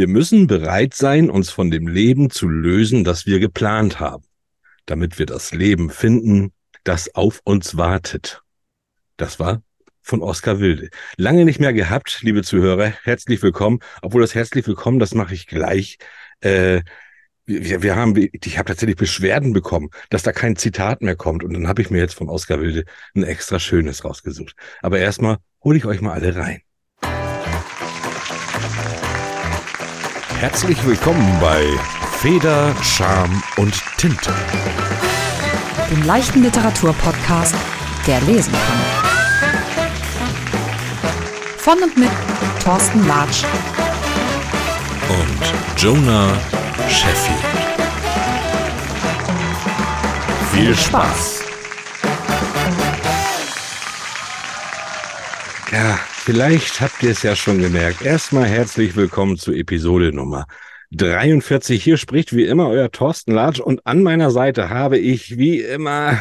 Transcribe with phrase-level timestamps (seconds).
[0.00, 4.24] Wir müssen bereit sein, uns von dem Leben zu lösen, das wir geplant haben,
[4.86, 8.40] damit wir das Leben finden, das auf uns wartet.
[9.18, 9.62] Das war
[10.00, 10.88] von Oskar Wilde.
[11.18, 12.94] Lange nicht mehr gehabt, liebe Zuhörer.
[13.02, 13.80] Herzlich willkommen.
[14.00, 15.98] Obwohl das herzlich willkommen, das mache ich gleich.
[16.40, 16.80] Äh,
[17.44, 21.44] wir, wir haben, ich habe tatsächlich Beschwerden bekommen, dass da kein Zitat mehr kommt.
[21.44, 24.56] Und dann habe ich mir jetzt von Oskar Wilde ein extra schönes rausgesucht.
[24.80, 26.62] Aber erstmal hole ich euch mal alle rein.
[30.40, 31.66] Herzlich willkommen bei
[32.18, 34.32] Feder, Charme und Tinte.
[35.90, 37.54] Dem leichten Literaturpodcast,
[38.06, 39.90] der lesen kann.
[41.58, 42.08] Von und mit
[42.64, 43.44] Thorsten Latsch
[45.10, 46.32] und Jonah
[46.88, 47.44] Sheffield.
[50.54, 51.42] Viel Spaß!
[55.70, 55.98] Ja,
[56.32, 58.02] vielleicht habt ihr es ja schon gemerkt.
[58.02, 60.46] Erstmal herzlich willkommen zu Episode Nummer
[60.92, 61.82] 43.
[61.82, 66.16] Hier spricht wie immer euer Thorsten Latsch und an meiner Seite habe ich wie immer,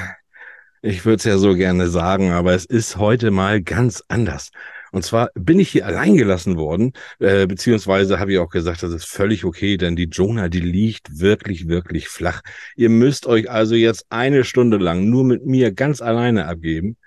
[0.81, 4.49] ich würde es ja so gerne sagen, aber es ist heute mal ganz anders.
[4.91, 8.91] Und zwar bin ich hier allein gelassen worden, äh, beziehungsweise habe ich auch gesagt, das
[8.91, 12.41] ist völlig okay, denn die Jonah, die liegt wirklich, wirklich flach.
[12.75, 16.97] Ihr müsst euch also jetzt eine Stunde lang nur mit mir ganz alleine abgeben.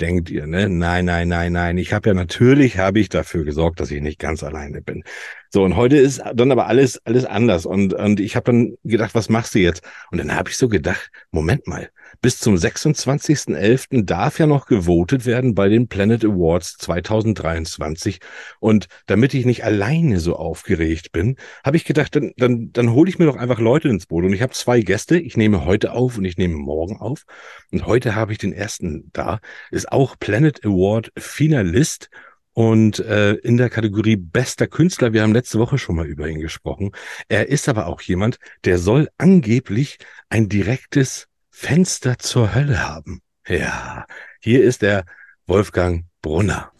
[0.00, 0.68] Denkt ihr, ne?
[0.68, 1.78] Nein, nein, nein, nein.
[1.78, 5.04] Ich habe ja natürlich, habe ich dafür gesorgt, dass ich nicht ganz alleine bin.
[5.50, 7.64] So, und heute ist dann aber alles, alles anders.
[7.64, 9.84] Und, und ich habe dann gedacht, was machst du jetzt?
[10.10, 11.90] Und dann habe ich so gedacht, Moment mal,
[12.24, 14.06] bis zum 26.11.
[14.06, 18.18] darf ja noch gewotet werden bei den Planet Awards 2023.
[18.60, 23.10] Und damit ich nicht alleine so aufgeregt bin, habe ich gedacht, dann, dann, dann hole
[23.10, 24.24] ich mir doch einfach Leute ins Boot.
[24.24, 25.18] Und ich habe zwei Gäste.
[25.18, 27.24] Ich nehme heute auf und ich nehme morgen auf.
[27.70, 29.40] Und heute habe ich den ersten da.
[29.70, 32.08] Ist auch Planet Award Finalist
[32.54, 36.40] und äh, in der Kategorie bester Künstler, wir haben letzte Woche schon mal über ihn
[36.40, 36.92] gesprochen.
[37.28, 39.98] Er ist aber auch jemand, der soll angeblich
[40.30, 43.22] ein direktes Fenster zur Hölle haben.
[43.46, 44.06] Ja,
[44.40, 45.04] hier ist der
[45.46, 46.72] Wolfgang Brunner.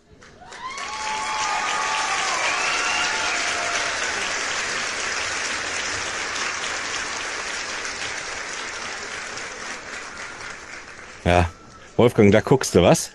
[11.25, 11.49] Ja,
[11.97, 13.13] Wolfgang, da guckst du was?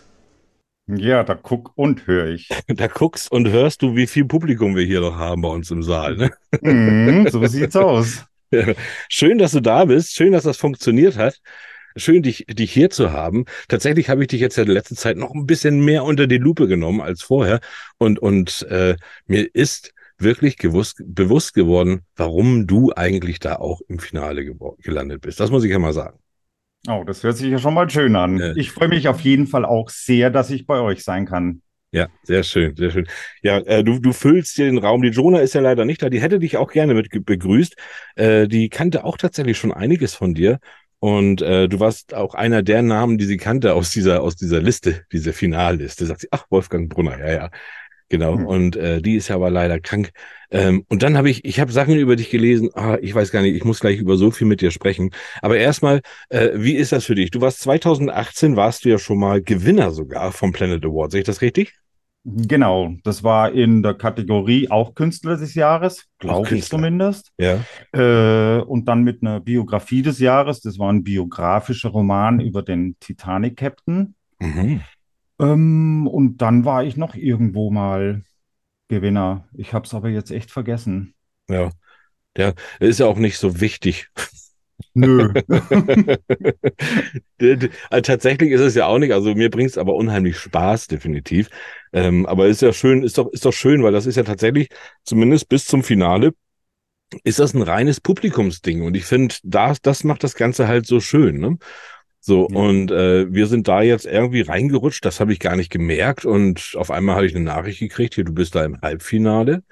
[0.88, 2.50] Ja, da guck und höre ich.
[2.68, 5.84] Da guckst und hörst du, wie viel Publikum wir hier noch haben bei uns im
[5.84, 6.16] Saal.
[6.16, 6.32] Ne?
[6.62, 8.26] Mm, so sieht's aus.
[9.10, 10.16] Schön, dass du da bist.
[10.16, 11.40] Schön, dass das funktioniert hat.
[11.96, 13.46] Schön, dich, dich hier zu haben.
[13.68, 16.28] Tatsächlich habe ich dich jetzt ja in der letzten Zeit noch ein bisschen mehr unter
[16.28, 17.60] die Lupe genommen als vorher.
[17.98, 18.96] Und, und äh,
[19.26, 25.40] mir ist wirklich gewusst, bewusst geworden, warum du eigentlich da auch im Finale gelandet bist.
[25.40, 26.20] Das muss ich ja mal sagen.
[26.88, 28.38] Oh, das hört sich ja schon mal schön an.
[28.38, 28.56] Ja.
[28.56, 31.62] Ich freue mich auf jeden Fall auch sehr, dass ich bei euch sein kann.
[31.92, 33.08] Ja, sehr schön, sehr schön.
[33.42, 35.02] Ja, äh, du, du füllst hier den Raum.
[35.02, 36.10] Die Jonah ist ja leider nicht da.
[36.10, 37.76] Die hätte dich auch gerne mit begrüßt.
[38.16, 40.60] Äh, die kannte auch tatsächlich schon einiges von dir.
[41.00, 44.62] Und äh, du warst auch einer der Namen, die sie kannte aus dieser, aus dieser
[44.62, 46.06] Liste, dieser Finalliste.
[46.06, 47.50] Sagt sie, ach, Wolfgang Brunner, ja, ja.
[48.10, 48.38] Genau.
[48.38, 48.46] Mhm.
[48.46, 50.12] Und äh, die ist ja aber leider krank.
[50.52, 52.70] Ähm, und dann habe ich, ich habe Sachen über dich gelesen.
[52.74, 55.12] Ah, ich weiß gar nicht, ich muss gleich über so viel mit dir sprechen.
[55.42, 57.30] Aber erstmal, äh, wie ist das für dich?
[57.30, 61.12] Du warst 2018, warst du ja schon mal Gewinner sogar vom Planet Award.
[61.12, 61.76] Sehe ich das richtig?
[62.26, 67.32] Genau, das war in der Kategorie auch Künstler des Jahres, glaube ich zumindest.
[67.38, 67.64] Ja.
[67.94, 70.60] Äh, und dann mit einer Biografie des Jahres.
[70.60, 74.16] Das war ein biografischer Roman über den Titanic-Captain.
[74.40, 74.82] Mhm.
[75.40, 78.24] Ähm, und dann war ich noch irgendwo mal
[78.90, 79.48] Gewinner.
[79.54, 81.14] Ich habe es aber jetzt echt vergessen.
[81.50, 81.72] Ja,
[82.36, 84.10] der ist ja auch nicht so wichtig.
[84.94, 85.34] Nö.
[87.90, 89.14] Also tatsächlich ist es ja auch nicht.
[89.14, 91.50] Also mir bringt es aber unheimlich Spaß, definitiv.
[91.94, 94.70] Ähm, aber ist ja schön, ist doch, ist doch schön, weil das ist ja tatsächlich,
[95.04, 96.34] zumindest bis zum Finale,
[97.24, 98.84] ist das ein reines Publikumsding.
[98.84, 101.40] Und ich finde, das, das macht das Ganze halt so schön.
[101.40, 101.58] Ne?
[102.22, 102.56] So, ja.
[102.58, 106.26] und äh, wir sind da jetzt irgendwie reingerutscht, das habe ich gar nicht gemerkt.
[106.26, 109.64] Und auf einmal habe ich eine Nachricht gekriegt, hier, du bist da im Halbfinale.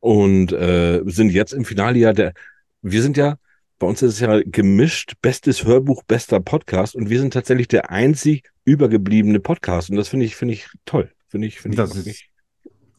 [0.00, 2.32] Und äh, sind jetzt im Finale ja der,
[2.80, 3.36] wir sind ja,
[3.78, 6.94] bei uns ist es ja gemischt, bestes Hörbuch, bester Podcast.
[6.96, 9.90] Und wir sind tatsächlich der einzig übergebliebene Podcast.
[9.90, 11.10] Und das finde ich, finde ich toll.
[11.28, 11.88] Finde ich, finde ich.
[11.88, 12.31] Das ist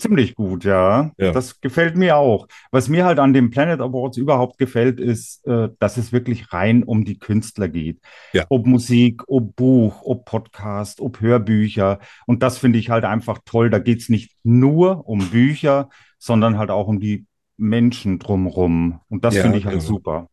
[0.03, 1.11] ziemlich gut, ja.
[1.17, 1.31] ja.
[1.31, 2.47] Das gefällt mir auch.
[2.71, 6.83] Was mir halt an den Planet Awards überhaupt gefällt, ist, äh, dass es wirklich rein
[6.83, 7.99] um die Künstler geht.
[8.33, 8.45] Ja.
[8.49, 11.99] Ob Musik, ob Buch, ob Podcast, ob Hörbücher.
[12.27, 13.69] Und das finde ich halt einfach toll.
[13.69, 15.89] Da geht es nicht nur um Bücher,
[16.19, 17.25] sondern halt auch um die
[17.57, 18.99] Menschen drumherum.
[19.09, 19.87] Und das ja, finde ich halt genau.
[19.87, 20.29] super.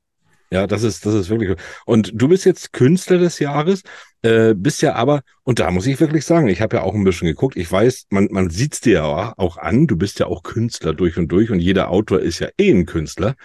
[0.52, 1.56] Ja, das ist, das ist wirklich.
[1.86, 3.82] Und du bist jetzt Künstler des Jahres,
[4.22, 7.04] äh, bist ja aber, und da muss ich wirklich sagen, ich habe ja auch ein
[7.04, 7.56] bisschen geguckt.
[7.56, 11.16] Ich weiß, man, man sieht's dir ja auch an, du bist ja auch Künstler durch
[11.18, 13.36] und durch und jeder Autor ist ja eh ein Künstler.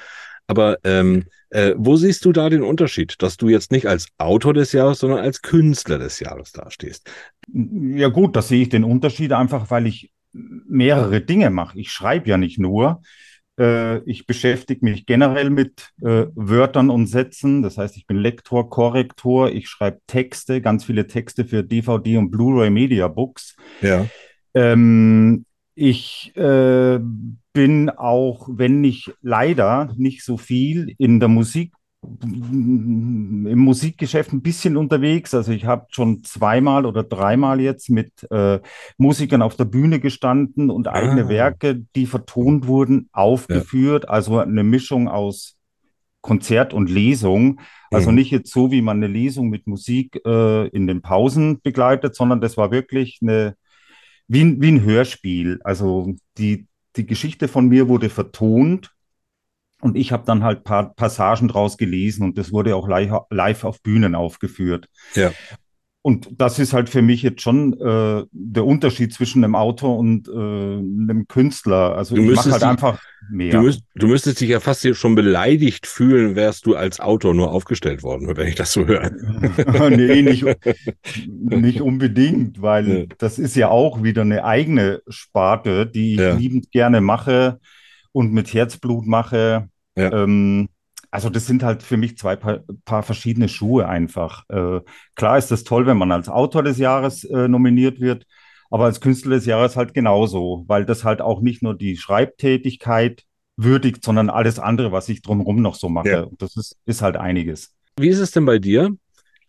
[0.47, 4.53] Aber ähm, äh, wo siehst du da den Unterschied, dass du jetzt nicht als Autor
[4.53, 7.09] des Jahres, sondern als Künstler des Jahres dastehst?
[7.53, 11.79] Ja gut, da sehe ich den Unterschied einfach, weil ich mehrere Dinge mache.
[11.79, 13.01] Ich schreibe ja nicht nur.
[13.59, 17.61] Äh, ich beschäftige mich generell mit äh, Wörtern und Sätzen.
[17.61, 19.49] Das heißt, ich bin Lektor, Korrektor.
[19.51, 23.55] Ich schreibe Texte, ganz viele Texte für DVD und Blu-ray Media Books.
[23.81, 24.05] Ja.
[24.53, 26.99] Ähm, ich äh,
[27.53, 31.73] bin auch, wenn nicht leider nicht so viel in der Musik
[32.23, 35.33] im Musikgeschäft ein bisschen unterwegs.
[35.33, 38.59] Also ich habe schon zweimal oder dreimal jetzt mit äh,
[38.97, 41.29] Musikern auf der Bühne gestanden und eigene ah.
[41.29, 44.05] Werke, die vertont wurden, aufgeführt.
[44.05, 44.09] Ja.
[44.09, 45.57] Also eine Mischung aus
[46.21, 47.59] Konzert und Lesung.
[47.91, 48.15] Also mhm.
[48.15, 52.41] nicht jetzt so, wie man eine Lesung mit Musik äh, in den Pausen begleitet, sondern
[52.41, 53.55] das war wirklich eine,
[54.27, 55.59] wie, wie ein Hörspiel.
[55.63, 56.65] Also die,
[56.95, 58.94] die Geschichte von mir wurde vertont
[59.85, 63.63] und ich habe dann halt paar Passagen draus gelesen und das wurde auch live, live
[63.63, 64.89] auf Bühnen aufgeführt.
[65.13, 65.31] Ja.
[66.01, 70.27] Und das ist halt für mich jetzt schon äh, der Unterschied zwischen einem Autor und
[70.27, 71.95] äh, einem Künstler.
[71.95, 72.99] Also du ich mache halt dich, einfach
[73.29, 73.51] mehr.
[73.51, 77.51] Du, müsst, du, müsstest dich ja fast schon beleidigt fühlen, wärst du als Autor nur
[77.51, 79.11] aufgestellt worden, wenn ich das so höre.
[79.89, 80.45] nee, nicht,
[81.27, 83.05] nicht unbedingt, weil ja.
[83.19, 86.33] das ist ja auch wieder eine eigene Sparte, die ich ja.
[86.33, 87.59] liebend gerne mache
[88.15, 89.67] und mit Herzblut mache.
[89.95, 90.11] Ja.
[90.11, 90.69] Ähm,
[91.11, 94.43] also das sind halt für mich zwei paar, paar verschiedene Schuhe einfach.
[94.49, 94.81] Äh,
[95.15, 98.25] klar ist das toll, wenn man als Autor des Jahres äh, nominiert wird,
[98.69, 103.23] aber als Künstler des Jahres halt genauso, weil das halt auch nicht nur die Schreibtätigkeit
[103.55, 106.09] würdigt, sondern alles andere, was ich drumherum noch so mache.
[106.09, 106.27] Ja.
[106.37, 107.73] Das ist, ist halt einiges.
[107.97, 108.93] Wie ist es denn bei dir?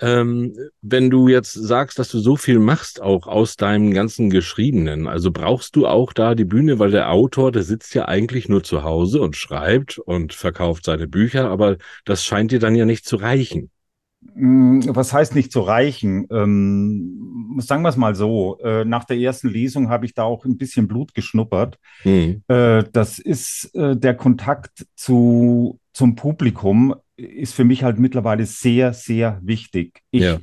[0.00, 5.06] Ähm, wenn du jetzt sagst, dass du so viel machst, auch aus deinem ganzen Geschriebenen,
[5.06, 8.62] also brauchst du auch da die Bühne, weil der Autor, der sitzt ja eigentlich nur
[8.62, 13.06] zu Hause und schreibt und verkauft seine Bücher, aber das scheint dir dann ja nicht
[13.06, 13.70] zu reichen.
[14.34, 16.26] Mm, was heißt nicht zu reichen?
[16.30, 18.58] Ähm, sagen wir es mal so.
[18.62, 21.78] Äh, nach der ersten Lesung habe ich da auch ein bisschen Blut geschnuppert.
[22.04, 22.42] Mhm.
[22.48, 28.92] Äh, das ist äh, der Kontakt zu, zum Publikum ist für mich halt mittlerweile sehr,
[28.92, 30.02] sehr wichtig.
[30.10, 30.38] Ich ja.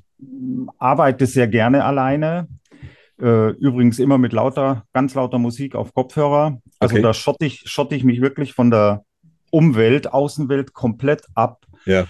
[0.77, 2.47] arbeite sehr gerne alleine.
[3.21, 6.59] Äh, übrigens immer mit lauter, ganz lauter Musik auf Kopfhörer.
[6.79, 7.03] Also okay.
[7.03, 9.05] da schotte ich, schotte ich mich wirklich von der
[9.51, 11.65] Umwelt, Außenwelt komplett ab.
[11.85, 12.07] Ja.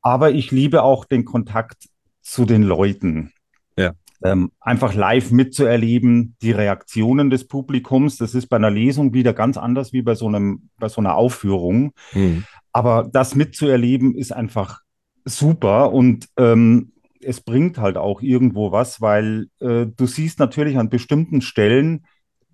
[0.00, 1.88] Aber ich liebe auch den Kontakt
[2.22, 3.32] zu den Leuten.
[3.76, 3.92] Ja.
[4.24, 8.16] Ähm, einfach live mitzuerleben, die Reaktionen des Publikums.
[8.16, 11.16] Das ist bei einer Lesung wieder ganz anders wie bei so einem, bei so einer
[11.16, 11.92] Aufführung.
[12.14, 12.44] Mhm.
[12.76, 14.82] Aber das mitzuerleben ist einfach
[15.24, 16.92] super und ähm,
[17.22, 22.04] es bringt halt auch irgendwo was, weil äh, du siehst natürlich an bestimmten Stellen,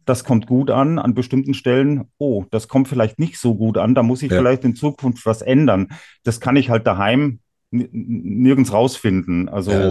[0.05, 3.97] das kommt gut an, an bestimmten Stellen, oh, das kommt vielleicht nicht so gut an,
[3.97, 4.39] da muss ich ja.
[4.39, 5.89] vielleicht in Zukunft was ändern.
[6.23, 7.41] Das kann ich halt daheim
[7.73, 9.49] nirgends rausfinden.
[9.49, 9.91] Also ja,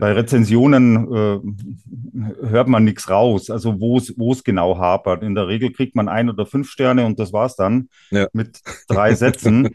[0.00, 5.22] bei Rezensionen äh, hört man nichts raus, also wo es genau hapert.
[5.22, 8.26] In der Regel kriegt man ein oder fünf Sterne und das war's dann ja.
[8.32, 9.70] mit drei Sätzen.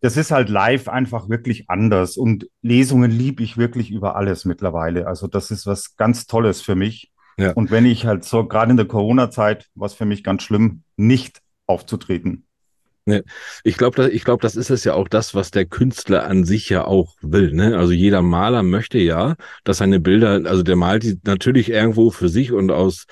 [0.00, 5.06] Das ist halt live einfach wirklich anders und Lesungen liebe ich wirklich über alles mittlerweile.
[5.06, 7.12] Also das ist was ganz Tolles für mich.
[7.38, 7.52] Ja.
[7.52, 11.40] Und wenn ich halt so gerade in der Corona-Zeit, was für mich ganz schlimm, nicht
[11.66, 12.44] aufzutreten.
[13.10, 13.24] Ne,
[13.64, 16.68] ich glaube, ich glaube, das ist es ja auch das, was der Künstler an sich
[16.68, 17.52] ja auch will.
[17.52, 17.76] Ne?
[17.76, 22.28] Also jeder Maler möchte ja, dass seine Bilder, also der malt die natürlich irgendwo für
[22.28, 23.06] sich und aus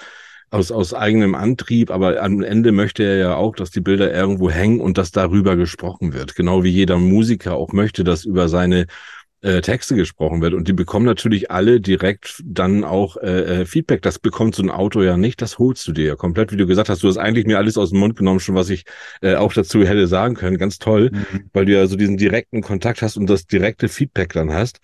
[0.50, 4.50] aus, aus eigenem Antrieb, aber am Ende möchte er ja auch, dass die Bilder irgendwo
[4.50, 6.36] hängen und dass darüber gesprochen wird.
[6.36, 8.86] Genau wie jeder Musiker auch möchte, dass über seine
[9.40, 10.54] äh, Texte gesprochen wird.
[10.54, 14.02] Und die bekommen natürlich alle direkt dann auch äh, äh, Feedback.
[14.02, 16.66] Das bekommt so ein Auto ja nicht, das holst du dir ja komplett, wie du
[16.66, 17.02] gesagt hast.
[17.02, 18.84] Du hast eigentlich mir alles aus dem Mund genommen, schon was ich
[19.22, 20.58] äh, auch dazu hätte sagen können.
[20.58, 21.50] Ganz toll, mhm.
[21.52, 24.80] weil du ja so diesen direkten Kontakt hast und das direkte Feedback dann hast.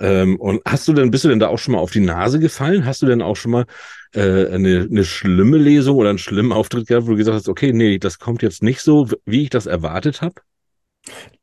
[0.00, 2.40] Ähm, und hast du denn, bist du denn da auch schon mal auf die Nase
[2.40, 2.84] gefallen?
[2.84, 3.64] Hast du denn auch schon mal
[4.12, 7.72] äh, eine, eine schlimme Lesung oder einen schlimmen Auftritt gehabt, wo du gesagt hast, okay,
[7.72, 10.34] nee, das kommt jetzt nicht so, wie ich das erwartet habe?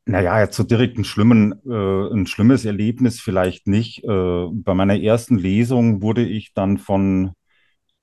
[0.05, 4.03] Naja, jetzt so direkt ein, schlimmen, äh, ein schlimmes Erlebnis vielleicht nicht.
[4.03, 7.33] Äh, bei meiner ersten Lesung wurde ich dann von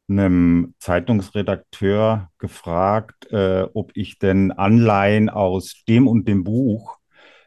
[0.08, 6.98] einem Zeitungsredakteur gefragt, äh, ob ich denn Anleihen aus dem und dem Buch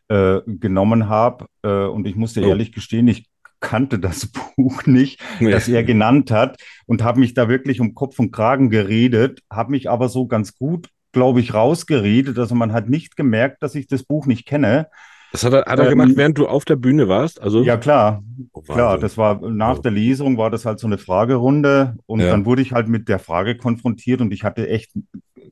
[0.09, 1.47] äh, genommen habe.
[1.63, 2.47] Äh, und ich musste oh.
[2.47, 3.29] ehrlich gestehen, ich
[3.61, 4.27] kannte das
[4.57, 5.49] Buch nicht, nee.
[5.49, 9.71] das er genannt hat und habe mich da wirklich um Kopf und Kragen geredet, habe
[9.71, 12.37] mich aber so ganz gut glaube ich, rausgeredet.
[12.37, 14.87] Also man hat nicht gemerkt, dass ich das Buch nicht kenne.
[15.31, 17.41] Das hat er, hat er ähm, gemacht, während du auf der Bühne warst?
[17.41, 18.21] Also ja, klar.
[18.51, 19.81] Oh, klar, das war nach oh.
[19.81, 22.29] der Lesung war das halt so eine Fragerunde und ja.
[22.29, 24.91] dann wurde ich halt mit der Frage konfrontiert und ich hatte echt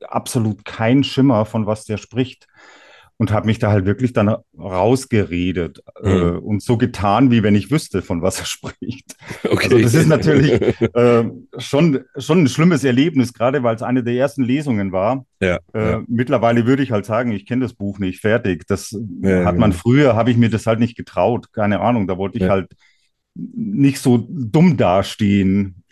[0.06, 2.48] absolut keinen Schimmer, von was der spricht
[3.20, 6.10] und habe mich da halt wirklich dann rausgeredet mhm.
[6.10, 9.18] äh, und so getan, wie wenn ich wüsste, von was er spricht.
[9.44, 9.66] Okay.
[9.66, 10.52] Also das ist natürlich
[10.96, 11.26] äh,
[11.58, 15.26] schon, schon ein schlimmes Erlebnis, gerade weil es eine der ersten Lesungen war.
[15.42, 16.04] Ja, äh, ja.
[16.08, 18.66] Mittlerweile würde ich halt sagen, ich kenne das Buch nicht, fertig.
[18.68, 22.18] Das ja, hat man früher, habe ich mir das halt nicht getraut, keine Ahnung, da
[22.18, 22.72] wollte ich halt
[23.36, 25.84] nicht so dumm dastehen.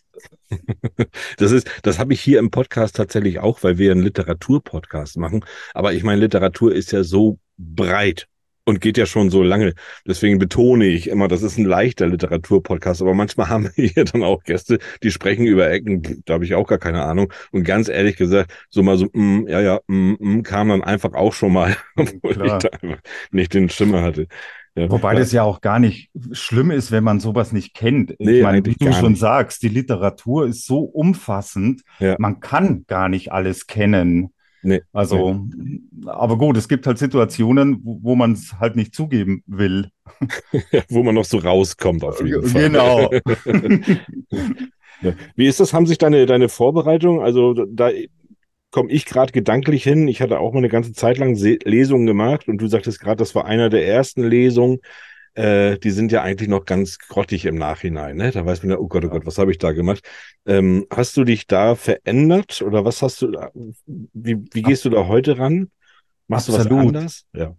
[1.37, 5.45] Das ist, das habe ich hier im Podcast tatsächlich auch, weil wir einen Literaturpodcast machen.
[5.73, 8.27] Aber ich meine, Literatur ist ja so breit
[8.67, 9.73] und geht ja schon so lange.
[10.05, 13.01] Deswegen betone ich immer, das ist ein leichter Literaturpodcast.
[13.01, 16.53] Aber manchmal haben wir hier dann auch Gäste, die sprechen über Ecken, da habe ich
[16.53, 17.31] auch gar keine Ahnung.
[17.51, 21.13] Und ganz ehrlich gesagt, so mal so, mm, ja, ja, mm, mm, kam dann einfach
[21.13, 22.57] auch schon mal, obwohl Klar.
[22.57, 23.01] ich da einfach
[23.31, 24.27] nicht den Stimme hatte.
[24.77, 28.13] Ja, Wobei das ja auch gar nicht schlimm ist, wenn man sowas nicht kennt.
[28.19, 29.19] Nee, ich meine, wie du schon nicht.
[29.19, 32.15] sagst, die Literatur ist so umfassend, ja.
[32.19, 34.29] man kann gar nicht alles kennen.
[34.61, 35.79] Nee, also, nee.
[36.05, 39.89] aber gut, es gibt halt Situationen, wo, wo man es halt nicht zugeben will.
[40.89, 42.69] wo man noch so rauskommt auf jeden Fall.
[42.69, 43.09] Genau.
[45.35, 45.73] Wie ist das?
[45.73, 47.89] Haben sich deine, deine Vorbereitungen, also da
[48.77, 50.07] komme ich gerade gedanklich hin.
[50.07, 53.15] Ich hatte auch mal eine ganze Zeit lang Se Lesungen gemacht und du sagtest gerade,
[53.15, 54.81] das war einer der ersten Lesungen.
[55.33, 58.17] Äh, die sind ja eigentlich noch ganz grottig im Nachhinein.
[58.17, 58.29] Ne?
[58.29, 60.07] Da weiß man ja, oh Gott, oh Gott, was habe ich da gemacht?
[60.45, 63.31] Ähm, hast du dich da verändert oder was hast du,
[64.13, 65.71] wie, wie gehst du da heute ran?
[66.27, 66.69] Machst Absolut.
[66.69, 67.25] du was anders?
[67.33, 67.55] Ja.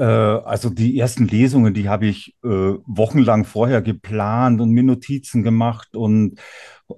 [0.00, 5.42] Äh, also die ersten Lesungen, die habe ich äh, wochenlang vorher geplant und mir Notizen
[5.42, 6.38] gemacht und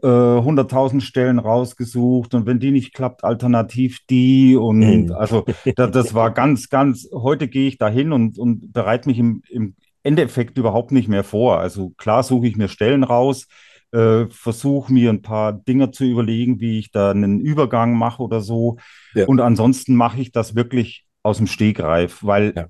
[0.02, 5.12] äh, 100.000 Stellen rausgesucht und wenn die nicht klappt, alternativ die und mhm.
[5.16, 5.44] also
[5.74, 9.74] da, das war ganz, ganz, heute gehe ich dahin und, und bereite mich im, im
[10.04, 11.58] Endeffekt überhaupt nicht mehr vor.
[11.58, 13.48] Also klar suche ich mir Stellen raus,
[13.90, 18.40] äh, versuche mir ein paar Dinge zu überlegen, wie ich da einen Übergang mache oder
[18.40, 18.76] so.
[19.12, 19.26] Ja.
[19.26, 22.68] Und ansonsten mache ich das wirklich aus dem Stegreif, weil ja.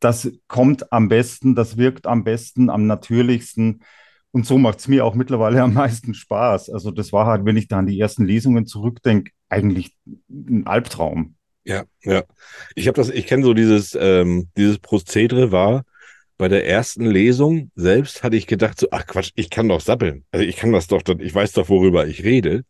[0.00, 3.82] das kommt am besten, das wirkt am besten, am natürlichsten.
[4.30, 6.70] Und so macht es mir auch mittlerweile am meisten Spaß.
[6.70, 9.96] Also das war halt, wenn ich da an die ersten Lesungen zurückdenke, eigentlich
[10.28, 11.34] ein Albtraum.
[11.64, 12.22] Ja, ja.
[12.74, 15.84] Ich habe das, ich kenne so dieses, ähm, dieses Prozedere war,
[16.38, 20.24] bei der ersten Lesung selbst hatte ich gedacht, so, ach Quatsch, ich kann doch sappeln.
[20.30, 22.64] Also ich kann das doch, ich weiß doch, worüber ich rede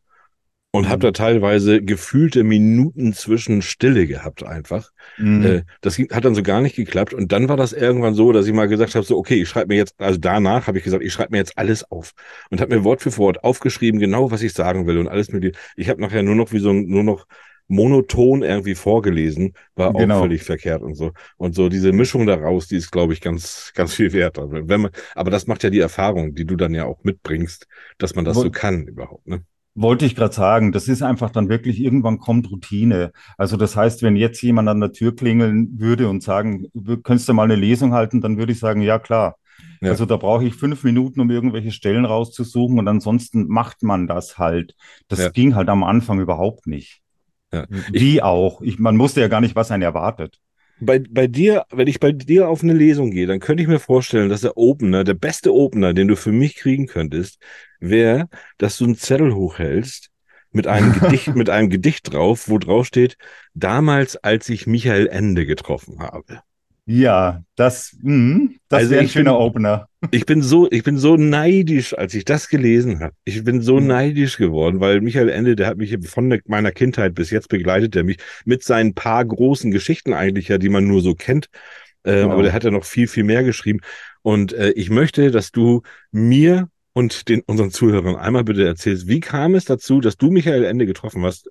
[0.71, 4.91] und habe da teilweise gefühlte Minuten zwischen Stille gehabt einfach.
[5.17, 5.45] Mhm.
[5.45, 8.47] Äh, das hat dann so gar nicht geklappt und dann war das irgendwann so, dass
[8.47, 11.03] ich mal gesagt habe, so okay, ich schreibe mir jetzt, also danach habe ich gesagt,
[11.03, 12.13] ich schreibe mir jetzt alles auf
[12.51, 15.57] und habe mir Wort für Wort aufgeschrieben, genau was ich sagen will und alles mit
[15.77, 17.27] Ich habe nachher nur noch wie so nur noch
[17.69, 20.23] monoton irgendwie vorgelesen, war auch genau.
[20.23, 21.13] völlig verkehrt und so.
[21.37, 24.39] Und so diese Mischung daraus, die ist, glaube ich, ganz, ganz viel wert.
[24.39, 27.67] Wenn man, aber das macht ja die Erfahrung, die du dann ja auch mitbringst,
[27.99, 29.43] dass man das Wo so kann überhaupt, ne?
[29.81, 33.13] Wollte ich gerade sagen, das ist einfach dann wirklich, irgendwann kommt Routine.
[33.37, 36.67] Also das heißt, wenn jetzt jemand an der Tür klingeln würde und sagen,
[37.03, 39.37] könntest du mal eine Lesung halten, dann würde ich sagen, ja klar.
[39.81, 39.91] Ja.
[39.91, 44.39] Also da brauche ich fünf Minuten, um irgendwelche Stellen rauszusuchen und ansonsten macht man das
[44.39, 44.75] halt.
[45.09, 45.29] Das ja.
[45.31, 47.01] ging halt am Anfang überhaupt nicht.
[47.53, 47.67] Ja.
[47.69, 48.61] Wie ich, auch.
[48.63, 50.41] Ich, man wusste ja gar nicht, was einen erwartet
[50.81, 53.81] bei, bei dir, wenn ich bei dir auf eine Lesung gehe, dann könnte ich mir
[53.81, 57.39] vorstellen, dass der Opener, der beste Opener, den du für mich kriegen könntest,
[57.81, 60.11] wäre, dass du einen Zettel hochhältst
[60.51, 63.17] mit einem Gedicht, mit einem Gedicht drauf, wo drauf steht,
[63.55, 66.43] damals, als ich Michael Ende getroffen habe.
[66.91, 69.89] Ja, das, mh, das also wäre ein schöner bin, Opener.
[70.11, 73.13] Ich bin so, ich bin so neidisch, als ich das gelesen habe.
[73.25, 73.89] Ich bin so mhm.
[73.89, 78.05] neidisch geworden, weil Michael Ende, der hat mich von meiner Kindheit bis jetzt begleitet, der
[78.05, 78.17] mich
[78.47, 81.49] mit seinen paar großen Geschichten eigentlich ja, die man nur so kennt.
[82.05, 82.33] Äh, genau.
[82.33, 83.81] Aber der hat ja noch viel, viel mehr geschrieben.
[84.23, 89.21] Und äh, ich möchte, dass du mir und den unseren Zuhörern einmal bitte erzählst, wie
[89.21, 91.51] kam es dazu, dass du Michael Ende getroffen hast?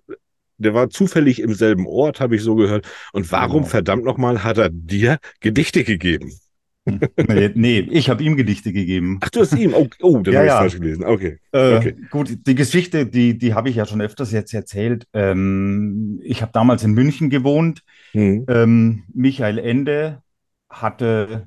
[0.58, 2.88] Der war zufällig im selben Ort, habe ich so gehört.
[3.14, 3.68] Und warum, genau.
[3.68, 6.32] verdammt nochmal, hat er dir Gedichte gegeben?
[7.28, 9.20] nee, nee, ich habe ihm Gedichte gegeben.
[9.22, 9.74] Ach, du hast ihm?
[9.74, 10.60] Oh, oh dann ja, habe ich ja.
[10.60, 11.04] falsch gelesen.
[11.04, 11.40] Okay.
[11.52, 11.96] Äh, okay.
[12.10, 15.06] Gut, die Geschichte, die, die habe ich ja schon öfters jetzt erzählt.
[15.14, 17.82] Ähm, ich habe damals in München gewohnt.
[18.14, 18.46] Mhm.
[18.48, 20.22] Ähm, Michael Ende
[20.70, 21.46] hatte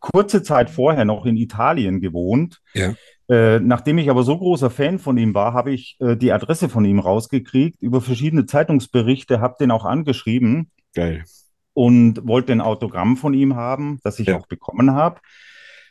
[0.00, 2.60] kurze Zeit vorher noch in Italien gewohnt.
[2.74, 2.94] Ja.
[3.28, 6.68] Äh, nachdem ich aber so großer Fan von ihm war, habe ich äh, die Adresse
[6.68, 10.70] von ihm rausgekriegt über verschiedene Zeitungsberichte, habe den auch angeschrieben.
[10.94, 11.24] Geil.
[11.72, 14.36] Und wollte ein Autogramm von ihm haben, das ich ja.
[14.36, 15.20] auch bekommen habe.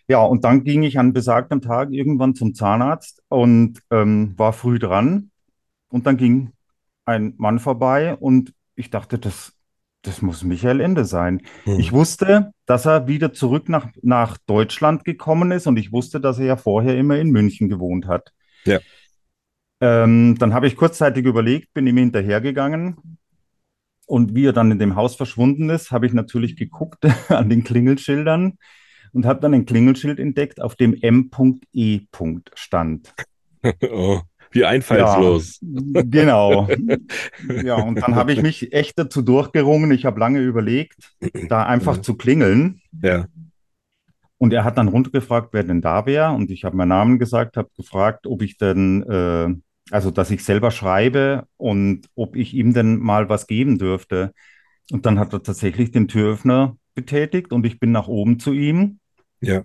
[0.09, 4.79] Ja, und dann ging ich an besagtem Tag irgendwann zum Zahnarzt und ähm, war früh
[4.79, 5.31] dran.
[5.89, 6.51] Und dann ging
[7.05, 9.53] ein Mann vorbei und ich dachte, das,
[10.03, 11.41] das muss Michael Ende sein.
[11.65, 11.79] Hm.
[11.79, 16.39] Ich wusste, dass er wieder zurück nach, nach Deutschland gekommen ist und ich wusste, dass
[16.39, 18.31] er ja vorher immer in München gewohnt hat.
[18.65, 18.79] Ja.
[19.81, 23.17] Ähm, dann habe ich kurzzeitig überlegt, bin ihm hinterhergegangen.
[24.05, 27.63] Und wie er dann in dem Haus verschwunden ist, habe ich natürlich geguckt an den
[27.63, 28.57] Klingelschildern
[29.13, 32.01] und habe dann ein Klingelschild entdeckt, auf dem M.E.
[32.55, 33.13] stand.
[33.91, 35.59] oh, wie einfallslos.
[35.61, 36.67] Ja, genau.
[37.63, 39.91] ja, und dann habe ich mich echt dazu durchgerungen.
[39.91, 41.15] Ich habe lange überlegt,
[41.47, 42.01] da einfach ja.
[42.01, 42.81] zu klingeln.
[43.01, 43.27] Ja.
[44.37, 46.31] Und er hat dann runtergefragt, wer denn da wäre.
[46.31, 49.53] Und ich habe meinen Namen gesagt, habe gefragt, ob ich denn, äh,
[49.91, 54.33] also dass ich selber schreibe und ob ich ihm denn mal was geben dürfte.
[54.91, 58.99] Und dann hat er tatsächlich den Türöffner betätigt und ich bin nach oben zu ihm.
[59.41, 59.63] Ja.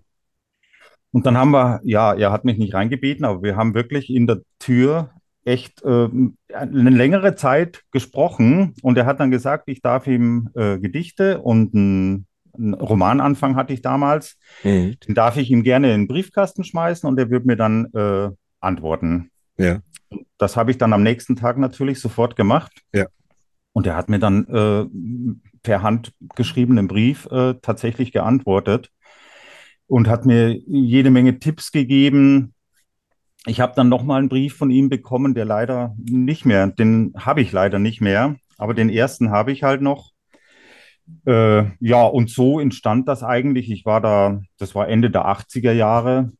[1.14, 4.26] Und dann haben wir, ja, er hat mich nicht reingebeten, aber wir haben wirklich in
[4.26, 5.10] der Tür
[5.44, 6.08] echt äh,
[6.52, 11.72] eine längere Zeit gesprochen und er hat dann gesagt, ich darf ihm äh, Gedichte und
[11.72, 14.36] ein einen Romananfang hatte ich damals.
[14.62, 14.96] Mhm.
[15.06, 18.30] Den darf ich ihm gerne in den Briefkasten schmeißen und er wird mir dann äh,
[18.60, 19.30] antworten.
[19.58, 19.80] Ja.
[20.38, 22.72] Das habe ich dann am nächsten Tag natürlich sofort gemacht.
[22.92, 23.06] Ja.
[23.72, 24.86] Und er hat mir dann äh,
[25.64, 28.90] per Hand geschriebenen Brief äh, tatsächlich geantwortet
[29.86, 32.54] und hat mir jede Menge Tipps gegeben.
[33.46, 37.42] Ich habe dann nochmal einen Brief von ihm bekommen, der leider nicht mehr, den habe
[37.42, 40.12] ich leider nicht mehr, aber den ersten habe ich halt noch.
[41.26, 43.70] Äh, ja, und so entstand das eigentlich.
[43.70, 46.32] Ich war da, das war Ende der 80er Jahre,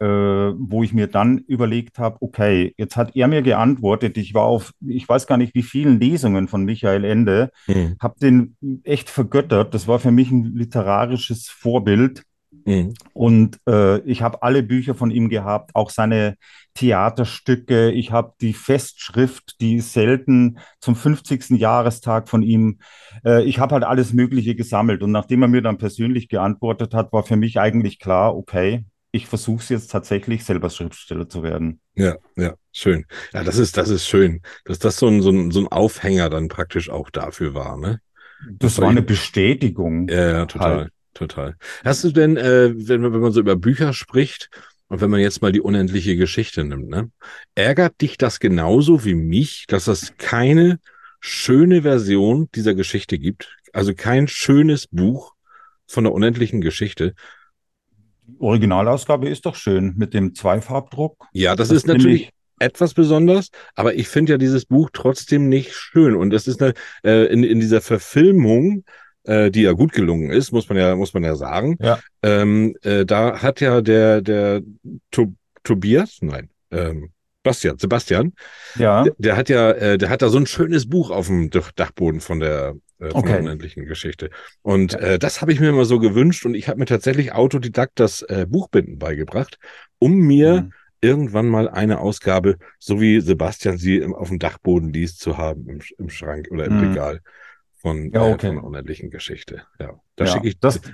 [0.00, 4.16] äh, wo ich mir dann überlegt habe, okay, jetzt hat er mir geantwortet.
[4.16, 7.96] Ich war auf, ich weiß gar nicht, wie vielen Lesungen von Michael Ende, mhm.
[8.00, 9.74] habe den echt vergöttert.
[9.74, 12.22] Das war für mich ein literarisches Vorbild.
[12.64, 12.94] Mhm.
[13.12, 16.36] Und äh, ich habe alle Bücher von ihm gehabt, auch seine
[16.74, 17.90] Theaterstücke.
[17.90, 21.50] Ich habe die Festschrift, die selten zum 50.
[21.50, 22.80] Jahrestag von ihm.
[23.24, 25.02] Äh, ich habe halt alles Mögliche gesammelt.
[25.02, 29.28] Und nachdem er mir dann persönlich geantwortet hat, war für mich eigentlich klar, okay, ich
[29.28, 31.80] versuche es jetzt tatsächlich, selber Schriftsteller zu werden.
[31.94, 33.04] Ja, ja, schön.
[33.32, 36.30] Ja, das ist, das ist schön, dass das so ein, so ein, so ein Aufhänger
[36.30, 38.00] dann praktisch auch dafür war, ne?
[38.46, 40.08] Das, das war eine Bestätigung.
[40.08, 40.76] Ja, ja total.
[40.76, 41.56] Halt total.
[41.84, 44.50] Hast du denn, äh, wenn, wenn man so über Bücher spricht,
[44.88, 47.10] und wenn man jetzt mal die unendliche Geschichte nimmt, ne,
[47.54, 50.78] ärgert dich das genauso wie mich, dass es keine
[51.20, 53.56] schöne Version dieser Geschichte gibt?
[53.72, 55.32] Also kein schönes Buch
[55.86, 57.14] von der unendlichen Geschichte.
[58.26, 61.26] Die Originalausgabe ist doch schön mit dem Zweifarbdruck.
[61.32, 65.72] Ja, das, das ist natürlich etwas besonders, aber ich finde ja dieses Buch trotzdem nicht
[65.72, 66.14] schön.
[66.14, 68.84] Und das ist eine, äh, in, in dieser Verfilmung
[69.24, 71.76] äh, die ja gut gelungen ist, muss man ja, muss man ja sagen.
[71.80, 71.98] Ja.
[72.22, 74.62] Ähm, äh, da hat ja der, der
[75.10, 75.32] to
[75.62, 77.10] Tobias, nein, ähm,
[77.42, 78.32] Bastian, Sebastian,
[78.74, 79.04] ja.
[79.04, 82.20] Der, der, hat ja, äh, der hat da so ein schönes Buch auf dem Dachboden
[82.20, 83.32] von der, äh, von okay.
[83.32, 84.30] der unendlichen Geschichte.
[84.62, 84.98] Und ja.
[85.00, 88.22] äh, das habe ich mir immer so gewünscht und ich habe mir tatsächlich Autodidakt das
[88.22, 89.58] äh, Buchbinden beigebracht,
[89.98, 90.72] um mir mhm.
[91.02, 95.68] irgendwann mal eine Ausgabe, so wie Sebastian sie im, auf dem Dachboden liest, zu haben
[95.68, 96.88] im, im Schrank oder im mhm.
[96.88, 97.20] Regal
[97.84, 98.46] von, ja, okay.
[98.46, 99.62] äh, von einer unendlichen Geschichte.
[99.78, 100.80] Ja, da ja, schicke ich das.
[100.80, 100.92] Das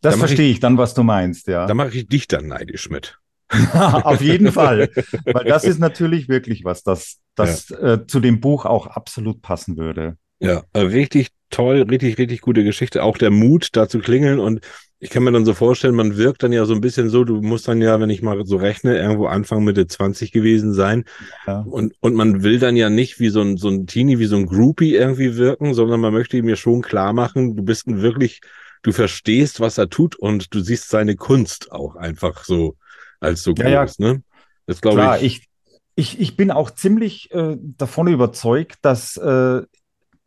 [0.00, 1.66] da verstehe ich, ich, dann, was du meinst, ja.
[1.66, 3.18] Da mache ich dich dann neidisch mit.
[3.74, 4.90] Auf jeden Fall,
[5.24, 7.94] weil das ist natürlich wirklich was, das, das ja.
[7.94, 10.16] äh, zu dem Buch auch absolut passen würde.
[10.40, 13.02] Ja, richtig toll, richtig, richtig gute Geschichte.
[13.02, 14.60] Auch der Mut, da zu klingeln und
[15.00, 17.40] ich kann mir dann so vorstellen, man wirkt dann ja so ein bisschen so, du
[17.40, 21.04] musst dann ja, wenn ich mal so rechne, irgendwo Anfang Mitte 20 gewesen sein.
[21.46, 21.60] Ja.
[21.60, 24.36] Und, und man will dann ja nicht wie so ein, so ein Teenie, wie so
[24.36, 28.02] ein Groupie irgendwie wirken, sondern man möchte ihm ja schon klar machen, du bist ein
[28.02, 28.40] wirklich,
[28.82, 32.76] du verstehst, was er tut und du siehst seine Kunst auch einfach so
[33.20, 34.14] als so ja, groß, ja.
[34.14, 34.22] ne?
[34.66, 35.22] Das glaube ich.
[35.22, 35.48] ich.
[35.94, 39.62] Ich, ich bin auch ziemlich äh, davon überzeugt, dass äh,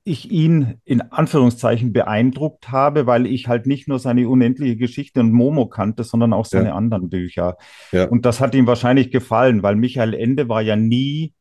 [0.04, 5.32] ich ihn in Anführungszeichen beeindruckt habe, weil ich halt nicht nur seine unendliche Geschichte und
[5.32, 6.76] Momo kannte, sondern auch seine ja.
[6.76, 7.58] anderen Bücher.
[7.92, 8.06] Ja.
[8.06, 11.34] Und das hat ihm wahrscheinlich gefallen, weil Michael Ende war ja nie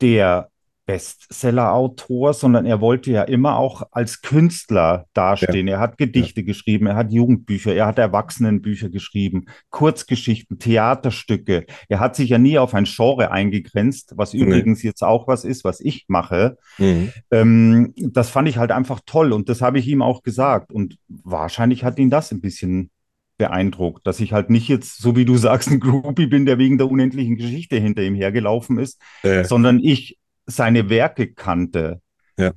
[0.00, 0.50] der
[0.86, 5.66] Bestseller-Autor, sondern er wollte ja immer auch als Künstler dastehen.
[5.66, 5.74] Ja.
[5.74, 6.46] Er hat Gedichte ja.
[6.46, 11.66] geschrieben, er hat Jugendbücher, er hat Erwachsenenbücher geschrieben, Kurzgeschichten, Theaterstücke.
[11.88, 14.42] Er hat sich ja nie auf ein Genre eingegrenzt, was mhm.
[14.42, 16.56] übrigens jetzt auch was ist, was ich mache.
[16.78, 17.12] Mhm.
[17.32, 20.72] Ähm, das fand ich halt einfach toll und das habe ich ihm auch gesagt.
[20.72, 22.90] Und wahrscheinlich hat ihn das ein bisschen
[23.38, 26.78] beeindruckt, dass ich halt nicht jetzt, so wie du sagst, ein Groupie bin, der wegen
[26.78, 29.44] der unendlichen Geschichte hinter ihm hergelaufen ist, äh.
[29.44, 32.00] sondern ich seine Werke kannte.
[32.38, 32.52] Ja.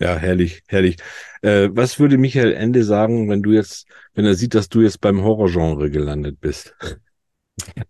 [0.00, 0.96] Ja, herrlich, herrlich.
[1.42, 5.00] Äh, was würde Michael Ende sagen, wenn du jetzt, wenn er sieht, dass du jetzt
[5.00, 6.74] beim Horrorgenre gelandet bist?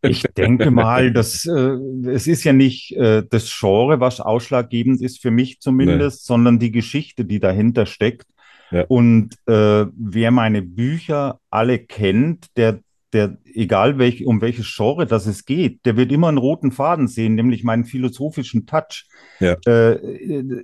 [0.03, 5.23] Ich denke mal, dass äh, es ist ja nicht äh, das Genre, was ausschlaggebend ist
[5.23, 6.27] für mich zumindest, nee.
[6.27, 8.27] sondern die Geschichte, die dahinter steckt.
[8.71, 8.85] Ja.
[8.89, 12.81] Und äh, wer meine Bücher alle kennt, der,
[13.15, 17.09] der, egal welch, um welches Genre das es geht, der wird immer einen roten Faden
[17.09, 19.07] sehen, nämlich meinen philosophischen Touch,
[19.41, 19.57] ja.
[19.67, 19.95] äh,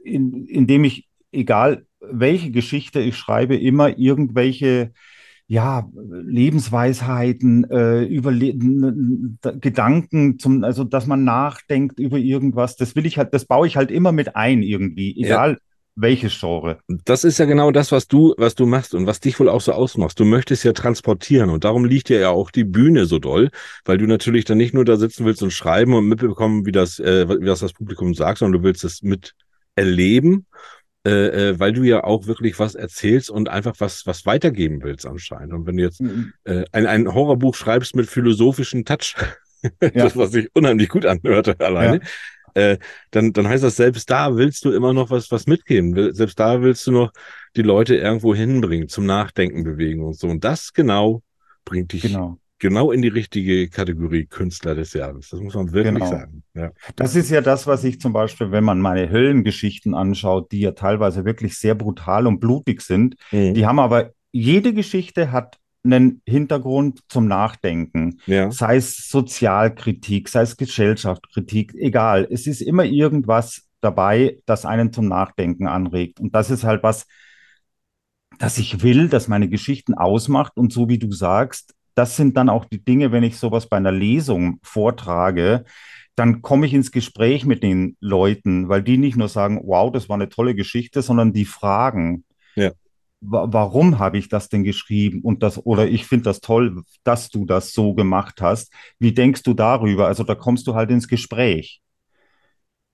[0.05, 4.93] in, in dem ich, egal welche Geschichte ich schreibe, immer irgendwelche
[5.47, 13.19] ja, Lebensweisheiten, äh, über Gedanken zum, also dass man nachdenkt über irgendwas, das will ich
[13.19, 15.59] halt, das baue ich halt immer mit ein irgendwie, egal ja.
[15.97, 16.79] Welches Genre.
[16.89, 19.61] Das ist ja genau das, was du, was du machst und was dich wohl auch
[19.61, 20.19] so ausmachst.
[20.19, 23.51] Du möchtest ja transportieren und darum liegt dir ja auch die Bühne so doll,
[23.85, 26.99] weil du natürlich dann nicht nur da sitzen willst und schreiben und mitbekommen, wie das,
[26.99, 29.35] äh, wie das Publikum sagt, sondern du willst es mit
[29.77, 30.47] erleben
[31.07, 35.07] äh, äh, weil du ja auch wirklich was erzählst und einfach was, was weitergeben willst
[35.07, 35.55] anscheinend.
[35.55, 36.35] Und wenn du jetzt mhm.
[36.45, 39.15] äh, ein, ein Horrorbuch schreibst mit philosophischen Touch,
[39.81, 39.91] ja.
[39.91, 42.09] das, was sich unheimlich gut anhörte alleine, ja.
[42.55, 42.79] Äh,
[43.11, 46.15] dann, dann heißt das, selbst da willst du immer noch was, was mitgeben.
[46.15, 47.13] Selbst da willst du noch
[47.57, 50.29] die Leute irgendwo hinbringen, zum Nachdenken bewegen und so.
[50.29, 51.23] Und das genau
[51.65, 55.31] bringt dich genau genau in die richtige Kategorie Künstler des Jahres.
[55.31, 56.11] Das muss man wirklich genau.
[56.11, 56.45] sagen.
[56.55, 56.71] Ja.
[56.95, 60.73] Das ist ja das, was ich zum Beispiel, wenn man meine Höllengeschichten anschaut, die ja
[60.73, 63.55] teilweise wirklich sehr brutal und blutig sind, mhm.
[63.55, 68.21] die haben aber, jede Geschichte hat einen Hintergrund zum Nachdenken.
[68.27, 68.51] Ja.
[68.51, 72.27] Sei es Sozialkritik, sei es Gesellschaftskritik, egal.
[72.31, 76.21] Es ist immer irgendwas dabei, das einen zum Nachdenken anregt.
[76.21, 77.07] Und das ist halt was,
[78.39, 80.57] dass ich will, dass meine Geschichten ausmacht.
[80.57, 83.77] Und so wie du sagst, das sind dann auch die Dinge, wenn ich sowas bei
[83.77, 85.65] einer Lesung vortrage,
[86.15, 90.09] dann komme ich ins Gespräch mit den Leuten, weil die nicht nur sagen, wow, das
[90.09, 92.25] war eine tolle Geschichte, sondern die fragen,
[92.57, 92.73] ja.
[93.21, 97.45] Warum habe ich das denn geschrieben und das, oder ich finde das toll, dass du
[97.45, 98.73] das so gemacht hast.
[98.99, 100.07] Wie denkst du darüber?
[100.07, 101.83] Also da kommst du halt ins Gespräch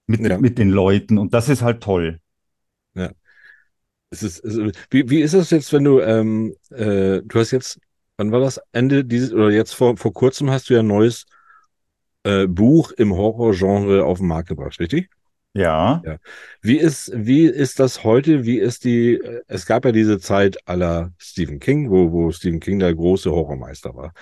[0.07, 0.39] mit, ja.
[0.39, 2.21] mit den Leuten und das ist halt toll.
[2.95, 3.13] Ja.
[4.11, 4.57] Es ist, es,
[4.91, 7.79] wie, wie ist es jetzt, wenn du, ähm, äh, du hast jetzt
[8.17, 8.61] wann war das?
[8.73, 11.27] Ende dieses, oder jetzt vor, vor kurzem hast du ja ein neues
[12.25, 15.11] äh, Buch im Horrorgenre auf den Markt gebracht, richtig?
[15.57, 16.03] Ja.
[16.05, 16.19] ja.
[16.61, 18.45] Wie ist, wie ist das heute?
[18.45, 22.61] Wie ist die, äh, es gab ja diese Zeit aller Stephen King, wo, wo Stephen
[22.61, 24.13] King der große Horrormeister war.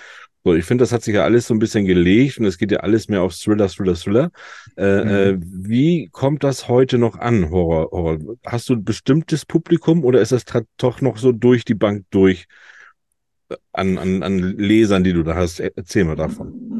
[0.44, 2.70] So, ich finde, das hat sich ja alles so ein bisschen gelegt und es geht
[2.70, 4.30] ja alles mehr auf Thriller, Thriller, Thriller.
[4.76, 5.08] Äh, mhm.
[5.10, 8.18] äh, wie kommt das heute noch an, Horror, Horror?
[8.44, 10.44] Hast du ein bestimmtes Publikum oder ist das
[10.76, 12.46] doch noch so durch die Bank durch
[13.72, 15.60] an, an, an Lesern, die du da hast.
[15.60, 16.73] Erzähl mal davon.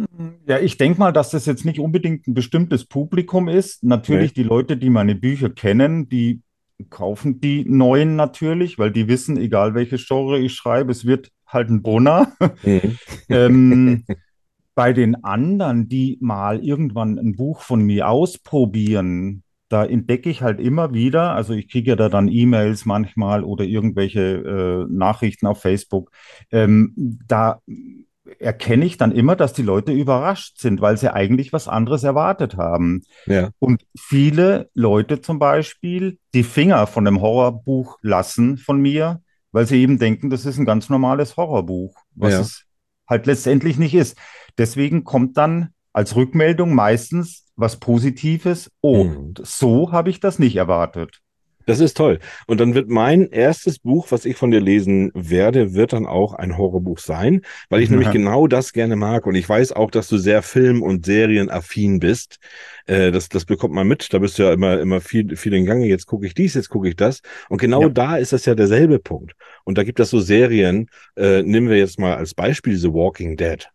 [0.46, 3.82] Ja, ich denke mal, dass das jetzt nicht unbedingt ein bestimmtes Publikum ist.
[3.82, 4.42] Natürlich nee.
[4.42, 6.42] die Leute, die meine Bücher kennen, die
[6.90, 11.70] kaufen die neuen natürlich, weil die wissen, egal welches Genre ich schreibe, es wird halt
[11.70, 12.32] ein Brunner.
[12.62, 12.98] Mhm.
[13.28, 14.04] ähm,
[14.74, 20.60] bei den anderen, die mal irgendwann ein Buch von mir ausprobieren, da entdecke ich halt
[20.60, 25.60] immer wieder, also ich kriege ja da dann E-Mails manchmal oder irgendwelche äh, Nachrichten auf
[25.60, 26.10] Facebook,
[26.50, 26.92] ähm,
[27.26, 27.60] da
[28.40, 32.56] erkenne ich dann immer, dass die Leute überrascht sind, weil sie eigentlich was anderes erwartet
[32.56, 33.02] haben.
[33.26, 33.50] Ja.
[33.58, 39.80] Und viele Leute zum Beispiel die Finger von einem Horrorbuch lassen von mir, weil sie
[39.80, 42.40] eben denken, das ist ein ganz normales Horrorbuch, was ja.
[42.40, 42.64] es
[43.08, 44.16] halt letztendlich nicht ist.
[44.58, 48.70] Deswegen kommt dann als Rückmeldung meistens was Positives.
[48.80, 49.34] Oh, mhm.
[49.42, 51.20] so habe ich das nicht erwartet.
[51.66, 52.18] Das ist toll.
[52.46, 56.34] Und dann wird mein erstes Buch, was ich von dir lesen werde, wird dann auch
[56.34, 57.96] ein Horrorbuch sein, weil ich ja.
[57.96, 59.26] nämlich genau das gerne mag.
[59.26, 62.38] Und ich weiß auch, dass du sehr Film- und Serienaffin bist.
[62.86, 64.12] Äh, das, das bekommt man mit.
[64.12, 65.86] Da bist du ja immer, immer viel, viel in Gange.
[65.86, 67.20] Jetzt gucke ich dies, jetzt gucke ich das.
[67.48, 67.88] Und genau ja.
[67.88, 69.32] da ist das ja derselbe Punkt.
[69.64, 73.36] Und da gibt es so Serien, äh, nehmen wir jetzt mal als Beispiel The Walking
[73.36, 73.68] Dead.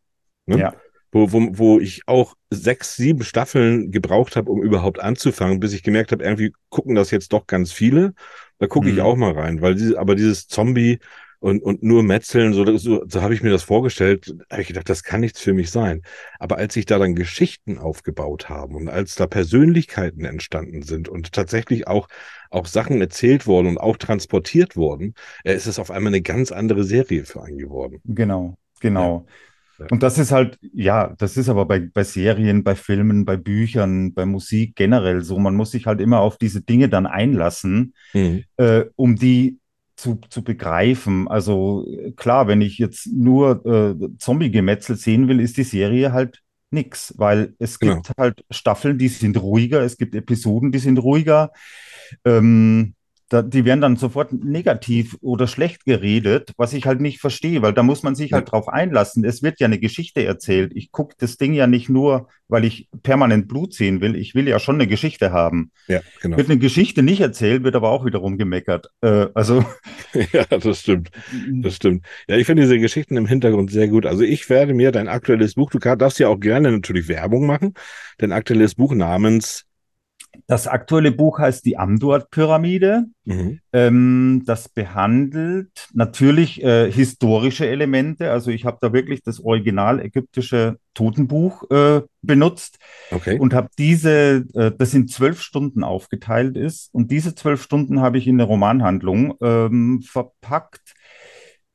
[0.45, 0.59] Ne?
[0.59, 0.73] Ja
[1.11, 5.83] wo, wo, wo ich auch sechs, sieben Staffeln gebraucht habe, um überhaupt anzufangen, bis ich
[5.83, 8.13] gemerkt habe, irgendwie gucken das jetzt doch ganz viele.
[8.59, 8.93] Da gucke mhm.
[8.93, 10.99] ich auch mal rein, weil diese, aber dieses Zombie
[11.39, 14.89] und, und nur Metzeln, so, so, so habe ich mir das vorgestellt, habe ich gedacht,
[14.89, 16.01] das kann nichts für mich sein.
[16.37, 21.31] Aber als sich da dann Geschichten aufgebaut haben und als da Persönlichkeiten entstanden sind und
[21.31, 22.09] tatsächlich auch,
[22.49, 25.13] auch Sachen erzählt wurden und auch transportiert wurden,
[25.45, 28.01] äh, ist es auf einmal eine ganz andere Serie für einen geworden.
[28.03, 29.25] Genau, genau.
[29.25, 29.33] Ja.
[29.91, 34.13] Und das ist halt, ja, das ist aber bei, bei Serien, bei Filmen, bei Büchern,
[34.13, 35.39] bei Musik generell so.
[35.39, 38.43] Man muss sich halt immer auf diese Dinge dann einlassen, mhm.
[38.57, 39.59] äh, um die
[39.95, 41.27] zu, zu begreifen.
[41.27, 47.13] Also klar, wenn ich jetzt nur äh, Zombie-Gemetzel sehen will, ist die Serie halt nix,
[47.17, 48.17] weil es gibt genau.
[48.17, 51.51] halt Staffeln, die sind ruhiger, es gibt Episoden, die sind ruhiger.
[52.25, 52.93] Ähm,
[53.29, 57.73] da, die werden dann sofort negativ oder schlecht geredet, was ich halt nicht verstehe, weil
[57.73, 59.23] da muss man sich halt drauf einlassen.
[59.23, 60.71] Es wird ja eine Geschichte erzählt.
[60.75, 64.15] Ich gucke das Ding ja nicht nur, weil ich permanent Blut sehen will.
[64.15, 65.71] Ich will ja schon eine Geschichte haben.
[65.87, 66.37] Ja, genau.
[66.37, 68.89] Wird eine Geschichte nicht erzählt, wird aber auch wiederum gemeckert.
[69.01, 69.63] Äh, also.
[70.33, 71.11] ja, das stimmt.
[71.61, 72.05] Das stimmt.
[72.27, 74.07] Ja, ich finde diese Geschichten im Hintergrund sehr gut.
[74.07, 77.75] Also ich werde mir dein aktuelles Buch, du darfst ja auch gerne natürlich Werbung machen,
[78.17, 79.68] dein aktuelles Buch namens
[80.49, 83.05] das aktuelle Buch heißt die Amduat-Pyramide.
[83.23, 83.59] Mhm.
[83.71, 88.31] Ähm, das behandelt natürlich äh, historische Elemente.
[88.31, 92.79] Also ich habe da wirklich das original ägyptische Totenbuch äh, benutzt
[93.11, 93.37] okay.
[93.37, 96.89] und habe diese, äh, das in zwölf Stunden aufgeteilt ist.
[96.95, 100.95] Und diese zwölf Stunden habe ich in eine Romanhandlung ähm, verpackt.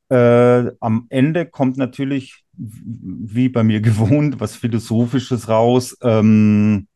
[0.09, 5.95] Äh, am Ende kommt natürlich, wie bei mir gewohnt, was Philosophisches raus.
[6.01, 6.87] Ähm,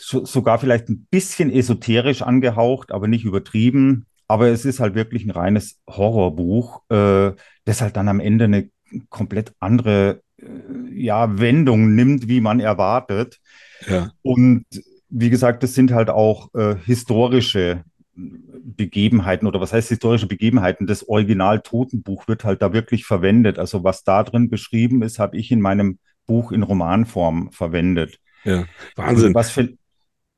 [0.00, 4.06] so, sogar vielleicht ein bisschen esoterisch angehaucht, aber nicht übertrieben.
[4.28, 7.32] Aber es ist halt wirklich ein reines Horrorbuch, äh,
[7.64, 8.70] das halt dann am Ende eine
[9.08, 10.44] komplett andere äh,
[10.92, 13.40] ja, Wendung nimmt, wie man erwartet.
[13.86, 14.10] Ja.
[14.22, 14.64] Und
[15.10, 17.84] wie gesagt, das sind halt auch äh, historische
[18.14, 20.86] Begebenheiten oder was heißt historische Begebenheiten?
[20.86, 23.58] Das Original Totenbuch wird halt da wirklich verwendet.
[23.58, 28.18] Also was da drin beschrieben ist, habe ich in meinem Buch in Romanform verwendet.
[28.44, 28.64] Ja,
[28.96, 29.34] Wahnsinn.
[29.34, 29.70] Was für,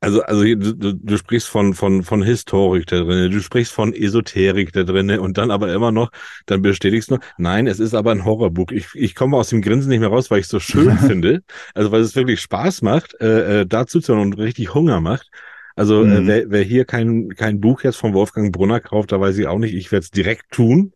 [0.03, 4.73] also, also du, du sprichst von, von, von Historik da drin, du sprichst von Esoterik
[4.73, 6.11] da drin und dann aber immer noch,
[6.45, 8.71] dann bestätigst du, nein, es ist aber ein Horrorbuch.
[8.71, 11.43] Ich, ich komme aus dem Grinsen nicht mehr raus, weil ich es so schön finde,
[11.73, 15.29] also weil es wirklich Spaß macht, äh, äh, dazu zu und richtig Hunger macht.
[15.75, 16.11] Also äh, mhm.
[16.11, 19.47] äh, wer, wer hier kein, kein Buch jetzt von Wolfgang Brunner kauft, da weiß ich
[19.47, 20.93] auch nicht, ich werde es direkt tun.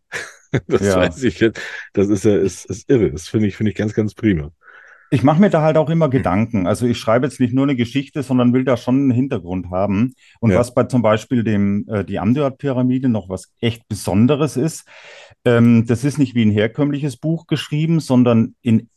[0.66, 0.96] das ja.
[0.96, 1.60] weiß ich jetzt.
[1.92, 3.10] Das ist ja ist, ist irre.
[3.10, 4.52] Das finde ich, finde ich ganz, ganz prima.
[5.10, 6.12] Ich mache mir da halt auch immer hm.
[6.12, 6.66] Gedanken.
[6.66, 10.14] Also ich schreibe jetzt nicht nur eine Geschichte, sondern will da schon einen Hintergrund haben.
[10.40, 10.58] Und ja.
[10.58, 14.84] was bei zum Beispiel dem äh, die Amduat-Pyramide noch was echt Besonderes ist,
[15.44, 18.88] ähm, das ist nicht wie ein herkömmliches Buch geschrieben, sondern in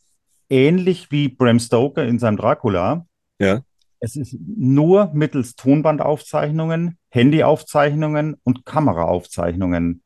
[0.50, 3.06] ähnlich wie Bram Stoker in seinem Dracula.
[3.38, 3.62] Ja.
[4.00, 10.02] Es ist nur mittels Tonbandaufzeichnungen, Handyaufzeichnungen und Kameraaufzeichnungen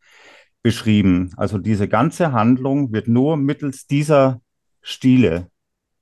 [0.63, 1.33] beschrieben.
[1.37, 4.41] Also diese ganze Handlung wird nur mittels dieser
[4.83, 5.49] Stile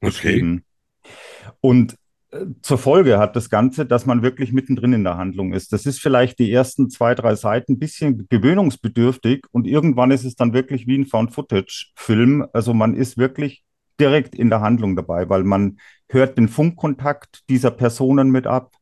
[0.04, 0.64] geschrieben.
[1.02, 1.52] Okay.
[1.60, 1.96] Und
[2.30, 5.72] äh, zur Folge hat das Ganze, dass man wirklich mittendrin in der Handlung ist.
[5.72, 10.34] Das ist vielleicht die ersten zwei, drei Seiten ein bisschen gewöhnungsbedürftig und irgendwann ist es
[10.34, 12.46] dann wirklich wie ein Found-Footage-Film.
[12.52, 13.64] Also man ist wirklich
[14.00, 18.72] direkt in der Handlung dabei, weil man hört den Funkkontakt dieser Personen mit ab.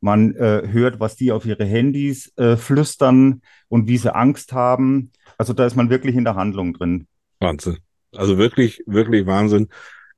[0.00, 5.12] Man äh, hört, was die auf ihre Handys äh, flüstern und wie sie Angst haben.
[5.38, 7.06] Also da ist man wirklich in der Handlung drin.
[7.40, 7.78] Wahnsinn.
[8.14, 9.68] Also wirklich, wirklich Wahnsinn.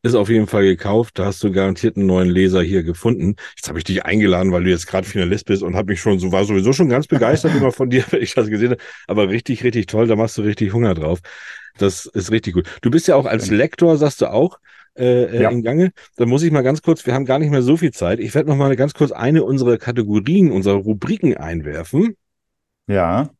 [0.02, 1.18] Ist auf jeden Fall gekauft.
[1.18, 3.36] Da hast du garantiert einen neuen Leser hier gefunden.
[3.54, 6.18] Jetzt habe ich dich eingeladen, weil du jetzt gerade Finalist bist und habe mich schon
[6.18, 8.82] so war sowieso schon ganz begeistert immer von dir, wenn ich das gesehen habe.
[9.06, 10.06] Aber richtig, richtig toll.
[10.06, 11.20] Da machst du richtig Hunger drauf.
[11.76, 12.66] Das ist richtig gut.
[12.80, 14.58] Du bist ja auch als Lektor, sagst du auch,
[14.96, 15.50] äh, äh, ja.
[15.50, 15.92] in Gange.
[16.16, 18.20] Da muss ich mal ganz kurz, wir haben gar nicht mehr so viel Zeit.
[18.20, 22.16] Ich werde noch mal ganz kurz eine unserer Kategorien, unserer Rubriken einwerfen.
[22.86, 23.30] Ja.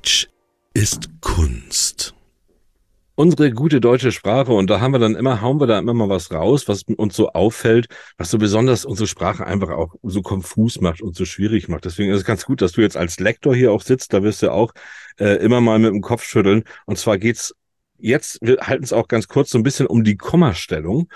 [0.00, 0.28] Deutsch
[0.72, 2.14] ist Kunst.
[3.16, 6.08] Unsere gute deutsche Sprache, und da haben wir dann immer, hauen wir da immer mal
[6.08, 7.86] was raus, was uns so auffällt,
[8.16, 11.84] was so besonders unsere Sprache einfach auch so konfus macht und so schwierig macht.
[11.84, 14.40] Deswegen ist es ganz gut, dass du jetzt als Lektor hier auch sitzt, da wirst
[14.40, 14.72] du auch
[15.18, 16.64] äh, immer mal mit dem Kopf schütteln.
[16.86, 17.54] Und zwar geht's
[17.98, 21.10] jetzt, wir halten es auch ganz kurz so ein bisschen um die Kommastellung.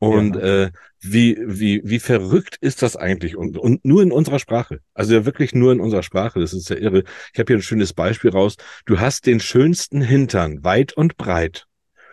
[0.00, 0.64] Und ja.
[0.64, 3.36] äh, wie, wie, wie verrückt ist das eigentlich?
[3.36, 4.80] Und, und nur in unserer Sprache.
[4.94, 6.40] Also ja wirklich nur in unserer Sprache.
[6.40, 7.04] Das ist ja irre.
[7.32, 8.56] Ich habe hier ein schönes Beispiel raus.
[8.86, 11.66] Du hast den schönsten Hintern, weit und breit.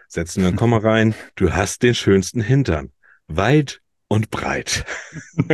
[0.08, 1.15] Setzen wir ein Komma rein.
[1.36, 2.91] Du hast den schönsten Hintern,
[3.28, 4.86] weit und breit.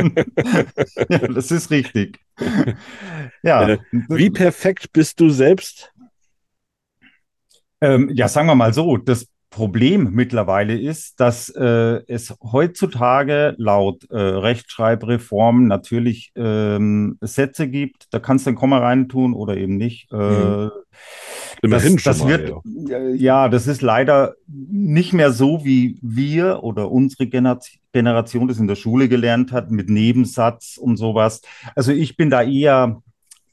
[1.08, 2.18] ja, das ist richtig.
[3.42, 3.68] ja.
[3.68, 5.92] Äh, wie perfekt bist du selbst?
[7.80, 14.10] Ähm, ja, sagen wir mal so, das Problem mittlerweile ist, dass äh, es heutzutage laut
[14.10, 20.10] äh, Rechtschreibreform natürlich ähm, Sätze gibt, da kannst du ein Komma reintun oder eben nicht.
[20.10, 20.70] Äh, mhm.
[21.60, 22.54] Immerhin das, das mal, wird,
[22.88, 22.98] ja.
[22.98, 23.48] ja.
[23.50, 29.08] das ist leider nicht mehr so, wie wir oder unsere Generation das in der Schule
[29.08, 31.42] gelernt hat, mit Nebensatz und sowas.
[31.76, 33.02] Also ich bin da eher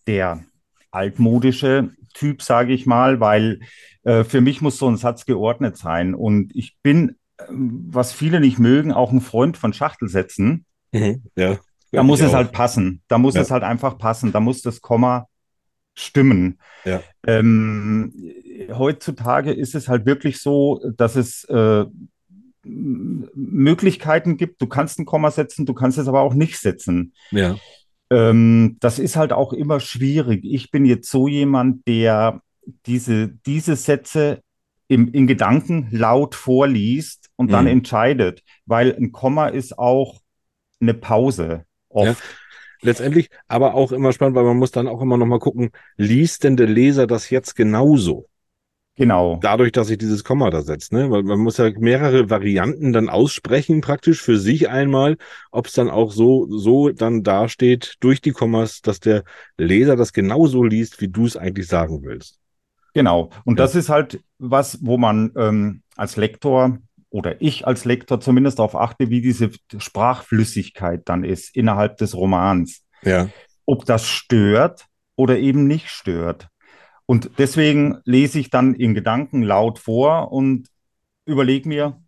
[0.07, 0.43] der
[0.91, 3.59] altmodische Typ, sage ich mal, weil
[4.09, 6.15] äh, für mich muss so ein Satz geordnet sein.
[6.15, 7.17] Und ich bin,
[7.47, 10.65] ähm, was viele nicht mögen, auch ein Freund von Schachtelsätzen.
[10.91, 11.59] Mhm, ja.
[11.91, 12.35] Da muss es auch.
[12.35, 13.01] halt passen.
[13.07, 13.41] Da muss ja.
[13.41, 14.31] es halt einfach passen.
[14.31, 15.27] Da muss das Komma
[15.93, 16.59] stimmen.
[16.85, 17.01] Ja.
[17.27, 18.13] Ähm,
[18.71, 21.85] heutzutage ist es halt wirklich so, dass es äh,
[22.63, 24.61] Möglichkeiten gibt.
[24.61, 27.13] Du kannst ein Komma setzen, du kannst es aber auch nicht setzen.
[27.29, 27.57] Ja.
[28.09, 30.45] Ähm, das ist halt auch immer schwierig.
[30.45, 32.41] Ich bin jetzt so jemand, der
[32.85, 34.41] diese, diese Sätze
[34.87, 37.71] im, in Gedanken laut vorliest und dann mhm.
[37.71, 40.19] entscheidet, weil ein Komma ist auch
[40.79, 42.19] eine Pause oft.
[42.19, 42.29] Ja
[42.81, 46.43] letztendlich aber auch immer spannend, weil man muss dann auch immer noch mal gucken, liest
[46.43, 48.27] denn der Leser das jetzt genauso?
[48.95, 49.39] Genau.
[49.41, 51.09] Dadurch, dass sich dieses Komma da setzt, ne?
[51.09, 55.15] Weil man muss ja mehrere Varianten dann aussprechen, praktisch für sich einmal,
[55.51, 59.23] ob es dann auch so, so dann dasteht durch die Kommas, dass der
[59.57, 62.39] Leser das genauso liest, wie du es eigentlich sagen willst.
[62.93, 63.29] Genau.
[63.45, 63.65] Und ja.
[63.65, 66.77] das ist halt was, wo man ähm, als Lektor
[67.09, 72.85] oder ich als Lektor zumindest darauf achte, wie diese Sprachflüssigkeit dann ist innerhalb des Romans.
[73.01, 73.29] Ja.
[73.65, 76.47] Ob das stört oder eben nicht stört.
[77.05, 80.67] Und deswegen lese ich dann in Gedanken laut vor und
[81.25, 82.01] überlege mir,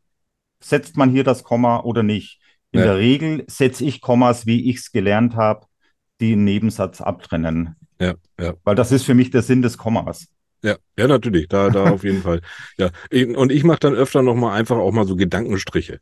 [0.59, 2.39] setzt man hier das Komma oder nicht.
[2.71, 2.85] In ja.
[2.85, 5.65] der Regel setze ich Kommas, wie ich es gelernt habe,
[6.19, 7.75] die einen Nebensatz abtrennen.
[7.99, 8.53] Ja, ja.
[8.63, 10.27] Weil das ist für mich der Sinn des Kommas.
[10.63, 12.41] Ja, ja, natürlich, da, da auf jeden Fall.
[12.77, 12.91] Ja,
[13.35, 15.99] und ich mache dann öfter noch mal einfach auch mal so Gedankenstriche.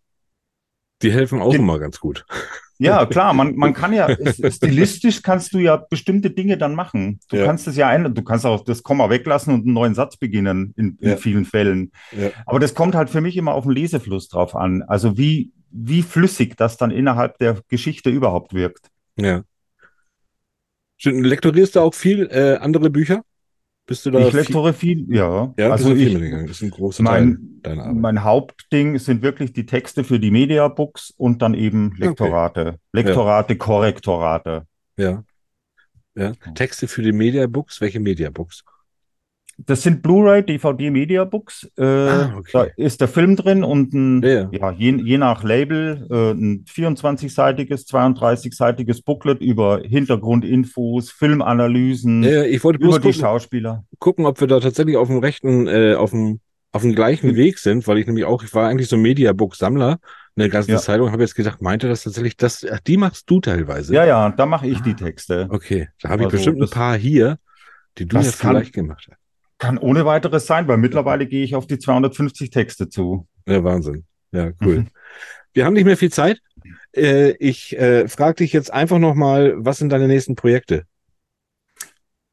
[1.02, 2.26] Die helfen auch Ge immer ganz gut.
[2.78, 4.10] Ja, klar, man, man kann ja,
[4.52, 7.20] stilistisch kannst du ja bestimmte Dinge dann machen.
[7.30, 7.46] Du ja.
[7.46, 10.74] kannst es ja ein, du kannst auch das Komma weglassen und einen neuen Satz beginnen
[10.76, 11.18] in, in ja.
[11.18, 11.92] vielen Fällen.
[12.12, 12.32] Ja.
[12.46, 14.82] Aber das kommt halt für mich immer auf den Lesefluss drauf an.
[14.84, 18.90] Also wie, wie flüssig das dann innerhalb der Geschichte überhaupt wirkt.
[19.16, 19.44] Ja.
[21.02, 23.24] Lektorierst du auch viel äh, andere Bücher?
[23.90, 24.20] Bist du da?
[24.20, 25.52] Ich lektore viel, ja.
[25.58, 28.02] Ja, also ich, das ist ein großer mein, Teil deiner Arbeit.
[28.02, 32.62] Mein Hauptding sind wirklich die Texte für die Mediabooks und dann eben Lektorate.
[32.62, 32.78] Okay.
[32.94, 33.58] Lektorate, ja.
[33.58, 34.68] Korrektorate.
[34.96, 35.24] Ja.
[36.14, 36.34] ja.
[36.54, 38.64] Texte für die Mediabooks, welche Mediabooks?
[39.66, 41.70] Das sind Blu-ray, DVD Mediabooks.
[41.78, 42.50] Äh, ah, okay.
[42.54, 44.50] Da ist der Film drin und ein, ja.
[44.52, 52.64] ja je, je, nach Label äh, ein 24-seitiges, 32-seitiges Booklet über Hintergrundinfos, Filmanalysen ja, ich
[52.64, 53.84] wollte über die gucken, Schauspieler.
[54.00, 56.40] Gucken, ob wir da tatsächlich auf dem rechten, äh, auf dem
[56.72, 59.98] auf dem gleichen Weg sind, weil ich nämlich auch, ich war eigentlich so Mediabook-Sammler
[60.36, 60.78] eine ganze ja.
[60.78, 63.94] Zeitung, habe jetzt gesagt, meinte das tatsächlich, das, ach, die machst du teilweise.
[63.94, 65.48] Ja, ja, da mache ich ah, die Texte.
[65.50, 67.40] Okay, da habe ich also, bestimmt ein paar hier,
[67.98, 69.18] die du jetzt vielleicht gemacht hast.
[69.60, 73.28] Kann ohne weiteres sein, weil mittlerweile gehe ich auf die 250 Texte zu.
[73.48, 74.06] Ja, Wahnsinn.
[74.32, 74.80] Ja, cool.
[74.80, 74.88] Mhm.
[75.54, 76.40] Wir haben nicht mehr viel Zeit.
[76.96, 80.86] Äh, ich äh, frage dich jetzt einfach nochmal, was sind deine nächsten Projekte?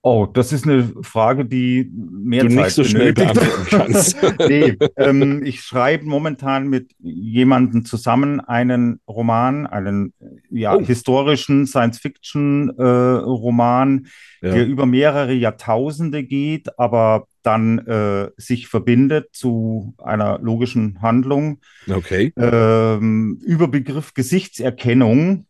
[0.08, 4.16] Oh, das ist eine Frage, die mehr du Zeit nicht so schnell beantworten kannst.
[4.48, 10.12] nee, ähm, ich schreibe momentan mit jemandem zusammen einen Roman, einen
[10.48, 10.80] ja, oh.
[10.80, 14.06] historischen Science-Fiction-Roman,
[14.42, 14.54] äh, ja.
[14.54, 21.58] der über mehrere Jahrtausende geht, aber dann äh, sich verbindet zu einer logischen Handlung.
[21.90, 22.32] Okay.
[22.36, 25.46] Ähm, Überbegriff Gesichtserkennung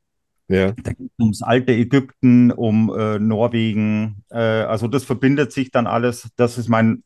[0.48, 0.72] ja.
[0.72, 4.22] Da geht es ums alte Ägypten, um äh, Norwegen.
[4.30, 6.28] Äh, also das verbindet sich dann alles.
[6.36, 7.02] Das ist mein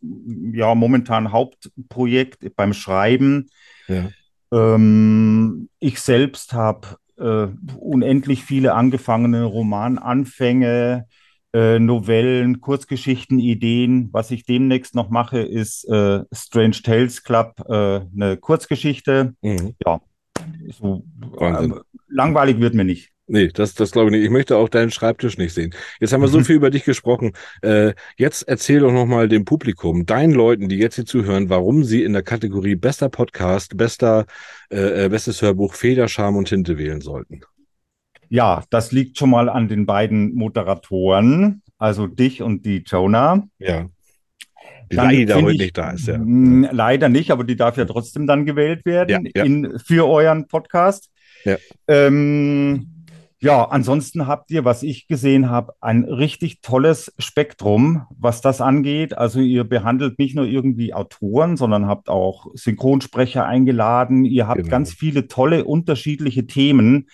[0.53, 3.49] ja momentan Hauptprojekt beim Schreiben.
[3.89, 4.11] Ja.
[4.53, 7.49] Ähm, ich selbst habe äh,
[7.79, 11.07] unendlich viele angefangene Romananfänge,
[11.55, 14.11] äh, Novellen, Kurzgeschichten, Ideen.
[14.13, 19.35] Was ich demnächst noch mache, ist äh, Strange Tales Club, äh, eine Kurzgeschichte.
[19.41, 19.75] Mhm.
[19.87, 20.01] Ja,
[20.79, 21.05] so,
[22.09, 23.10] langweilig wird mir nicht.
[23.33, 24.25] Nee, das, das glaube ich nicht.
[24.25, 25.73] Ich möchte auch deinen Schreibtisch nicht sehen.
[26.01, 27.33] Jetzt haben wir so viel über dich gesprochen.
[27.63, 32.03] Äh, jetzt erzähl doch nochmal dem Publikum, deinen Leuten, die jetzt hier zuhören, warum sie
[32.03, 34.27] in der Kategorie bester Podcast, bester,
[34.73, 37.43] äh, äh bestes Hörbuch Federscham und Tinte wählen sollten.
[38.29, 43.47] Ja, das liegt schon mal an den beiden Moderatoren, also dich und die Jonah.
[43.61, 43.87] Ja.
[44.91, 46.19] Die dann leider heute ich, nicht da ist, ja.
[46.19, 49.45] Leider nicht, aber die darf ja trotzdem dann gewählt werden ja, ja.
[49.45, 51.11] In, für euren Podcast.
[51.45, 51.57] Ja.
[51.87, 52.90] Ähm,
[53.43, 59.17] ja, ansonsten habt ihr, was ich gesehen habe, ein richtig tolles Spektrum, was das angeht.
[59.17, 64.27] Also ihr behandelt nicht nur irgendwie Autoren, sondern habt auch Synchronsprecher eingeladen.
[64.27, 64.71] Ihr habt genau.
[64.71, 67.09] ganz viele tolle unterschiedliche Themen.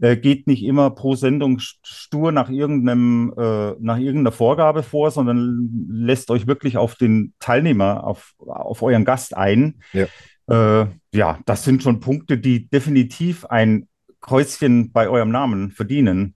[0.00, 5.88] Äh, geht nicht immer pro Sendung stur nach irgendeinem, äh, nach irgendeiner Vorgabe vor, sondern
[5.88, 9.80] lässt euch wirklich auf den Teilnehmer, auf, auf euren Gast ein.
[9.92, 10.06] Ja.
[10.48, 13.88] Äh, ja, das sind schon Punkte, die definitiv ein
[14.22, 16.34] Kreuzchen bei eurem Namen verdienen.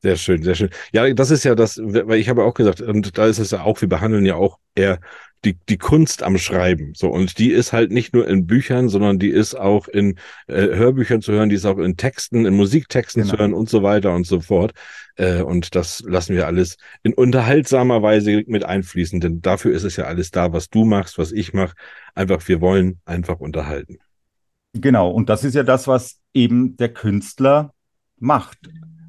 [0.00, 0.70] Sehr schön, sehr schön.
[0.92, 3.62] Ja, das ist ja das, weil ich habe auch gesagt, und da ist es ja
[3.62, 5.00] auch, wir behandeln ja auch eher
[5.44, 6.92] die, die Kunst am Schreiben.
[6.94, 10.16] So, und die ist halt nicht nur in Büchern, sondern die ist auch in
[10.46, 13.34] äh, Hörbüchern zu hören, die ist auch in Texten, in Musiktexten genau.
[13.34, 14.72] zu hören und so weiter und so fort.
[15.16, 19.96] Äh, und das lassen wir alles in unterhaltsamer Weise mit einfließen, denn dafür ist es
[19.96, 21.74] ja alles da, was du machst, was ich mache.
[22.14, 23.98] Einfach, wir wollen einfach unterhalten.
[24.80, 27.72] Genau, und das ist ja das, was eben der Künstler
[28.18, 28.58] macht.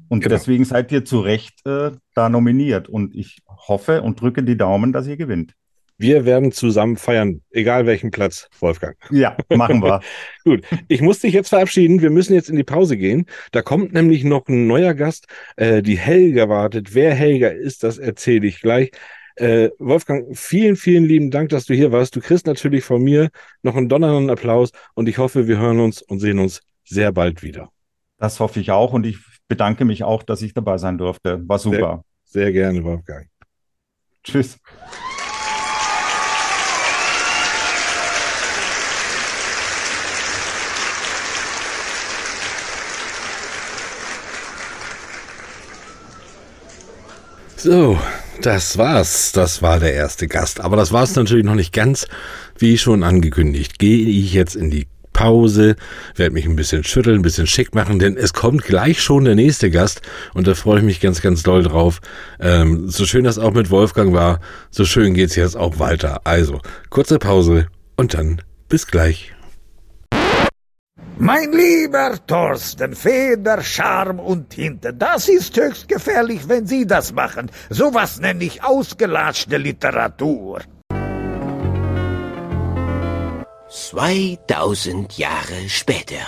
[0.08, 0.34] Und genau.
[0.34, 2.88] deswegen seid ihr zu Recht äh, da nominiert.
[2.88, 5.54] Und ich hoffe und drücke die Daumen, dass ihr gewinnt.
[5.98, 8.96] Wir werden zusammen feiern, egal welchen Platz, Wolfgang.
[9.10, 10.00] Ja, machen wir.
[10.44, 12.00] Gut, ich muss dich jetzt verabschieden.
[12.00, 13.26] Wir müssen jetzt in die Pause gehen.
[13.52, 15.26] Da kommt nämlich noch ein neuer Gast.
[15.56, 16.94] Äh, die Helga wartet.
[16.94, 18.92] Wer Helga ist, das erzähle ich gleich.
[19.40, 22.14] Äh, Wolfgang, vielen, vielen lieben Dank, dass du hier warst.
[22.14, 23.30] Du kriegst natürlich von mir
[23.62, 27.42] noch einen donnernden Applaus und ich hoffe, wir hören uns und sehen uns sehr bald
[27.42, 27.70] wieder.
[28.18, 29.16] Das hoffe ich auch und ich
[29.48, 31.40] bedanke mich auch, dass ich dabei sein durfte.
[31.48, 32.04] War super.
[32.24, 33.28] Sehr, sehr gerne, Wolfgang.
[34.22, 34.58] Tschüss.
[47.56, 47.98] So,
[48.42, 49.32] das war's.
[49.32, 50.60] Das war der erste Gast.
[50.60, 52.06] Aber das war's natürlich noch nicht ganz.
[52.58, 55.76] Wie schon angekündigt, gehe ich jetzt in die Pause,
[56.14, 59.34] werde mich ein bisschen schütteln, ein bisschen schick machen, denn es kommt gleich schon der
[59.34, 60.02] nächste Gast
[60.34, 62.00] und da freue ich mich ganz, ganz doll drauf.
[62.38, 66.20] Ähm, so schön das auch mit Wolfgang war, so schön geht's jetzt auch weiter.
[66.24, 66.60] Also,
[66.90, 67.66] kurze Pause
[67.96, 69.32] und dann bis gleich.
[71.22, 77.50] Mein lieber Thorsten, Feder, Charme und Tinte, das ist höchst gefährlich, wenn Sie das machen.
[77.68, 80.62] Sowas nenne ich ausgelatschte Literatur.
[83.68, 86.24] 2000 Jahre später.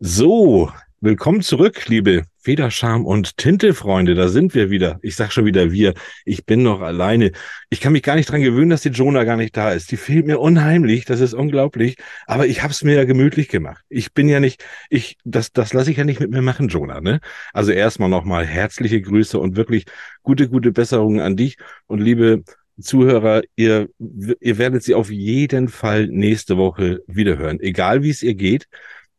[0.00, 5.00] So, willkommen zurück, liebe Federscham und Tinte-Freunde, da sind wir wieder.
[5.02, 5.94] Ich sag schon wieder wir.
[6.24, 7.32] Ich bin noch alleine.
[7.70, 9.90] Ich kann mich gar nicht dran gewöhnen, dass die Jonah gar nicht da ist.
[9.90, 11.04] Die fehlt mir unheimlich.
[11.04, 11.96] Das ist unglaublich.
[12.28, 13.82] Aber ich hab's mir ja gemütlich gemacht.
[13.88, 17.00] Ich bin ja nicht, ich, das, das lasse ich ja nicht mit mir machen, Jonah,
[17.00, 17.18] ne?
[17.52, 19.86] Also erstmal nochmal herzliche Grüße und wirklich
[20.22, 21.56] gute, gute Besserungen an dich
[21.88, 22.44] und liebe
[22.80, 27.58] Zuhörer, ihr, ihr werdet sie auf jeden Fall nächste Woche wiederhören.
[27.58, 28.68] Egal wie es ihr geht,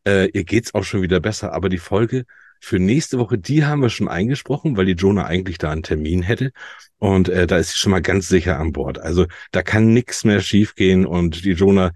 [0.07, 1.53] äh, ihr geht's auch schon wieder besser.
[1.53, 2.25] Aber die Folge
[2.59, 6.21] für nächste Woche, die haben wir schon eingesprochen, weil die Jonah eigentlich da einen Termin
[6.21, 6.51] hätte.
[6.97, 8.99] Und äh, da ist sie schon mal ganz sicher an Bord.
[8.99, 11.05] Also da kann nichts mehr schiefgehen.
[11.05, 11.91] Und die Jonah,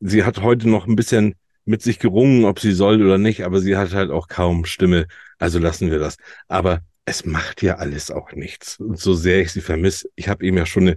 [0.00, 1.34] sie hat heute noch ein bisschen
[1.64, 5.06] mit sich gerungen, ob sie soll oder nicht, aber sie hat halt auch kaum Stimme.
[5.38, 6.16] Also lassen wir das.
[6.48, 8.78] Aber es macht ja alles auch nichts.
[8.78, 10.96] Und so sehr ich sie vermisse, ich habe eben ja schon eine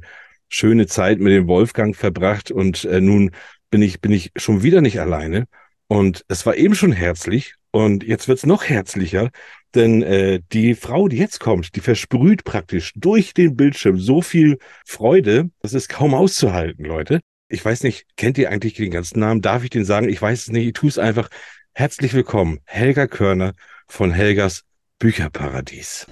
[0.50, 3.32] schöne Zeit mit dem Wolfgang verbracht und äh, nun
[3.72, 5.48] bin ich, bin ich schon wieder nicht alleine.
[5.88, 9.30] Und es war eben schon herzlich und jetzt wird's noch herzlicher,
[9.76, 14.58] denn äh, die Frau, die jetzt kommt, die versprüht praktisch durch den Bildschirm so viel
[14.86, 17.20] Freude, das ist kaum auszuhalten, Leute.
[17.50, 19.42] Ich weiß nicht, kennt ihr eigentlich den ganzen Namen?
[19.42, 20.10] Darf ich den sagen?
[20.10, 21.30] Ich weiß es nicht, ich tue es einfach.
[21.74, 23.54] Herzlich willkommen, Helga Körner
[23.88, 24.64] von Helgas
[24.98, 26.08] Bücherparadies.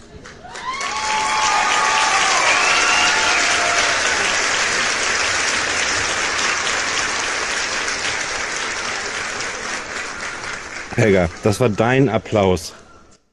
[10.96, 12.74] Helga, das war dein Applaus.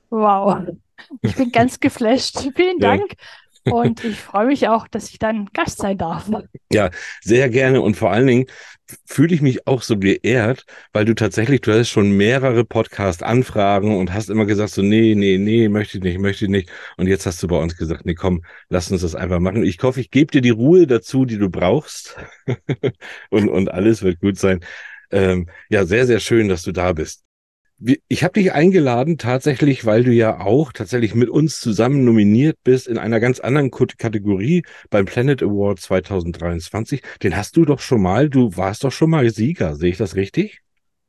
[0.09, 0.59] Wow,
[1.23, 2.49] ich bin ganz geflasht.
[2.57, 3.13] Vielen Dank.
[3.67, 3.73] Ja.
[3.73, 6.31] Und ich freue mich auch, dass ich dann Gast sein darf.
[6.73, 6.91] Ja,
[7.21, 7.83] sehr gerne.
[7.83, 8.47] Und vor allen Dingen
[9.05, 14.15] fühle ich mich auch so geehrt, weil du tatsächlich, du hast schon mehrere Podcast-Anfragen und
[14.15, 16.71] hast immer gesagt, so, nee, nee, nee, möchte ich nicht, möchte ich nicht.
[16.97, 19.63] Und jetzt hast du bei uns gesagt, nee, komm, lass uns das einfach machen.
[19.63, 22.17] Ich hoffe, ich gebe dir die Ruhe dazu, die du brauchst.
[23.31, 24.61] und, und alles wird gut sein.
[25.13, 27.25] Ähm, ja, sehr, sehr schön, dass du da bist
[27.81, 32.87] ich habe dich eingeladen tatsächlich, weil du ja auch tatsächlich mit uns zusammen nominiert bist
[32.87, 37.03] in einer ganz anderen Kategorie beim Planet Award 2023.
[37.22, 40.14] Den hast du doch schon mal, du warst doch schon mal Sieger, sehe ich das
[40.14, 40.61] richtig?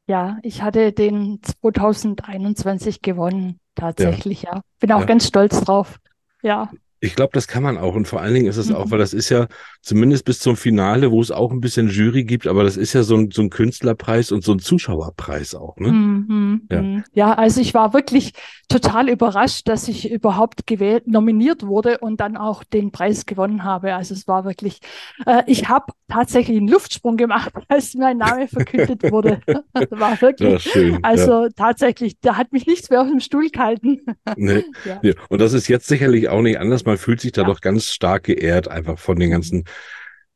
[0.08, 4.56] Ja, ich hatte den 2021 gewonnen, tatsächlich, ja.
[4.56, 4.62] ja.
[4.80, 5.06] Bin auch ja.
[5.06, 6.00] ganz stolz drauf.
[6.42, 6.72] Ja.
[7.04, 7.96] Ich glaube, das kann man auch.
[7.96, 8.76] Und vor allen Dingen ist es mhm.
[8.76, 9.48] auch, weil das ist ja
[9.82, 13.02] zumindest bis zum Finale, wo es auch ein bisschen Jury gibt, aber das ist ja
[13.02, 15.78] so ein, so ein Künstlerpreis und so ein Zuschauerpreis auch.
[15.78, 15.92] Ne?
[15.92, 16.62] Mhm.
[16.70, 16.82] Ja.
[16.82, 17.04] Mhm.
[17.14, 18.34] ja, also ich war wirklich
[18.70, 23.96] total überrascht, dass ich überhaupt gewählt, nominiert wurde und dann auch den Preis gewonnen habe.
[23.96, 24.80] Also es war wirklich,
[25.26, 29.42] äh, ich habe tatsächlich einen Luftsprung gemacht, als mein Name verkündet wurde.
[29.90, 31.50] war wirklich, schön, also ja.
[31.56, 34.02] tatsächlich, da hat mich nichts mehr auf dem Stuhl gehalten.
[34.38, 34.66] Nee.
[35.02, 35.14] ja.
[35.30, 37.48] Und das ist jetzt sicherlich auch nicht anders man fühlt sich da ja.
[37.48, 39.66] doch ganz stark geehrt, einfach von den ganzen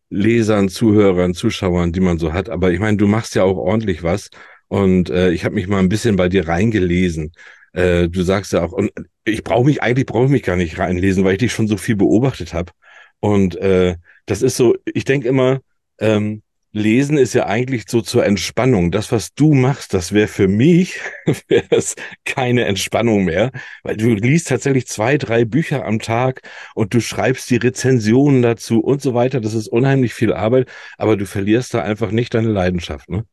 [0.09, 2.49] Lesern, Zuhörern, Zuschauern, die man so hat.
[2.49, 4.29] Aber ich meine, du machst ja auch ordentlich was.
[4.67, 7.33] Und äh, ich habe mich mal ein bisschen bei dir reingelesen.
[7.73, 8.91] Äh, du sagst ja auch, und
[9.23, 11.77] ich brauche mich, eigentlich brauche ich mich gar nicht reinlesen, weil ich dich schon so
[11.77, 12.71] viel beobachtet habe.
[13.19, 15.59] Und äh, das ist so, ich denke immer,
[15.99, 16.41] ähm,
[16.75, 18.91] Lesen ist ja eigentlich so zur Entspannung.
[18.91, 20.99] Das, was du machst, das wäre für mich
[21.47, 21.95] wäre es
[22.25, 23.51] keine Entspannung mehr,
[23.83, 26.41] weil du liest tatsächlich zwei, drei Bücher am Tag
[26.75, 29.39] und du schreibst die Rezensionen dazu und so weiter.
[29.39, 33.25] Das ist unheimlich viel Arbeit, aber du verlierst da einfach nicht deine Leidenschaft, ne?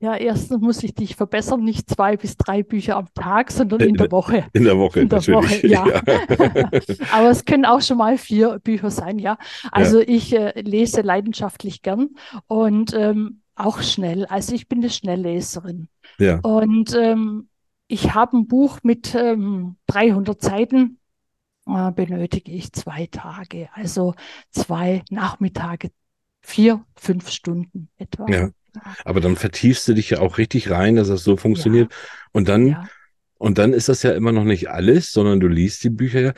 [0.00, 3.94] Ja, erstens muss ich dich verbessern, nicht zwei bis drei Bücher am Tag, sondern in
[3.94, 4.46] der Woche.
[4.52, 5.62] In der Woche, in der natürlich.
[5.62, 5.86] Woche, ja.
[5.86, 6.02] ja.
[7.12, 9.38] Aber es können auch schon mal vier Bücher sein, ja.
[9.70, 10.08] Also ja.
[10.08, 12.10] ich äh, lese leidenschaftlich gern
[12.46, 14.26] und ähm, auch schnell.
[14.26, 15.88] Also ich bin eine Schnellleserin.
[16.18, 16.40] Ja.
[16.40, 17.48] Und ähm,
[17.88, 20.98] ich habe ein Buch mit ähm, 300 Seiten,
[21.66, 24.14] äh, benötige ich zwei Tage, also
[24.50, 25.90] zwei Nachmittage,
[26.40, 28.26] vier, fünf Stunden etwa.
[28.28, 28.50] Ja.
[29.04, 31.90] Aber dann vertiefst du dich ja auch richtig rein, dass das so funktioniert.
[31.90, 31.98] Ja.
[32.32, 32.88] Und dann, ja.
[33.38, 36.32] und dann ist das ja immer noch nicht alles, sondern du liest die Bücher ja.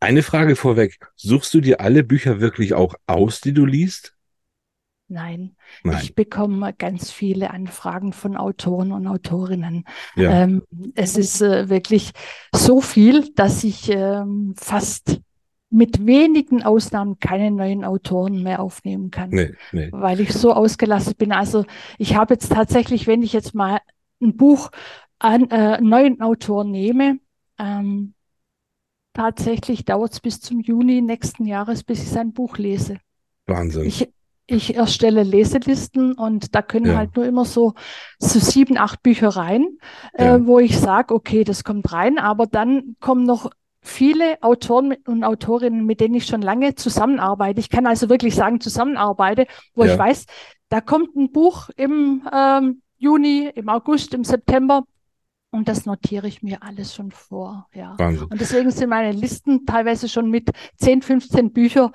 [0.00, 0.98] Eine Frage vorweg.
[1.14, 4.14] Suchst du dir alle Bücher wirklich auch aus, die du liest?
[5.08, 5.56] Nein.
[5.82, 6.00] Nein.
[6.02, 9.84] Ich bekomme ganz viele Anfragen von Autoren und Autorinnen.
[10.16, 10.42] Ja.
[10.42, 10.62] Ähm,
[10.94, 12.12] es ist äh, wirklich
[12.54, 15.20] so viel, dass ich ähm, fast
[15.74, 19.88] mit wenigen Ausnahmen keine neuen Autoren mehr aufnehmen kann, nee, nee.
[19.90, 21.32] weil ich so ausgelastet bin.
[21.32, 21.64] Also
[21.98, 23.80] ich habe jetzt tatsächlich, wenn ich jetzt mal
[24.22, 24.70] ein Buch
[25.18, 27.18] an äh, neuen Autor nehme,
[27.58, 28.14] ähm,
[29.14, 32.98] tatsächlich dauert es bis zum Juni nächsten Jahres, bis ich sein Buch lese.
[33.46, 33.84] Wahnsinn.
[33.84, 34.08] Ich,
[34.46, 36.96] ich erstelle Leselisten und da können ja.
[36.96, 37.74] halt nur immer so,
[38.20, 39.66] so sieben, acht Bücher rein,
[40.12, 40.46] äh, ja.
[40.46, 43.50] wo ich sage, okay, das kommt rein, aber dann kommen noch
[43.84, 47.60] viele Autoren und Autorinnen, mit denen ich schon lange zusammenarbeite.
[47.60, 49.92] Ich kann also wirklich sagen, zusammenarbeite, wo ja.
[49.92, 50.24] ich weiß,
[50.70, 54.84] da kommt ein Buch im ähm, Juni, im August, im September.
[55.50, 57.68] Und das notiere ich mir alles schon vor.
[57.72, 57.94] Ja.
[57.98, 58.26] Wahnsinn.
[58.28, 61.92] Und deswegen sind meine Listen teilweise schon mit 10, 15 Büchern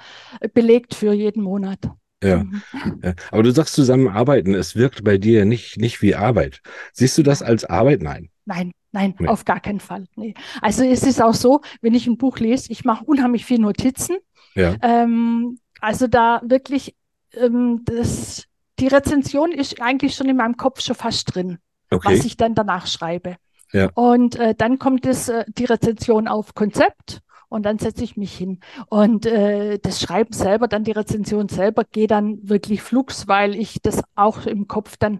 [0.53, 1.79] belegt für jeden Monat.
[2.23, 2.43] Ja.
[2.43, 2.61] Mhm.
[3.03, 3.13] ja.
[3.31, 6.61] Aber du sagst zusammenarbeiten, es wirkt bei dir nicht, nicht wie Arbeit.
[6.93, 8.01] Siehst du das als Arbeit?
[8.01, 8.29] Nein.
[8.49, 9.27] Nein, nein, nee.
[9.27, 10.07] auf gar keinen Fall.
[10.15, 10.33] Nee.
[10.59, 14.17] Also es ist auch so, wenn ich ein Buch lese, ich mache unheimlich viel Notizen.
[14.55, 14.75] Ja.
[14.81, 16.95] Ähm, also da wirklich,
[17.33, 18.45] ähm, das,
[18.79, 21.59] die Rezension ist eigentlich schon in meinem Kopf schon fast drin,
[21.91, 22.15] okay.
[22.15, 23.35] was ich dann danach schreibe.
[23.71, 23.91] Ja.
[23.93, 28.35] Und äh, dann kommt es, äh, die Rezension auf Konzept und dann setze ich mich
[28.35, 28.61] hin.
[28.87, 33.79] Und äh, das Schreiben selber, dann die Rezension selber, geht dann wirklich flugs, weil ich
[33.83, 35.19] das auch im Kopf dann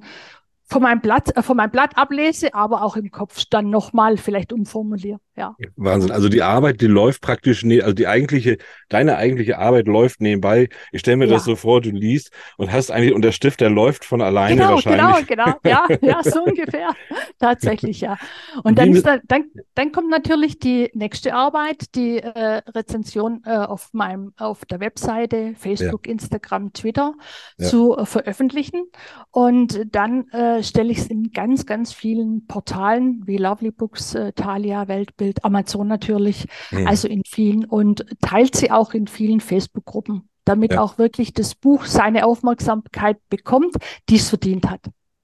[0.69, 4.53] von meinem Blatt, äh, von meinem Blatt ablese, aber auch im Kopf dann nochmal vielleicht
[4.53, 5.19] umformuliere.
[5.39, 5.55] Ja.
[5.77, 6.11] Wahnsinn.
[6.11, 8.57] Also die Arbeit, die läuft praktisch, ne, also die eigentliche,
[8.89, 10.67] deine eigentliche Arbeit läuft nebenbei.
[10.91, 11.35] Ich stelle mir ja.
[11.35, 14.57] das so vor, du liest und hast eigentlich, und der Stift, der läuft von alleine
[14.57, 15.27] genau, wahrscheinlich.
[15.27, 16.89] Genau, genau, ja, ja, so ungefähr.
[17.39, 18.17] Tatsächlich, ja.
[18.63, 23.55] Und dann, ist da, dann, dann kommt natürlich die nächste Arbeit, die äh, Rezension äh,
[23.55, 26.11] auf meinem, auf der Webseite, Facebook, ja.
[26.11, 27.13] Instagram, Twitter
[27.57, 28.83] zu äh, veröffentlichen.
[29.31, 34.33] Und dann äh, stelle ich es in ganz, ganz vielen Portalen wie Lovely Books, äh,
[34.33, 36.87] Thalia, Weltbild, Amazon natürlich, mhm.
[36.87, 40.81] also in vielen und teilt sie auch in vielen Facebook-Gruppen, damit ja.
[40.81, 43.75] auch wirklich das Buch seine Aufmerksamkeit bekommt,
[44.09, 44.81] die es verdient hat.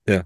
[0.07, 0.23] Ja.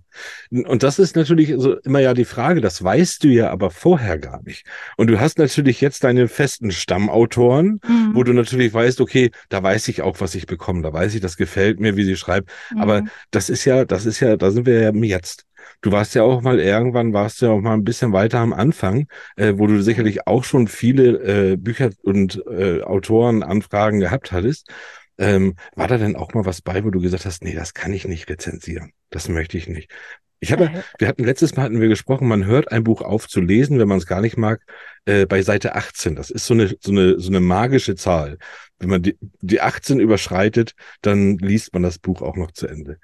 [0.51, 4.17] Und das ist natürlich so immer ja die Frage, das weißt du ja aber vorher
[4.17, 4.65] gar nicht.
[4.97, 8.11] Und du hast natürlich jetzt deine festen Stammautoren, mhm.
[8.13, 11.21] wo du natürlich weißt, okay, da weiß ich auch, was ich bekomme, da weiß ich,
[11.21, 12.49] das gefällt mir, wie sie schreibt.
[12.71, 12.81] Mhm.
[12.81, 15.45] Aber das ist ja, das ist ja, da sind wir ja jetzt.
[15.81, 19.07] Du warst ja auch mal irgendwann, warst ja auch mal ein bisschen weiter am Anfang,
[19.37, 24.69] äh, wo du sicherlich auch schon viele äh, Bücher und äh, Autorenanfragen gehabt hattest.
[25.17, 27.93] Ähm, war da denn auch mal was bei, wo du gesagt hast, nee, das kann
[27.93, 28.91] ich nicht rezensieren.
[29.09, 29.91] Das möchte ich nicht.
[30.39, 30.81] Ich habe, äh.
[30.97, 33.87] wir hatten letztes Mal hatten wir gesprochen, man hört ein Buch auf zu lesen, wenn
[33.87, 34.61] man es gar nicht mag,
[35.05, 36.15] äh, bei Seite 18.
[36.15, 38.37] Das ist so eine, so eine, so eine magische Zahl.
[38.79, 42.99] Wenn man die, die 18 überschreitet, dann liest man das Buch auch noch zu Ende.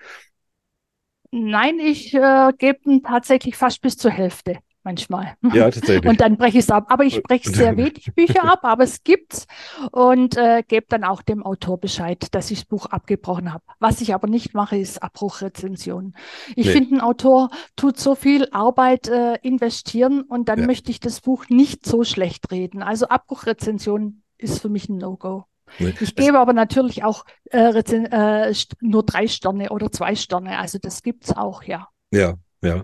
[1.32, 5.36] Nein, ich äh, gebe tatsächlich fast bis zur Hälfte manchmal.
[5.42, 6.06] Ja, tatsächlich.
[6.10, 6.86] Und dann breche ich es ab.
[6.90, 9.48] Aber ich breche sehr wenig Bücher ab, aber es gibt's
[9.92, 13.64] und äh, gebe dann auch dem Autor Bescheid, dass ich das Buch abgebrochen habe.
[13.80, 16.16] Was ich aber nicht mache, ist Abbruchrezensionen.
[16.56, 16.72] Ich nee.
[16.72, 20.68] finde, ein Autor tut so viel Arbeit äh, investieren und dann ja.
[20.68, 22.84] möchte ich das Buch nicht so schlecht reden.
[22.84, 25.46] Also Abbruchrezension ist für mich ein No-Go.
[25.80, 30.58] Ich gebe aber natürlich auch äh, äh, nur drei Sterne oder zwei Sterne.
[30.58, 31.88] Also das gibt's auch, ja.
[32.12, 32.84] Ja, ja.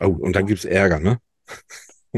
[0.00, 1.18] Oh, und dann gibt es Ärger, ne?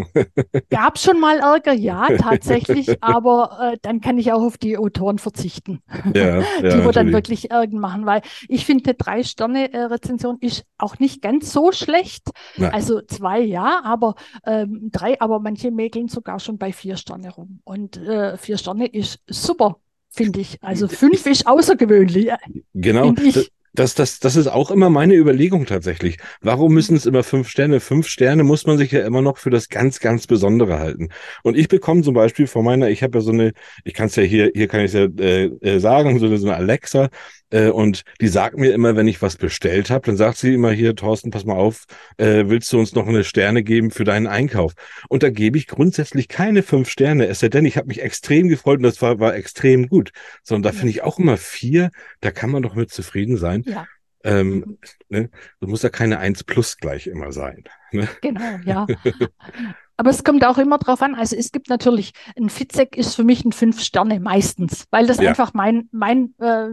[0.70, 5.18] Gab schon mal Ärger, ja, tatsächlich, aber äh, dann kann ich auch auf die Autoren
[5.18, 5.82] verzichten,
[6.14, 10.38] ja, ja, die wo dann wirklich Ärger machen, weil ich finde, drei Sterne äh, Rezension
[10.40, 12.30] ist auch nicht ganz so schlecht.
[12.56, 12.68] Na.
[12.70, 14.14] Also zwei ja, aber
[14.46, 18.86] ähm, drei, aber manche mäkeln sogar schon bei vier Sterne rum und äh, vier Sterne
[18.86, 19.76] ist super.
[20.10, 20.58] finde ich.
[20.62, 22.30] Also fünf ist außergewöhnlich.
[22.74, 23.12] Genau.
[23.22, 23.50] Ich.
[23.74, 26.18] Das, das, das ist auch immer meine Überlegung tatsächlich.
[26.40, 27.80] Warum müssen es immer fünf Sterne?
[27.80, 31.08] Fünf Sterne muss man sich ja immer noch für das ganz, ganz Besondere halten.
[31.42, 33.52] Und ich bekomme zum Beispiel von meiner, ich habe ja so eine,
[33.84, 36.48] ich kann es ja hier, hier kann ich ja äh, äh, sagen, so eine, so
[36.48, 37.08] eine Alexa,
[37.50, 40.70] äh, und die sagt mir immer, wenn ich was bestellt habe, dann sagt sie immer
[40.70, 41.84] hier, Thorsten, pass mal auf,
[42.16, 44.74] äh, willst du uns noch eine Sterne geben für deinen Einkauf?
[45.08, 48.48] Und da gebe ich grundsätzlich keine fünf Sterne, es sei denn, ich habe mich extrem
[48.48, 50.10] gefreut und das war, war extrem gut.
[50.42, 51.90] Sondern da finde ich auch immer vier,
[52.20, 53.64] da kann man doch mit zufrieden sein.
[53.66, 53.86] Ja.
[54.24, 54.78] Ähm, mhm.
[55.08, 55.30] ne?
[55.60, 57.64] Du musst ja keine eins plus gleich immer sein.
[57.92, 58.08] Ne?
[58.20, 58.86] Genau, ja.
[59.96, 61.14] Aber es kommt auch immer drauf an.
[61.14, 65.18] Also es gibt natürlich, ein Fitzek ist für mich ein Fünf Sterne meistens, weil das
[65.18, 65.30] ja.
[65.30, 66.68] einfach mein, mein äh,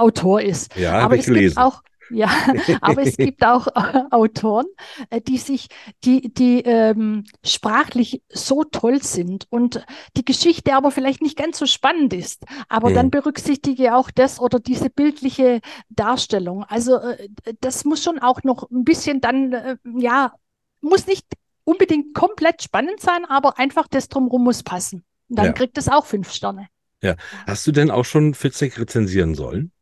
[0.00, 0.76] Autor ist.
[0.76, 1.54] Ja, aber es gelesen.
[1.54, 2.28] gibt auch ja,
[2.80, 4.66] aber es gibt auch äh, Autoren,
[5.10, 5.68] äh, die sich,
[6.04, 9.84] die, die ähm, sprachlich so toll sind und
[10.16, 12.44] die Geschichte aber vielleicht nicht ganz so spannend ist.
[12.68, 12.94] Aber mhm.
[12.94, 16.64] dann berücksichtige auch das oder diese bildliche Darstellung.
[16.64, 17.28] Also äh,
[17.60, 20.32] das muss schon auch noch ein bisschen dann, äh, ja,
[20.80, 21.26] muss nicht
[21.64, 25.04] unbedingt komplett spannend sein, aber einfach das drumherum muss passen.
[25.28, 25.52] Und dann ja.
[25.52, 26.66] kriegt es auch fünf Sterne.
[27.02, 27.14] Ja.
[27.46, 29.72] Hast du denn auch schon Fitzek rezensieren sollen?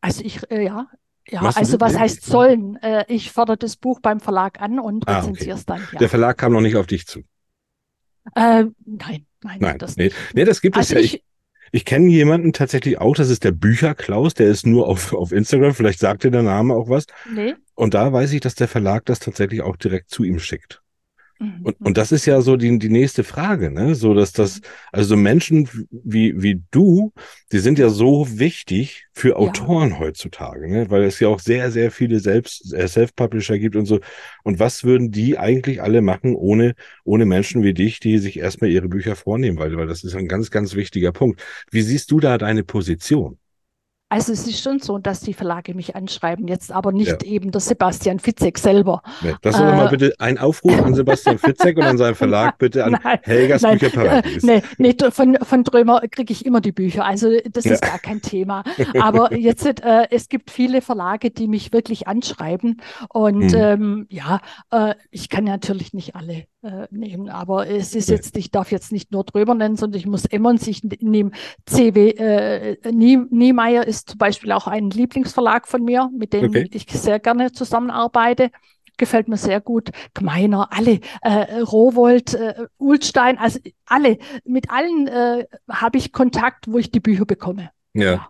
[0.00, 0.88] Also ich, äh, ja,
[1.30, 2.76] ja, Machst also was heißt sollen?
[2.76, 5.78] Äh, ich fordere das Buch beim Verlag an und ah, rezensiere es okay.
[5.78, 5.88] dann.
[5.92, 5.98] Ja.
[5.98, 7.20] Der Verlag kam noch nicht auf dich zu.
[8.34, 9.78] Äh, nein, nein, nein.
[9.78, 10.10] Das, nee.
[10.34, 11.04] nee, das gibt also es ja.
[11.04, 11.24] Ich, ich,
[11.70, 15.74] ich kenne jemanden tatsächlich auch, das ist der Bücherklaus, der ist nur auf, auf Instagram,
[15.74, 17.06] vielleicht sagt dir der Name auch was.
[17.30, 17.54] Nee.
[17.74, 20.82] Und da weiß ich, dass der Verlag das tatsächlich auch direkt zu ihm schickt.
[21.38, 21.60] Mhm.
[21.62, 23.94] Und, und das ist ja so die, die nächste Frage, ne?
[23.94, 24.62] So, dass das, mhm.
[24.92, 27.12] also Menschen wie, wie du,
[27.52, 29.98] die sind ja so wichtig für Autoren ja.
[30.00, 30.90] heutzutage, ne?
[30.90, 34.00] Weil es ja auch sehr, sehr viele Selbst, äh, Self-Publisher gibt und so.
[34.42, 36.74] Und was würden die eigentlich alle machen ohne,
[37.04, 39.58] ohne Menschen wie dich, die sich erstmal ihre Bücher vornehmen?
[39.58, 41.42] Weil, weil das ist ein ganz, ganz wichtiger Punkt.
[41.70, 43.38] Wie siehst du da deine Position?
[44.10, 47.28] Also es ist schon so, dass die Verlage mich anschreiben, jetzt aber nicht ja.
[47.28, 49.02] eben der Sebastian Fitzek selber.
[49.20, 52.56] Nee, das ist äh, mal bitte ein Aufruf an Sebastian Fitzek und an seinen Verlag
[52.58, 54.44] bitte an nein, Helgas nein, Bücherparadies.
[54.44, 57.72] Äh, nee, nee, von, von Drömer kriege ich immer die Bücher, also das ja.
[57.72, 58.64] ist gar kein Thema.
[58.98, 62.80] Aber jetzt, äh, es gibt viele Verlage, die mich wirklich anschreiben
[63.10, 63.60] und hm.
[63.60, 64.40] ähm, ja,
[64.70, 66.46] äh, ich kann natürlich nicht alle
[66.90, 67.28] nehmen.
[67.28, 70.66] Aber es ist jetzt, ich darf jetzt nicht nur Drömer nennen, sondern ich muss Emmons,
[70.66, 71.30] ich nehme
[71.66, 76.68] CW äh, Niemeyer ist zum Beispiel auch ein Lieblingsverlag von mir, mit dem okay.
[76.72, 78.50] ich sehr gerne zusammenarbeite.
[78.96, 79.90] Gefällt mir sehr gut.
[80.14, 86.78] Gmeiner, alle, äh, Rowold, äh, Ulstein, also alle, mit allen äh, habe ich Kontakt, wo
[86.78, 87.70] ich die Bücher bekomme.
[87.94, 88.28] Ja.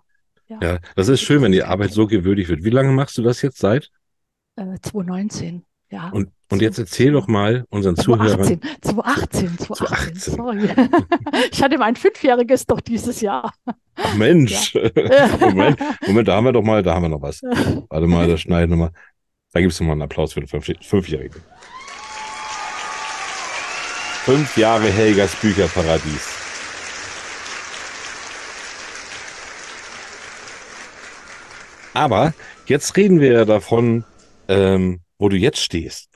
[0.49, 0.79] Ja, ja.
[0.95, 2.65] das ist schön, wenn die Arbeit so gewürdigt wird.
[2.65, 3.91] Wie lange machst du das jetzt seit?
[4.57, 5.65] Äh, 2019.
[5.91, 6.11] Ja.
[6.11, 9.59] Und, und jetzt erzähl doch mal unseren 2018, Zuhörern.
[9.59, 10.35] 2018, 2018, 2018.
[10.35, 10.91] sorry.
[11.53, 13.55] Ich hatte mein Fünfjähriges doch dieses Jahr.
[13.97, 14.75] Ach Mensch.
[14.75, 15.29] Ja.
[15.41, 17.43] Moment, Moment, da haben wir doch mal, da haben wir noch was.
[17.43, 18.91] Warte mal, das schneiden wir mal.
[19.53, 21.41] Da gibt es nochmal einen Applaus für den Fünf Fünfjährigen.
[24.25, 26.35] Fünf Jahre Helgas Bücherparadies.
[31.95, 32.35] Aber
[32.67, 34.05] jetzt reden wir ja davon,
[34.49, 36.11] ähm, wo du jetzt stehst.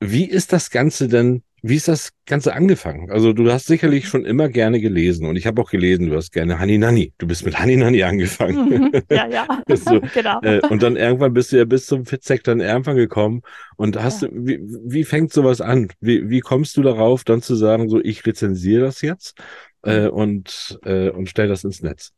[0.00, 3.10] Wie ist das Ganze denn, wie ist das Ganze angefangen?
[3.10, 6.32] Also du hast sicherlich schon immer gerne gelesen und ich habe auch gelesen, du hast
[6.32, 7.14] gerne Hani Nani.
[7.18, 8.68] Du bist mit Hani Nani angefangen.
[8.68, 8.92] Mhm.
[9.10, 10.40] Ja, ja, du, genau.
[10.42, 13.40] Äh, und dann irgendwann bist du ja bis zum Fitzek dann irgendwann gekommen
[13.76, 14.28] und hast ja.
[14.28, 15.88] du, wie, wie fängt sowas an?
[16.00, 19.38] Wie, wie kommst du darauf, dann zu sagen, so ich rezensiere das jetzt
[19.82, 20.10] äh, mhm.
[20.10, 22.12] und, äh, und stell das ins Netz?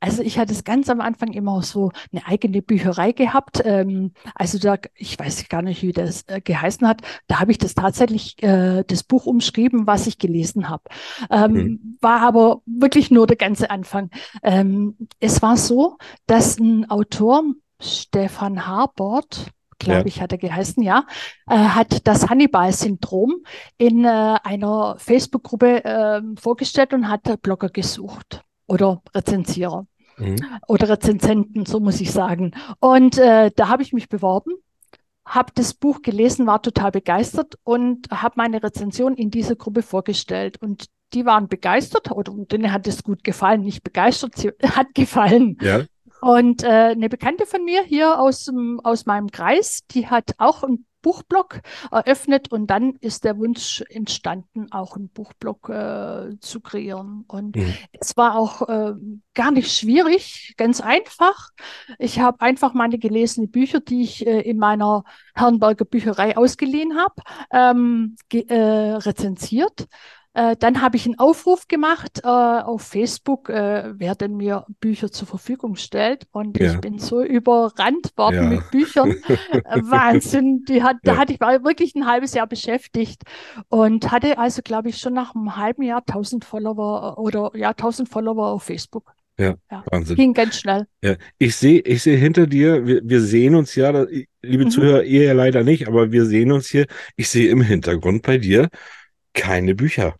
[0.00, 3.62] Also ich hatte es ganz am Anfang immer so eine eigene Bücherei gehabt.
[3.64, 7.02] Ähm, also da, ich weiß gar nicht, wie das äh, geheißen hat.
[7.26, 10.84] Da habe ich das tatsächlich äh, das Buch umschrieben, was ich gelesen habe.
[11.30, 11.98] Ähm, mhm.
[12.00, 14.10] War aber wirklich nur der ganze Anfang.
[14.42, 17.44] Ähm, es war so, dass ein Autor,
[17.80, 20.06] Stefan Harbord, glaube ja.
[20.06, 21.04] ich, hat er geheißen, ja,
[21.48, 23.44] äh, hat das Hannibal-Syndrom
[23.76, 29.86] in äh, einer Facebook-Gruppe äh, vorgestellt und hat Blogger gesucht oder Rezensierer
[30.18, 30.36] mhm.
[30.66, 32.52] oder Rezensenten, so muss ich sagen.
[32.80, 34.52] Und äh, da habe ich mich beworben,
[35.24, 40.62] habe das Buch gelesen, war total begeistert und habe meine Rezension in dieser Gruppe vorgestellt.
[40.62, 45.58] Und die waren begeistert oder denen hat es gut gefallen, nicht begeistert, sie hat gefallen.
[45.60, 45.84] Ja.
[46.20, 48.50] Und äh, eine Bekannte von mir hier aus,
[48.82, 51.60] aus meinem Kreis, die hat auch ein Buchblog
[51.92, 57.24] eröffnet und dann ist der Wunsch entstanden, auch einen Buchblog äh, zu kreieren.
[57.28, 57.74] Und mhm.
[57.92, 58.94] es war auch äh,
[59.32, 61.50] gar nicht schwierig, ganz einfach.
[62.00, 65.04] Ich habe einfach meine gelesenen Bücher, die ich äh, in meiner
[65.36, 69.86] Herrenberger Bücherei ausgeliehen habe, ähm, äh, rezensiert.
[70.36, 75.10] Äh, dann habe ich einen Aufruf gemacht äh, auf Facebook, äh, wer denn mir Bücher
[75.10, 76.26] zur Verfügung stellt.
[76.30, 76.74] Und ja.
[76.74, 78.42] ich bin so überrannt worden ja.
[78.42, 79.14] mit Büchern.
[79.64, 80.62] Wahnsinn.
[80.68, 81.14] Die hat, ja.
[81.14, 83.22] Da hatte ich war wirklich ein halbes Jahr beschäftigt
[83.68, 88.06] und hatte also, glaube ich, schon nach einem halben Jahr 1000 Follower oder ja, 1000
[88.06, 89.14] Follower auf Facebook.
[89.38, 90.16] Ja, ja, Wahnsinn.
[90.16, 90.86] Ging ganz schnell.
[91.02, 94.06] Ja, ich sehe, ich sehe hinter dir, wir, wir sehen uns ja,
[94.42, 94.70] liebe mhm.
[94.70, 96.86] Zuhörer, ihr ja leider nicht, aber wir sehen uns hier.
[97.16, 98.68] Ich sehe im Hintergrund bei dir
[99.32, 100.16] keine Bücher.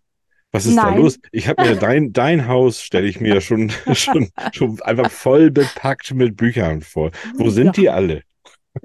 [0.52, 0.94] Was ist Nein.
[0.94, 1.18] da los?
[1.32, 6.14] Ich habe mir dein, dein Haus, stelle ich mir schon, schon, schon einfach voll bepackt
[6.14, 7.10] mit Büchern vor.
[7.34, 7.72] Wo sind ja.
[7.72, 8.22] die alle?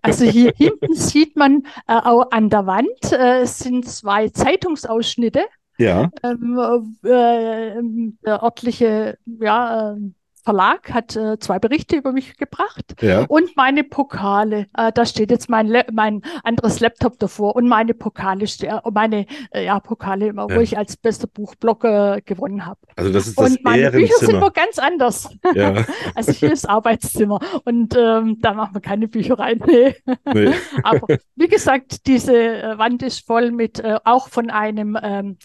[0.01, 5.45] Also hier hinten sieht man äh, auch an der Wand, äh, es sind zwei Zeitungsausschnitte.
[5.78, 6.09] Ja.
[6.24, 6.59] Ähm,
[7.03, 7.82] äh,
[8.26, 13.25] der örtliche ja, ähm, Verlag hat äh, zwei Berichte über mich gebracht ja.
[13.25, 14.67] und meine Pokale.
[14.75, 19.65] Äh, da steht jetzt mein, mein anderes Laptop davor und meine Pokale, äh, meine äh,
[19.65, 20.49] ja, Pokale, ja.
[20.49, 22.79] wo ich als bester Buchblogger gewonnen habe.
[22.95, 25.29] Also das ist das Und meine Bücher sind nur ganz anders.
[25.53, 25.85] Ja.
[26.15, 29.61] also hier ist Arbeitszimmer und ähm, da machen wir keine Bücher rein.
[29.65, 29.95] Nee.
[30.33, 30.53] nee.
[30.83, 35.37] Aber wie gesagt, diese äh, Wand ist voll mit äh, auch von einem ähm,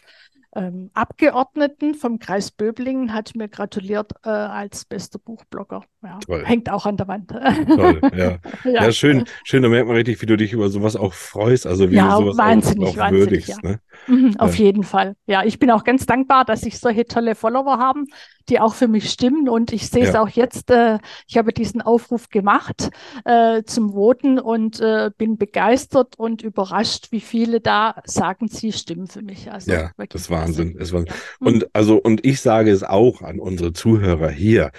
[0.57, 5.85] ähm, Abgeordneten vom Kreis Böblingen hat mir gratuliert äh, als bester Buchblogger.
[6.07, 7.31] Ja, hängt auch an der Wand.
[7.31, 8.39] Toll, ja.
[8.65, 8.83] ja.
[8.85, 8.93] ja.
[8.93, 11.97] schön, schön, da merkt man richtig, wie du dich über sowas auch freust, also wie
[11.97, 13.63] ja, du sowas wahnsinnig, auch, auch wahnsinnig, würdigst.
[13.63, 13.81] Ne?
[14.07, 15.17] Mhm, auf jeden Fall.
[15.27, 18.07] Ja, ich bin auch ganz dankbar, dass ich solche tolle Follower haben,
[18.49, 19.49] die auch für mich stimmen.
[19.49, 22.91] Und ich sehe es auch jetzt, äh, ich habe diesen Aufruf gemacht
[23.25, 29.07] äh, zum Voten und äh, bin begeistert und überrascht, wie viele da sagen, sie stimmen
[29.09, 29.51] für mich.
[29.51, 30.75] Also ja, das ist Wahnsinn.
[30.79, 31.15] Das ist Wahnsinn.
[31.41, 34.71] Und also, und ich sage es auch an unsere Zuhörer hier.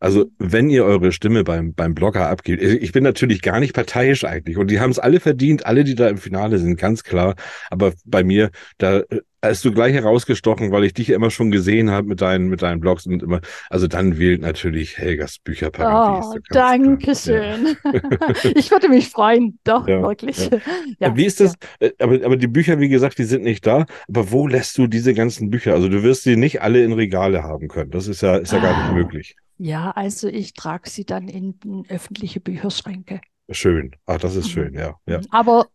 [0.00, 4.24] Also, wenn ihr eure Stimme beim, beim Blogger abgebt, ich bin natürlich gar nicht parteiisch
[4.24, 7.34] eigentlich und die haben es alle verdient, alle, die da im Finale sind, ganz klar.
[7.68, 11.90] Aber bei mir, da äh, hast du gleich herausgestochen, weil ich dich immer schon gesehen
[11.90, 16.30] habe mit deinen, mit deinen Blogs und immer, also dann wählt natürlich Helgas Bücherparadies.
[16.34, 17.76] Oh, danke schön.
[17.84, 18.32] Ja.
[18.54, 20.50] ich würde mich freuen, doch, ja, wirklich.
[20.98, 21.14] Ja.
[21.14, 21.54] Wie ist das?
[21.78, 23.84] Äh, aber, aber die Bücher, wie gesagt, die sind nicht da.
[24.08, 25.74] Aber wo lässt du diese ganzen Bücher?
[25.74, 27.90] Also du wirst sie nicht alle in Regale haben können.
[27.90, 28.94] Das ist ja, ist ja gar nicht ah.
[28.94, 29.36] möglich.
[29.62, 33.20] Ja, also ich trage sie dann in, öffentliche Bücherschränke.
[33.50, 33.94] Schön.
[34.06, 34.50] Ach, das ist mhm.
[34.50, 35.20] schön, ja, ja.
[35.30, 35.66] Aber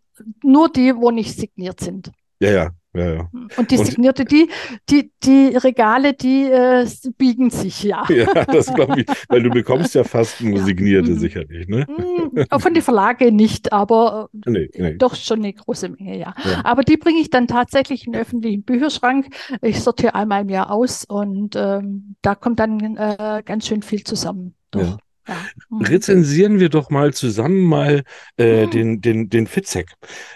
[0.41, 2.11] nur die, wo nicht signiert sind.
[2.39, 3.29] Ja, ja, ja, ja.
[3.57, 4.49] Und die signierte, die,
[4.89, 6.87] die, die Regale, die äh,
[7.17, 8.03] biegen sich, ja.
[8.15, 11.19] Ja, das glaube ich, weil du bekommst ja fast nur signierte mhm.
[11.19, 11.85] sicherlich, ne?
[11.87, 12.45] Mhm.
[12.49, 14.95] Auch von den Verlage nicht, aber äh, nee, nee.
[14.95, 16.33] doch schon eine große Menge, ja.
[16.43, 16.61] ja.
[16.63, 19.27] Aber die bringe ich dann tatsächlich in den öffentlichen Bücherschrank.
[19.61, 24.03] Ich sortiere einmal im Jahr aus und ähm, da kommt dann äh, ganz schön viel
[24.03, 24.55] zusammen.
[24.71, 24.81] Doch.
[24.81, 24.97] Ja.
[25.27, 25.35] Ja.
[25.69, 25.81] Mhm.
[25.81, 28.03] Rezensieren wir doch mal zusammen mal
[28.37, 28.69] äh, mhm.
[28.71, 29.93] den, den, den Fitzek.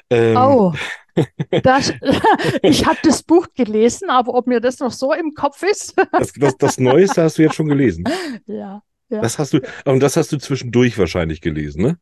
[0.09, 0.73] Ähm, oh.
[1.63, 1.93] Das,
[2.61, 5.95] ich habe das Buch gelesen, aber ob mir das noch so im Kopf ist.
[6.11, 8.05] Das, das, das Neueste hast du jetzt schon gelesen.
[8.45, 9.21] Ja, ja.
[9.21, 11.97] Das hast du, und das hast du zwischendurch wahrscheinlich gelesen, ne?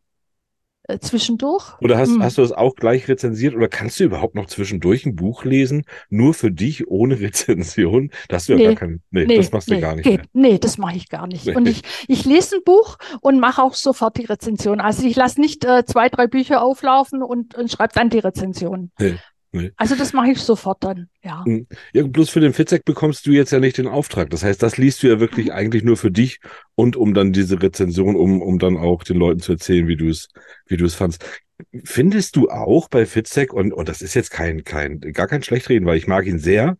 [0.89, 1.73] Äh, zwischendurch.
[1.81, 2.23] Oder hast, hm.
[2.23, 5.83] hast du das auch gleich rezensiert oder kannst du überhaupt noch zwischendurch ein Buch lesen,
[6.09, 8.09] nur für dich ohne Rezension?
[8.29, 10.05] Das hast du nee, ja gar kein, nee, nee das machst nee, du gar nicht.
[10.05, 11.45] Geht, nee, das mache ich gar nicht.
[11.45, 11.55] Nee.
[11.55, 14.79] Und ich, ich lese ein Buch und mache auch sofort die Rezension.
[14.79, 18.91] Also ich lasse nicht äh, zwei, drei Bücher auflaufen und, und schreibe dann die Rezension.
[19.51, 19.71] Nee.
[19.77, 21.43] Also das mache ich sofort dann, ja.
[21.45, 21.67] Hm.
[21.93, 24.29] Ja, bloß für den Fitzek bekommst du jetzt ja nicht den Auftrag.
[24.29, 25.51] Das heißt, das liest du ja wirklich mhm.
[25.53, 26.39] eigentlich nur für dich
[26.75, 30.09] und um dann diese Rezension, um, um dann auch den Leuten zu erzählen, wie du
[30.09, 30.27] es,
[30.67, 31.23] wie du es fandst.
[31.83, 35.87] Findest du auch bei Fitzek, und, und das ist jetzt kein, kein, gar kein Schlechtreden,
[35.87, 36.77] weil ich mag ihn sehr,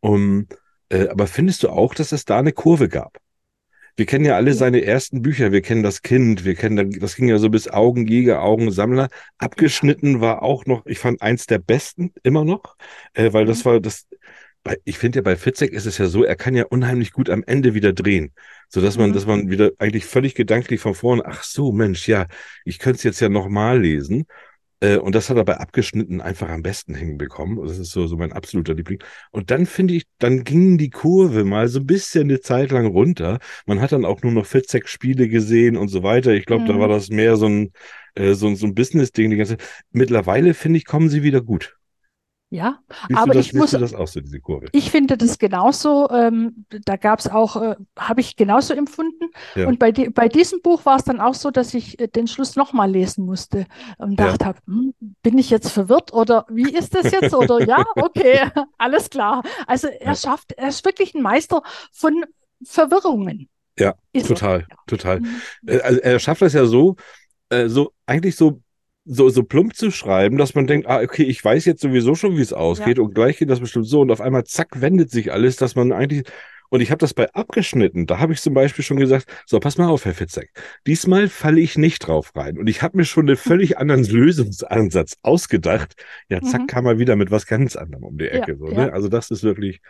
[0.00, 0.48] um,
[0.88, 3.18] äh, aber findest du auch, dass es da eine Kurve gab?
[3.96, 5.52] Wir kennen ja alle seine ersten Bücher.
[5.52, 6.44] Wir kennen das Kind.
[6.44, 9.08] Wir kennen, das ging ja so bis Augenjäger, Augensammler.
[9.38, 12.76] Abgeschnitten war auch noch, ich fand eins der besten immer noch,
[13.14, 13.70] äh, weil das mhm.
[13.70, 14.06] war das,
[14.84, 17.42] ich finde ja bei Fitzek ist es ja so, er kann ja unheimlich gut am
[17.46, 18.32] Ende wieder drehen,
[18.68, 19.14] so dass man, mhm.
[19.14, 22.26] dass man wieder eigentlich völlig gedanklich von vorne, ach so, Mensch, ja,
[22.64, 24.26] ich könnte es jetzt ja nochmal lesen.
[24.80, 27.64] Äh, und das hat er bei abgeschnitten einfach am besten hinbekommen.
[27.66, 29.02] Das ist so, so mein absoluter Liebling.
[29.30, 32.86] Und dann finde ich, dann ging die Kurve mal so ein bisschen eine Zeit lang
[32.86, 33.38] runter.
[33.66, 36.32] Man hat dann auch nur noch Fitzek-Spiele gesehen und so weiter.
[36.32, 36.68] Ich glaube, mhm.
[36.68, 37.72] da war das mehr so ein,
[38.14, 39.56] äh, so, so ein Business-Ding die ganze
[39.92, 41.76] Mittlerweile, finde ich, kommen sie wieder gut.
[42.48, 42.78] Ja,
[43.08, 44.66] Siehst aber das, ich muss, das auch so, diese Kurve?
[44.70, 46.08] Ich finde das genauso.
[46.10, 49.30] Ähm, da gab es auch, äh, habe ich genauso empfunden.
[49.56, 49.66] Ja.
[49.66, 52.28] Und bei, die, bei diesem Buch war es dann auch so, dass ich äh, den
[52.28, 53.66] Schluss nochmal lesen musste
[53.98, 54.36] und ja.
[54.36, 57.34] dachte, hm, bin ich jetzt verwirrt oder wie ist das jetzt?
[57.34, 59.42] Oder ja, okay, alles klar.
[59.66, 62.24] Also er schafft, er ist wirklich ein Meister von
[62.62, 63.48] Verwirrungen.
[63.76, 64.76] Ja, ist total, er.
[64.86, 65.20] total.
[65.20, 65.40] Mhm.
[65.66, 66.94] Äh, also er schafft das ja so,
[67.48, 68.60] äh, so eigentlich so
[69.06, 72.36] so, so plump zu schreiben, dass man denkt, ah, okay, ich weiß jetzt sowieso schon,
[72.36, 73.04] wie es ausgeht ja.
[73.04, 75.92] und gleich geht das bestimmt so und auf einmal zack, wendet sich alles, dass man
[75.92, 76.24] eigentlich,
[76.70, 79.78] und ich habe das bei abgeschnitten, da habe ich zum Beispiel schon gesagt, so, pass
[79.78, 80.50] mal auf, Herr Fitzek,
[80.88, 82.58] diesmal falle ich nicht drauf rein.
[82.58, 85.94] Und ich habe mir schon einen völlig anderen Lösungsansatz ausgedacht.
[86.28, 86.66] Ja, zack, mhm.
[86.66, 88.52] kam er wieder mit was ganz anderem um die Ecke.
[88.52, 88.92] Ja, so, ne?
[88.92, 89.80] Also das ist wirklich,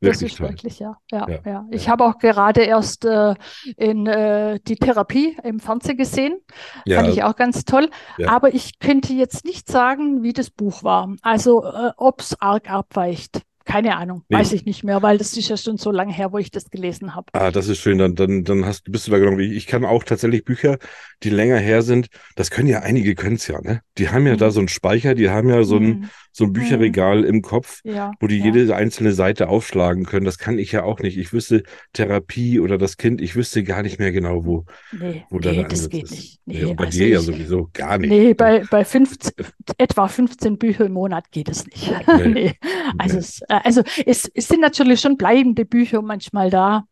[0.00, 0.96] das ist wirklich, ja.
[1.10, 1.38] ja, ja.
[1.44, 1.66] ja.
[1.70, 3.34] Ich habe auch gerade erst äh,
[3.76, 6.40] in äh, die Therapie im Fernsehen gesehen.
[6.86, 7.00] Ja.
[7.00, 7.90] Fand ich auch ganz toll.
[8.16, 8.30] Ja.
[8.30, 11.14] Aber ich könnte jetzt nicht sagen, wie das Buch war.
[11.22, 13.42] Also äh, ob es arg abweicht.
[13.66, 14.36] Keine Ahnung, nee.
[14.36, 16.70] weiß ich nicht mehr, weil das ist ja schon so lange her, wo ich das
[16.70, 17.26] gelesen habe.
[17.32, 17.98] Ah, das ist schön.
[17.98, 19.56] Dann, dann, dann hast, bist du da genau wie ich.
[19.56, 20.78] Ich kann auch tatsächlich Bücher,
[21.22, 22.08] die länger her sind.
[22.34, 23.82] Das können ja einige können es ja, ne?
[23.98, 24.38] Die haben ja mhm.
[24.38, 27.24] da so einen Speicher, die haben ja so ein, mhm so ein Bücherregal mhm.
[27.24, 28.46] im Kopf, ja, wo die ja.
[28.46, 30.24] jede einzelne Seite aufschlagen können.
[30.24, 31.18] Das kann ich ja auch nicht.
[31.18, 31.62] Ich wüsste
[31.92, 35.88] Therapie oder das Kind, ich wüsste gar nicht mehr genau, wo, nee, wo nee, das
[35.88, 36.10] geht ist.
[36.12, 36.40] nicht.
[36.46, 38.10] Nee, nee, bei also dir ich, ja sowieso gar nicht.
[38.10, 39.32] Nee, bei, bei 15,
[39.78, 41.90] etwa 15 Bücher im Monat geht es nicht.
[42.30, 42.52] Nee.
[42.98, 46.84] Also, es, äh, also es, es sind natürlich schon bleibende Bücher manchmal da,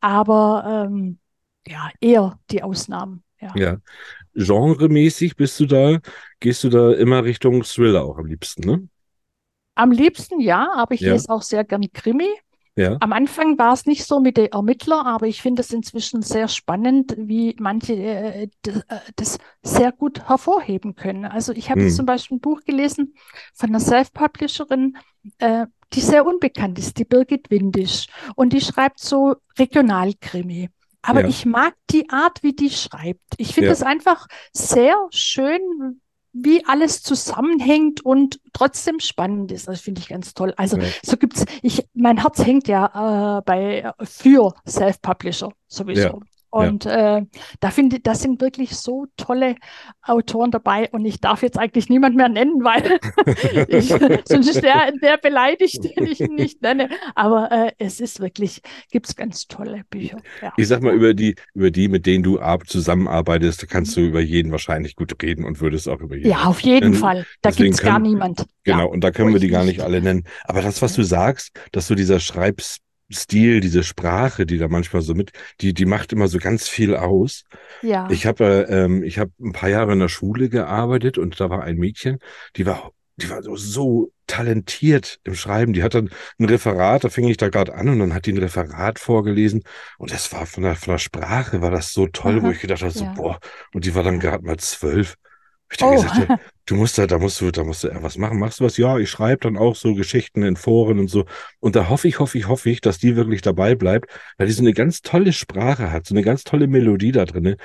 [0.00, 1.18] aber ähm,
[1.66, 3.22] ja, eher die Ausnahmen.
[3.40, 3.52] Ja.
[3.56, 3.78] ja
[4.34, 5.98] genremäßig bist du da,
[6.44, 8.88] gehst du da immer Richtung Thriller auch am liebsten, ne?
[9.76, 11.14] Am liebsten ja, aber ich ja.
[11.14, 12.28] lese auch sehr gern Krimi.
[12.76, 12.98] Ja.
[13.00, 16.48] Am Anfang war es nicht so mit den Ermittler, aber ich finde es inzwischen sehr
[16.48, 21.24] spannend, wie manche äh, das, äh, das, sehr gut hervorheben können.
[21.24, 21.90] Also ich habe hm.
[21.90, 23.14] zum Beispiel ein Buch gelesen
[23.54, 24.98] von einer Self-Publisherin,
[25.38, 28.06] äh, die sehr unbekannt ist, die Birgit Windisch.
[28.34, 30.68] Und die schreibt so Regionalkrimi.
[31.00, 31.28] Aber ja.
[31.28, 33.34] ich mag die Art, wie die schreibt.
[33.38, 33.86] Ich finde es ja.
[33.86, 36.00] einfach sehr schön,
[36.34, 39.68] wie alles zusammenhängt und trotzdem spannend ist.
[39.68, 40.52] Das finde ich ganz toll.
[40.56, 40.84] Also ja.
[41.02, 46.20] so gibt's, ich, mein Herz hängt ja äh, bei für Self-Publisher sowieso.
[46.54, 47.18] Und ja.
[47.18, 47.26] äh,
[47.58, 49.56] da finde das sind wirklich so tolle
[50.02, 53.00] Autoren dabei und ich darf jetzt eigentlich niemand mehr nennen, weil
[53.68, 56.90] ich, sonst ist der, der beleidigt, den ich nicht nenne.
[57.16, 60.18] Aber äh, es ist wirklich, gibt es ganz tolle Bücher.
[60.40, 60.52] Ja.
[60.56, 64.52] Ich sag mal, über die, über die, mit denen du zusammenarbeitest, kannst du über jeden
[64.52, 66.30] wahrscheinlich gut reden und würdest auch über jeden.
[66.30, 67.00] Ja, auf jeden nennen.
[67.00, 67.26] Fall.
[67.42, 68.46] Da gibt es gar niemand.
[68.62, 70.22] Genau, ja, und da können wir die gar nicht alle nennen.
[70.44, 72.78] Aber das, was du sagst, dass du dieser Schreibs
[73.14, 76.96] Stil, diese Sprache, die da manchmal so mit, die, die macht immer so ganz viel
[76.96, 77.44] aus.
[77.82, 78.08] Ja.
[78.10, 81.62] Ich habe ähm, ich habe ein paar Jahre in der Schule gearbeitet und da war
[81.62, 82.18] ein Mädchen,
[82.56, 85.72] die war, die war so, so talentiert im Schreiben.
[85.72, 88.32] Die hat dann ein Referat, da fing ich da gerade an und dann hat die
[88.32, 89.62] ein Referat vorgelesen
[89.98, 92.60] und das war von der, von der Sprache war das so toll, Aha, wo ich
[92.60, 93.12] gedacht habe, so, ja.
[93.12, 93.38] boah,
[93.72, 95.16] und die war dann gerade mal zwölf.
[95.72, 95.90] Ich oh.
[95.90, 98.38] gesagt, ja, du musst da, da musst du, da musst du was machen.
[98.38, 98.76] Machst du was?
[98.76, 101.24] Ja, ich schreibe dann auch so Geschichten in Foren und so.
[101.60, 104.52] Und da hoffe ich, hoffe ich, hoffe ich, dass die wirklich dabei bleibt, weil die
[104.52, 107.56] so eine ganz tolle Sprache hat, so eine ganz tolle Melodie da drin.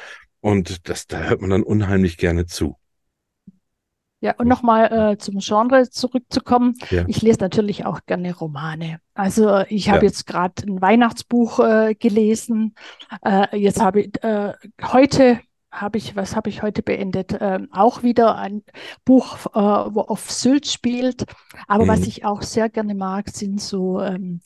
[0.41, 2.77] Und das, da hört man dann unheimlich gerne zu.
[4.21, 6.75] Ja, und nochmal äh, zum Genre zurückzukommen.
[6.89, 7.05] Ja.
[7.07, 8.99] Ich lese natürlich auch gerne Romane.
[9.13, 10.03] Also ich habe ja.
[10.05, 12.75] jetzt gerade ein Weihnachtsbuch äh, gelesen.
[13.23, 15.39] Äh, jetzt habe ich äh, heute
[15.71, 17.37] habe ich, was habe ich heute beendet?
[17.39, 18.63] Ähm, auch wieder ein
[19.05, 21.25] Buch, äh, wo auf Sylt spielt.
[21.67, 21.89] Aber mhm.
[21.89, 24.41] was ich auch sehr gerne mag, sind so ähm,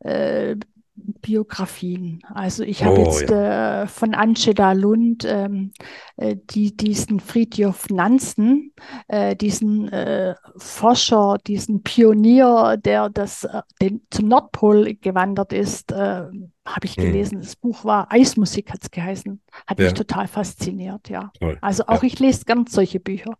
[0.00, 0.56] äh,
[0.94, 2.20] Biografien.
[2.34, 3.82] Also ich habe oh, jetzt ja.
[3.82, 5.72] äh, von Angela Lund ähm,
[6.16, 8.72] äh, die, diesen Friedjof Nansen,
[9.08, 16.24] äh, diesen äh, Forscher, diesen Pionier, der das äh, den, zum Nordpol gewandert ist, äh,
[16.66, 17.04] habe ich hm.
[17.04, 17.38] gelesen.
[17.38, 17.42] Hm.
[17.42, 19.40] Das Buch war Eismusik, hat es geheißen.
[19.66, 19.86] Hat ja.
[19.86, 21.30] mich total fasziniert, ja.
[21.38, 21.58] Toll.
[21.60, 22.08] Also auch ja.
[22.08, 23.36] ich lese ganz solche Bücher.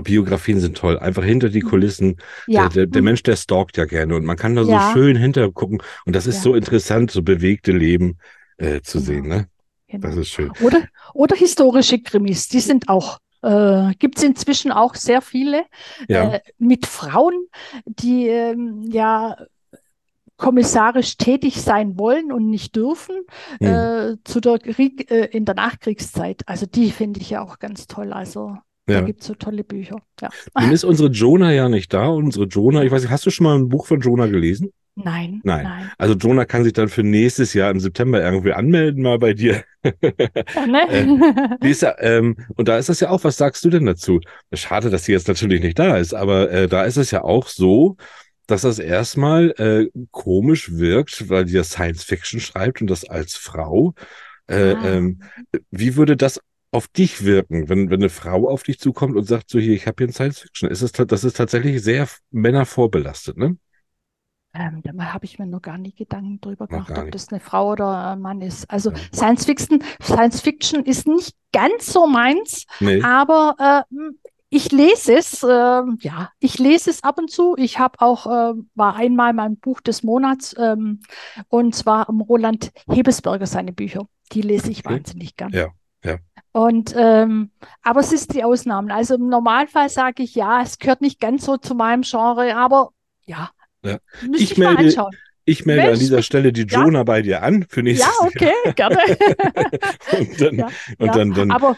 [0.00, 0.98] Biografien sind toll.
[0.98, 1.68] Einfach hinter die mhm.
[1.68, 2.16] Kulissen.
[2.46, 2.62] Ja.
[2.62, 3.06] Der, der, der, mhm.
[3.06, 4.88] Mensch, der stalkt ja gerne und man kann da ja.
[4.88, 5.82] so schön hintergucken.
[6.06, 6.42] Und das ist ja.
[6.42, 8.18] so interessant, so bewegte Leben
[8.56, 9.06] äh, zu genau.
[9.06, 9.28] sehen.
[9.28, 9.48] Ne?
[9.88, 10.08] Genau.
[10.08, 10.50] Das ist schön.
[10.62, 15.64] Oder, oder historische Krimis, die sind auch äh, gibt es inzwischen auch sehr viele
[16.08, 16.34] ja.
[16.34, 17.48] äh, mit Frauen,
[17.84, 19.36] die ähm, ja
[20.36, 23.16] kommissarisch tätig sein wollen und nicht dürfen
[23.60, 23.66] hm.
[23.66, 26.42] äh, zu der Krieg, äh, in der Nachkriegszeit.
[26.46, 28.12] Also die finde ich ja auch ganz toll.
[28.12, 28.56] Also
[28.88, 29.00] ja.
[29.00, 30.02] Da gibt es so tolle Bücher.
[30.20, 30.30] Ja.
[30.58, 32.08] Nun ist unsere Jonah ja nicht da.
[32.08, 34.72] Unsere Jonah, ich weiß nicht, hast du schon mal ein Buch von Jonah gelesen?
[34.94, 35.64] Nein, nein.
[35.64, 35.90] Nein.
[35.96, 39.64] Also Jonah kann sich dann für nächstes Jahr im September irgendwie anmelden, mal bei dir.
[40.54, 41.58] Ja, ne?
[41.60, 44.20] äh, ja, ähm, und da ist das ja auch, was sagst du denn dazu?
[44.52, 47.48] Schade, dass sie jetzt natürlich nicht da ist, aber äh, da ist es ja auch
[47.48, 47.96] so,
[48.46, 53.34] dass das erstmal äh, komisch wirkt, weil die ja Science Fiction schreibt und das als
[53.34, 53.94] Frau.
[54.46, 54.88] Äh, ah.
[54.88, 55.22] ähm,
[55.72, 56.40] wie würde das
[56.72, 59.86] auf dich wirken, wenn, wenn eine Frau auf dich zukommt und sagt so hier, ich
[59.86, 60.70] habe hier ein Science Fiction.
[60.70, 63.56] Ist es, das ist tatsächlich sehr Männer vorbelastet, ne?
[64.54, 67.72] Ähm, da habe ich mir noch gar nie Gedanken drüber gemacht, ob das eine Frau
[67.72, 68.70] oder ein Mann ist.
[68.70, 68.98] Also ja.
[69.14, 73.02] Science Fiction, Science Fiction ist nicht ganz so meins, nee.
[73.02, 73.94] aber äh,
[74.50, 77.54] ich lese es, äh, ja, ich lese es ab und zu.
[77.56, 81.00] Ich habe auch, äh, war einmal mein Buch des Monats ähm,
[81.48, 84.06] und zwar um Roland Hebesberger seine Bücher.
[84.32, 84.96] Die lese ich okay.
[84.96, 85.52] wahnsinnig gern.
[85.52, 85.68] Ja,
[86.04, 86.18] ja.
[86.52, 87.50] Und ähm,
[87.82, 88.94] aber es ist die Ausnahme.
[88.94, 92.90] Also im Normalfall sage ich ja, es gehört nicht ganz so zu meinem Genre, aber
[93.24, 93.50] ja,
[93.82, 93.98] ja.
[94.34, 94.94] Ich, ich melde,
[95.44, 97.04] ich melde Mensch, an dieser Stelle die Jonah ja.
[97.04, 98.16] bei dir an für nächstes Jahr.
[98.20, 98.74] Ja, okay, Jahr.
[98.74, 98.98] gerne.
[100.18, 100.66] und dann, ja,
[100.98, 101.12] und ja.
[101.12, 101.50] dann, dann.
[101.50, 101.76] Aber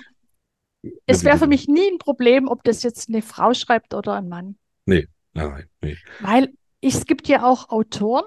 [1.07, 4.29] es wäre für mich nie ein Problem, ob das jetzt eine Frau schreibt oder ein
[4.29, 4.57] Mann.
[4.87, 5.97] Nee, nein, nee.
[6.21, 8.25] Weil es gibt ja auch Autoren,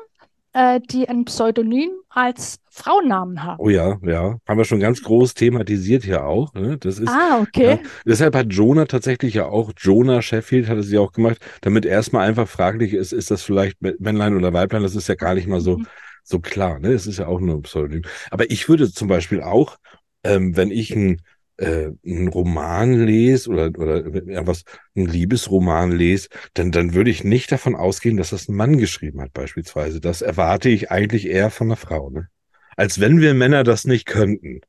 [0.57, 3.59] äh, die ein Pseudonym als Frauennamen haben.
[3.59, 4.37] Oh ja, ja.
[4.47, 6.51] Haben wir schon ganz groß thematisiert hier auch.
[6.55, 6.79] Ne?
[6.79, 7.69] Das ist, ah, okay.
[7.69, 11.85] Ja, deshalb hat Jonah tatsächlich ja auch, Jonah Sheffield hat es ja auch gemacht, damit
[11.85, 14.81] erstmal einfach fraglich ist, ist das vielleicht Männlein oder Weiblein?
[14.81, 15.87] Das ist ja gar nicht mal so, mhm.
[16.23, 16.79] so klar.
[16.79, 16.89] Ne?
[16.89, 18.01] Es ist ja auch nur ein Pseudonym.
[18.31, 19.77] Aber ich würde zum Beispiel auch,
[20.23, 21.21] ähm, wenn ich ein
[21.57, 24.63] äh, einen Roman lese oder, oder ja, was,
[24.95, 29.21] einen Liebesroman lese, dann, dann würde ich nicht davon ausgehen, dass das ein Mann geschrieben
[29.21, 29.99] hat, beispielsweise.
[29.99, 32.29] Das erwarte ich eigentlich eher von einer Frau, ne?
[32.75, 34.61] Als wenn wir Männer das nicht könnten.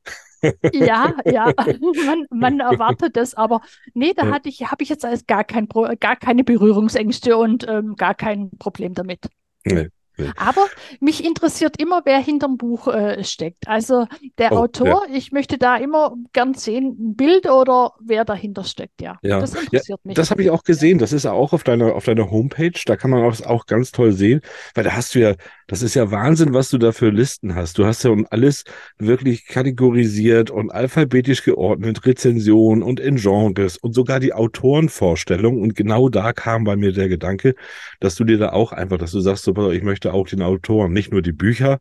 [0.73, 1.53] ja, ja,
[2.07, 3.61] man, man erwartet das, aber
[3.93, 5.69] nee, da hatte ich, habe ich jetzt als gar kein
[6.01, 9.29] gar keine Berührungsängste und ähm, gar kein Problem damit.
[9.65, 9.89] Nee.
[10.37, 10.67] Aber
[11.01, 13.69] mich interessiert immer, wer hinterm Buch äh, steckt.
[13.69, 14.07] Also
[14.39, 15.15] der oh, Autor, ja.
[15.15, 19.01] ich möchte da immer gern sehen, ein Bild oder wer dahinter steckt.
[19.01, 19.41] Ja, ja.
[19.41, 20.15] das interessiert ja, mich.
[20.17, 20.99] Das habe ich auch gesehen.
[20.99, 22.81] Das ist auch auf deiner, auf deiner Homepage.
[22.87, 24.41] Da kann man auch, auch ganz toll sehen,
[24.75, 25.35] weil da hast du ja,
[25.67, 27.79] das ist ja Wahnsinn, was du da für Listen hast.
[27.79, 28.65] Du hast ja alles
[28.99, 35.61] wirklich kategorisiert und alphabetisch geordnet, Rezensionen und in Genres und sogar die Autorenvorstellung.
[35.61, 37.55] Und genau da kam bei mir der Gedanke,
[38.01, 40.93] dass du dir da auch einfach, dass du sagst, so, ich möchte auch den Autoren,
[40.93, 41.81] nicht nur die Bücher,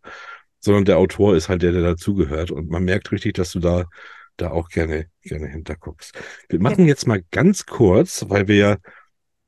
[0.60, 2.52] sondern der Autor ist halt der, der dazugehört.
[2.52, 3.86] Und man merkt richtig, dass du da,
[4.38, 6.18] da auch gerne, gerne hinterguckst.
[6.50, 8.78] Wir machen jetzt mal ganz kurz, weil wir ja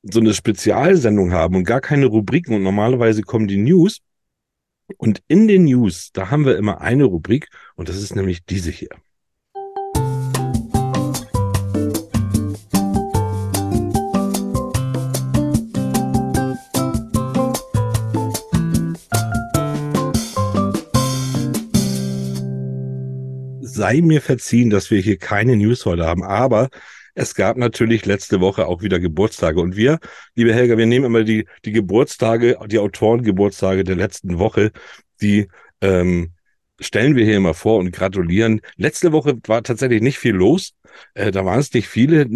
[0.04, 4.00] so eine Spezialsendung haben und gar keine Rubriken und normalerweise kommen die News.
[4.98, 8.72] Und in den News, da haben wir immer eine Rubrik und das ist nämlich diese
[8.72, 8.90] hier.
[23.80, 26.70] Sei mir verziehen, dass wir hier keine News heute haben, aber
[27.16, 29.60] es gab natürlich letzte Woche auch wieder Geburtstage.
[29.62, 30.00] Und wir,
[30.36, 34.72] liebe Helga, wir nehmen immer die, die Geburtstage, die Autorengeburtstage der letzten Woche,
[35.22, 35.48] die
[35.82, 36.34] ähm,
[36.80, 38.62] stellen wir hier immer vor und gratulieren.
[38.76, 40.74] Letzte Woche war tatsächlich nicht viel los.
[41.14, 42.28] Äh, da waren es nicht viele.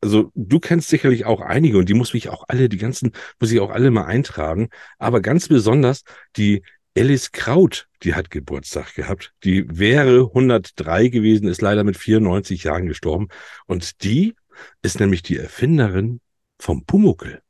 [0.00, 3.52] Also du kennst sicherlich auch einige und die muss ich auch alle, die ganzen, muss
[3.52, 4.68] ich auch alle mal eintragen.
[4.98, 6.02] Aber ganz besonders
[6.36, 6.62] die
[6.96, 9.32] Alice Kraut, die hat Geburtstag gehabt.
[9.44, 13.28] Die wäre 103 gewesen, ist leider mit 94 Jahren gestorben.
[13.66, 14.34] Und die
[14.82, 16.20] ist nämlich die Erfinderin
[16.58, 17.42] vom Pumuckel.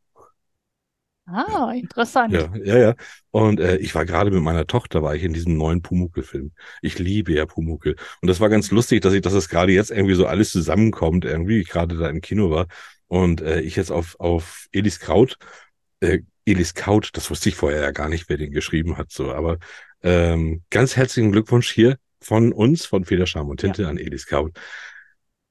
[1.26, 2.32] Ah, interessant.
[2.32, 2.94] Ja, ja, ja.
[3.30, 6.52] Und äh, ich war gerade mit meiner Tochter, war ich in diesem neuen Pumuckel-Film.
[6.82, 7.94] Ich liebe ja Pumuckel.
[8.20, 11.24] Und das war ganz lustig, dass ich, dass es gerade jetzt irgendwie so alles zusammenkommt,
[11.24, 12.66] irgendwie, ich gerade da im Kino war.
[13.06, 15.36] Und äh, ich jetzt auf, auf Elis Kraut
[16.00, 19.32] äh, Elis Kaut, das wusste ich vorher ja gar nicht, wer den geschrieben hat, so,
[19.32, 19.58] aber
[20.02, 23.88] ähm, ganz herzlichen Glückwunsch hier von uns, von Federscham und Tinte ja.
[23.88, 24.58] an Elis Kaut.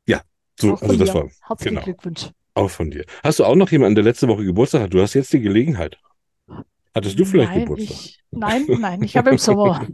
[0.07, 0.21] Ja,
[0.59, 1.29] so, also das war.
[1.47, 2.29] Herzlichen genau, Glückwunsch.
[2.53, 3.05] Auch von dir.
[3.23, 4.93] Hast du auch noch jemanden, der letzte Woche Geburtstag hat?
[4.93, 5.97] Du hast jetzt die Gelegenheit.
[6.93, 7.95] Hattest du vielleicht nein, Geburtstag?
[7.95, 9.87] Ich, nein, nein, ich habe im Sommer.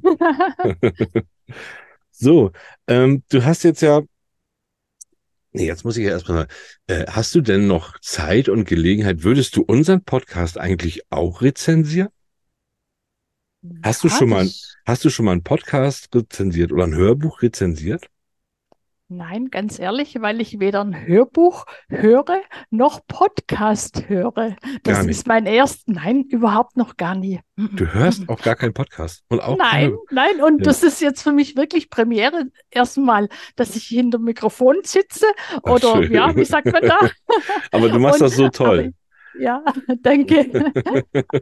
[2.12, 2.52] so,
[2.88, 4.02] ähm, du hast jetzt ja
[5.56, 6.48] Nee, jetzt muss ich ja erstmal,
[6.88, 9.24] äh, hast du denn noch Zeit und Gelegenheit?
[9.24, 12.10] Würdest du unseren Podcast eigentlich auch rezensieren?
[13.82, 14.50] Hast du schon mal,
[14.86, 18.08] hast du schon mal einen Podcast rezensiert oder ein Hörbuch rezensiert?
[19.08, 22.42] Nein, ganz ehrlich, weil ich weder ein Hörbuch höre
[22.72, 24.56] noch Podcast höre.
[24.82, 27.40] Das ist mein erst, nein, überhaupt noch gar nie.
[27.56, 29.98] Du hörst auch gar keinen Podcast und auch Nein, keine...
[30.10, 30.64] nein, und ja.
[30.64, 35.28] das ist jetzt für mich wirklich Premiere erstmal, dass ich hinter dem Mikrofon sitze
[35.62, 36.98] oder Ach, ja, wie sagt man da?
[37.72, 38.92] aber du machst und, das so toll.
[39.40, 39.64] Ja,
[40.02, 40.74] danke.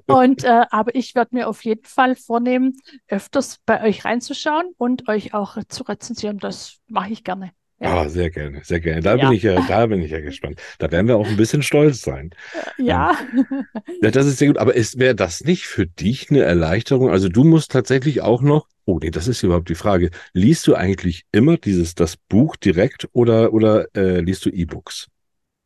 [0.07, 2.77] und äh, aber ich werde mir auf jeden Fall vornehmen,
[3.07, 6.37] öfters bei euch reinzuschauen und euch auch zu rezensieren.
[6.37, 7.51] Das mache ich gerne.
[7.79, 8.03] Ja.
[8.03, 9.01] Ah, sehr gerne, sehr gerne.
[9.01, 9.27] Da ja.
[9.27, 10.61] bin ich ja, da bin ich ja gespannt.
[10.79, 12.29] Da werden wir auch ein bisschen stolz sein.
[12.77, 13.17] Ja.
[14.01, 14.57] ja das ist sehr gut.
[14.57, 17.09] Aber wäre das nicht für dich eine Erleichterung?
[17.09, 20.11] Also du musst tatsächlich auch noch, oh nee, das ist überhaupt die Frage.
[20.31, 25.07] Liest du eigentlich immer dieses, das Buch direkt oder, oder äh, liest du E-Books?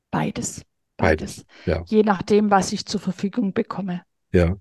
[0.10, 0.64] Beides.
[0.98, 1.46] Beides.
[1.66, 1.84] Ja.
[1.86, 4.02] Je nachdem, was ich zur Verfügung bekomme.
[4.32, 4.58] Ja.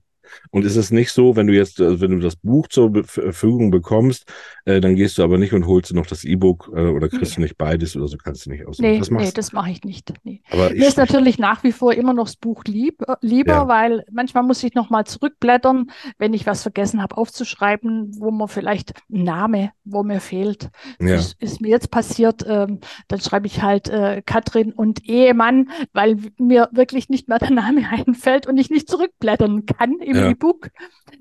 [0.50, 3.70] Und ist es nicht so, wenn du jetzt, also wenn du das Buch zur Verfügung
[3.70, 4.30] bekommst,
[4.64, 7.32] äh, dann gehst du aber nicht und holst du noch das E-Book äh, oder kriegst
[7.32, 7.34] nee.
[7.36, 8.78] du nicht beides oder so kannst du nicht aus.
[8.78, 10.12] Nee, das, nee, das mache ich nicht.
[10.24, 10.42] Nee.
[10.50, 13.68] Aber Mir ist natürlich nach wie vor immer noch das Buch lieb, äh, lieber, ja.
[13.68, 18.48] weil manchmal muss ich noch mal zurückblättern, wenn ich was vergessen habe aufzuschreiben, wo man
[18.48, 20.70] vielleicht ein Name, wo mir fehlt.
[21.00, 21.14] Ja.
[21.16, 26.16] Ist, ist mir jetzt passiert, ähm, dann schreibe ich halt äh, Katrin und Ehemann, weil
[26.38, 30.30] mir wirklich nicht mehr der Name einfällt und ich nicht zurückblättern kann im ja.
[30.30, 30.70] E-Book.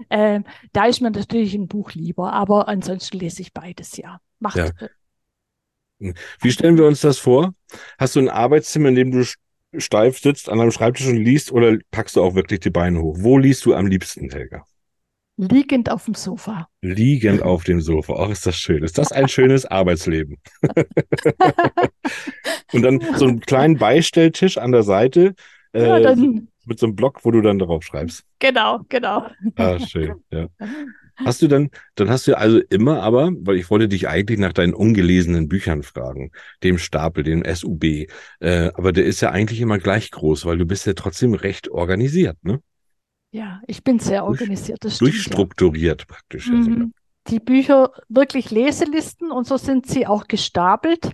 [0.09, 0.41] Äh,
[0.73, 4.19] da ist mir natürlich ein Buch lieber, aber ansonsten lese ich beides, ja.
[4.39, 4.71] Macht, ja.
[5.99, 7.53] Äh, wie stellen wir uns das vor?
[7.97, 9.25] Hast du ein Arbeitszimmer, in dem du
[9.77, 13.17] steif sitzt an einem Schreibtisch und liest oder packst du auch wirklich die Beine hoch?
[13.19, 14.65] Wo liest du am liebsten, Helga?
[15.37, 16.69] Liegend auf dem Sofa.
[16.81, 18.15] Liegend auf dem Sofa.
[18.17, 18.83] Ach, ist das schön.
[18.83, 20.37] Ist das ein schönes Arbeitsleben?
[22.71, 25.35] und dann so einen kleinen Beistelltisch an der Seite
[25.73, 28.23] äh, ja, dann, mit so einem Block, wo du dann drauf schreibst.
[28.39, 29.27] Genau, genau.
[29.55, 30.47] Ah, schön, ja.
[31.17, 34.51] Hast du dann, dann hast du also immer aber, weil ich wollte dich eigentlich nach
[34.51, 38.07] deinen ungelesenen Büchern fragen, dem Stapel, dem SUB,
[38.41, 41.69] äh, aber der ist ja eigentlich immer gleich groß, weil du bist ja trotzdem recht
[41.69, 42.59] organisiert, ne?
[43.31, 44.79] Ja, ich bin sehr organisiert.
[44.81, 46.07] Das stimmt, durchstrukturiert ja.
[46.07, 46.47] praktisch.
[46.49, 46.93] Mhm
[47.27, 51.11] die Bücher wirklich Leselisten und so sind sie auch gestapelt.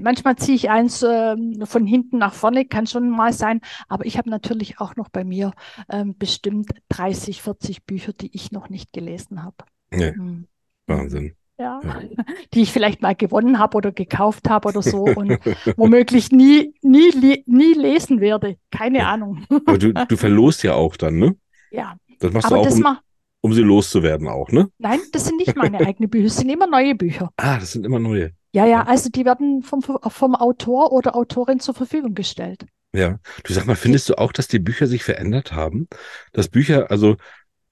[0.00, 4.18] Manchmal ziehe ich eins äh, von hinten nach vorne, kann schon mal sein, aber ich
[4.18, 5.52] habe natürlich auch noch bei mir
[5.88, 9.56] äh, bestimmt 30, 40 Bücher, die ich noch nicht gelesen habe.
[9.92, 10.12] Ja.
[10.12, 10.46] Mhm.
[10.86, 11.36] Wahnsinn.
[11.58, 12.00] Ja, ja,
[12.54, 15.38] die ich vielleicht mal gewonnen habe oder gekauft habe oder so und
[15.76, 18.56] womöglich nie, nie, nie lesen werde.
[18.70, 19.12] Keine ja.
[19.12, 19.44] Ahnung.
[19.66, 21.36] Aber du, du verlost ja auch dann, ne?
[21.70, 21.96] Ja.
[22.18, 22.74] Das machst aber du auch.
[22.74, 22.98] Um,
[23.40, 24.68] um sie loszuwerden auch, ne?
[24.78, 27.30] Nein, das sind nicht meine eigenen Bücher, das sind immer neue Bücher.
[27.36, 28.32] Ah, das sind immer neue.
[28.52, 32.66] Ja, ja, also die werden vom, vom Autor oder Autorin zur Verfügung gestellt.
[32.92, 35.88] Ja, du sag mal, findest du auch, dass die Bücher sich verändert haben?
[36.32, 37.16] Dass Bücher, also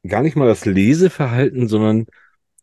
[0.07, 2.07] gar nicht mal das Leseverhalten, sondern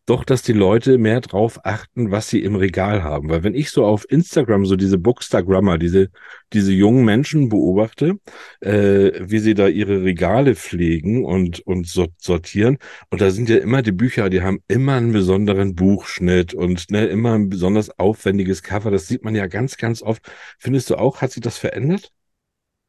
[0.06, 3.28] doch, dass die Leute mehr drauf achten, was sie im Regal haben.
[3.28, 6.08] Weil wenn ich so auf Instagram so diese Bookstagrammer, diese,
[6.52, 8.18] diese jungen Menschen beobachte,
[8.60, 12.78] äh, wie sie da ihre Regale pflegen und, und sortieren,
[13.10, 17.06] und da sind ja immer die Bücher, die haben immer einen besonderen Buchschnitt und ne,
[17.06, 18.90] immer ein besonders aufwendiges Cover.
[18.90, 20.22] Das sieht man ja ganz, ganz oft.
[20.58, 22.12] Findest du auch, hat sich das verändert?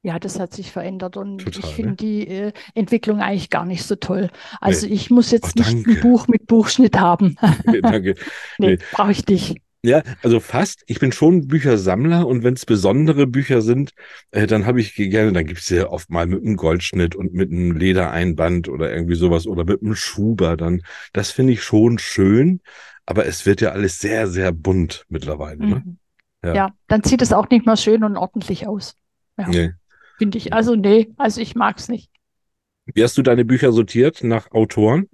[0.04, 1.96] Ja, das hat sich verändert und Total, ich finde ne?
[1.98, 4.30] die äh, Entwicklung eigentlich gar nicht so toll.
[4.62, 4.94] Also nee.
[4.94, 7.36] ich muss jetzt oh, nicht ein Buch mit Buchschnitt haben.
[7.66, 8.16] Nee, danke.
[8.58, 8.78] nee, nee.
[8.92, 9.58] brauche ich nicht.
[9.84, 10.84] Ja, also fast.
[10.88, 13.92] Ich bin schon Büchersammler und wenn es besondere Bücher sind,
[14.32, 17.34] äh, dann habe ich gerne, dann gibt es ja oft mal mit einem Goldschnitt und
[17.34, 20.82] mit einem Ledereinband oder irgendwie sowas oder mit einem Schuber dann.
[21.14, 22.62] Das finde ich schon schön,
[23.06, 25.60] aber es wird ja alles sehr, sehr bunt mittlerweile.
[25.60, 25.66] Ne?
[25.66, 25.72] Mhm.
[25.74, 25.98] Ne?
[26.44, 26.54] Ja.
[26.54, 26.70] ja.
[26.88, 28.96] dann sieht es auch nicht mehr schön und ordentlich aus.
[29.38, 29.48] Ja.
[29.48, 29.72] Nee.
[30.18, 30.54] Finde ich.
[30.54, 32.12] Also, nee, also ich mag es nicht.
[32.86, 34.24] Wie hast du deine Bücher sortiert?
[34.24, 35.10] Nach Autoren?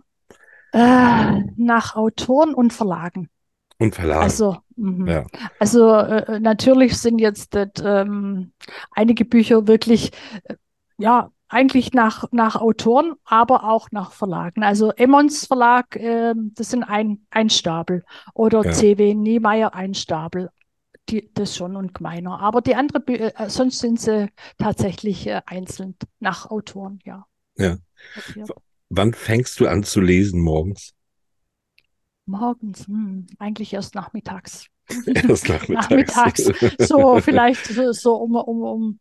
[0.71, 3.29] Äh, nach Autoren und Verlagen.
[3.79, 4.23] Und Verlagen.
[4.23, 5.11] Also, mh.
[5.11, 5.25] ja.
[5.59, 8.05] also äh, natürlich sind jetzt äh,
[8.91, 10.11] einige Bücher wirklich,
[10.43, 10.55] äh,
[10.97, 14.63] ja, eigentlich nach, nach Autoren, aber auch nach Verlagen.
[14.63, 18.03] Also Emmons Verlag, ähm, das sind ein, ein Stapel.
[18.33, 18.71] Oder ja.
[18.71, 20.49] CW Niemeyer ein Stapel
[21.09, 22.39] die, das schon und gemeiner.
[22.39, 27.25] Aber die anderen, äh, sonst sind sie tatsächlich äh, einzeln nach Autoren, ja.
[27.57, 27.77] Ja.
[28.89, 30.93] Wann fängst du an zu lesen morgens?
[32.25, 34.67] Morgens, hm, eigentlich erst nachmittags.
[35.07, 35.89] Erst nachmittags.
[35.89, 36.87] nachmittags.
[36.87, 38.99] So, vielleicht so um, um, um,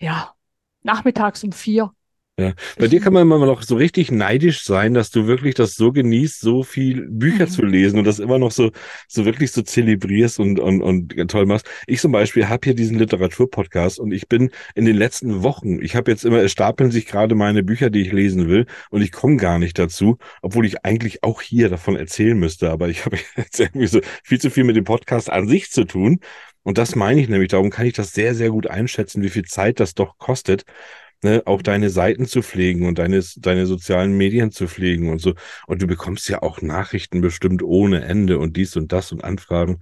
[0.00, 0.34] ja,
[0.82, 1.92] nachmittags um vier.
[2.36, 5.76] Ja, bei dir kann man immer noch so richtig neidisch sein, dass du wirklich das
[5.76, 7.50] so genießt, so viel Bücher mhm.
[7.50, 8.72] zu lesen und das immer noch so,
[9.06, 11.68] so wirklich so zelebrierst und, und, und toll machst.
[11.86, 15.94] Ich zum Beispiel habe hier diesen Literaturpodcast und ich bin in den letzten Wochen, ich
[15.94, 19.12] habe jetzt immer, es stapeln sich gerade meine Bücher, die ich lesen will und ich
[19.12, 23.16] komme gar nicht dazu, obwohl ich eigentlich auch hier davon erzählen müsste, aber ich habe
[23.36, 26.18] jetzt irgendwie so viel zu viel mit dem Podcast an sich zu tun.
[26.64, 29.44] Und das meine ich nämlich, darum kann ich das sehr, sehr gut einschätzen, wie viel
[29.44, 30.64] Zeit das doch kostet
[31.24, 35.34] ne, auch deine Seiten zu pflegen und deine, deine sozialen Medien zu pflegen und so.
[35.66, 39.80] Und du bekommst ja auch Nachrichten bestimmt ohne Ende und dies und das und Anfragen.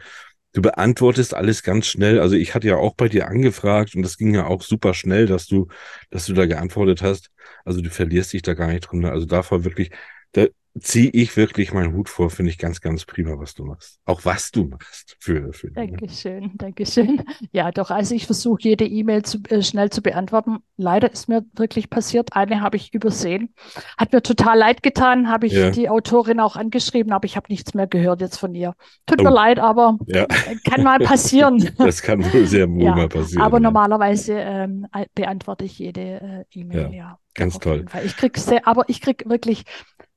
[0.55, 2.21] Du beantwortest alles ganz schnell.
[2.21, 5.27] Also ich hatte ja auch bei dir angefragt und das ging ja auch super schnell,
[5.27, 5.69] dass du,
[6.11, 7.31] dass du da geantwortet hast.
[7.65, 9.05] Also du verlierst dich da gar nicht drin.
[9.07, 9.91] Also davor wirklich,
[10.33, 10.47] da,
[10.81, 14.01] ziehe ich wirklich meinen Hut vor, finde ich ganz, ganz prima, was du machst.
[14.07, 17.23] Auch was du machst für, für Dankeschön, Dankeschön.
[17.53, 20.59] Ja, doch, also ich versuche jede E-Mail zu, äh, schnell zu beantworten.
[20.77, 23.55] Leider ist mir wirklich passiert, eine habe ich übersehen.
[23.99, 25.71] Hat mir total leid getan, habe ich ja.
[25.71, 28.75] die Autorin auch angeschrieben, aber ich habe nichts mehr gehört jetzt von ihr.
[29.07, 29.25] Tut oh.
[29.25, 30.27] mir leid, aber ja.
[30.65, 31.71] kann mal passieren.
[31.79, 33.43] das kann wohl sehr wohl ja, mal passieren.
[33.43, 37.19] Aber normalerweise ähm, beantworte ich jede äh, E-Mail, ja.
[37.35, 37.87] Ganz toll.
[38.05, 39.65] Ich krieg sehr, aber ich krieg wirklich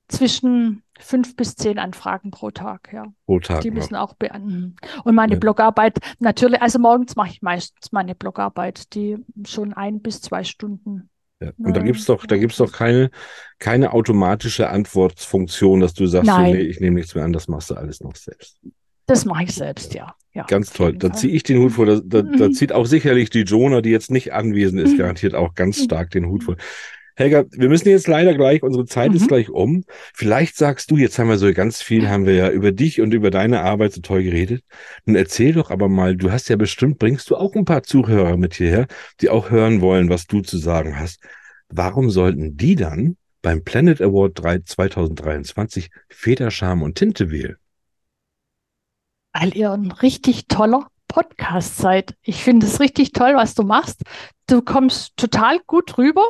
[0.07, 3.06] zwischen fünf bis zehn Anfragen pro Tag, ja.
[3.26, 3.61] Pro Tag.
[3.61, 4.76] Die müssen auch beantworten.
[5.03, 5.40] Und meine ja.
[5.40, 11.10] Blogarbeit, natürlich, also morgens mache ich meistens meine Blogarbeit, die schon ein bis zwei Stunden.
[11.41, 11.52] Ja.
[11.57, 13.11] Und da gibt es doch, da gibt's doch keine,
[13.60, 17.69] keine automatische Antwortfunktion, dass du sagst, so, nee, ich nehme nichts mehr an, das machst
[17.69, 18.57] du alles noch selbst.
[19.07, 20.15] Das mache ich selbst, ja.
[20.34, 20.45] ja.
[20.45, 20.95] ganz toll.
[20.98, 21.86] Da ziehe ich den Hut vor.
[21.86, 25.53] Da, da, da, zieht auch sicherlich die Jonah, die jetzt nicht anwesend ist, garantiert auch
[25.53, 26.56] ganz stark den Hut vor.
[27.17, 29.17] Helga, wir müssen jetzt leider gleich, unsere Zeit mhm.
[29.17, 29.85] ist gleich um.
[30.13, 33.13] Vielleicht sagst du, jetzt haben wir so ganz viel, haben wir ja über dich und
[33.13, 34.63] über deine Arbeit so toll geredet.
[35.05, 38.35] Nun erzähl doch aber mal, du hast ja bestimmt, bringst du auch ein paar Zuhörer
[38.35, 38.87] mit hierher,
[39.21, 41.21] die auch hören wollen, was du zu sagen hast.
[41.69, 47.55] Warum sollten die dann beim Planet Award 3 2023 Federscham und Tinte wählen?
[49.31, 52.15] Weil ihr ein richtig toller Podcast seid.
[52.23, 54.01] Ich finde es richtig toll, was du machst.
[54.47, 56.29] Du kommst total gut rüber.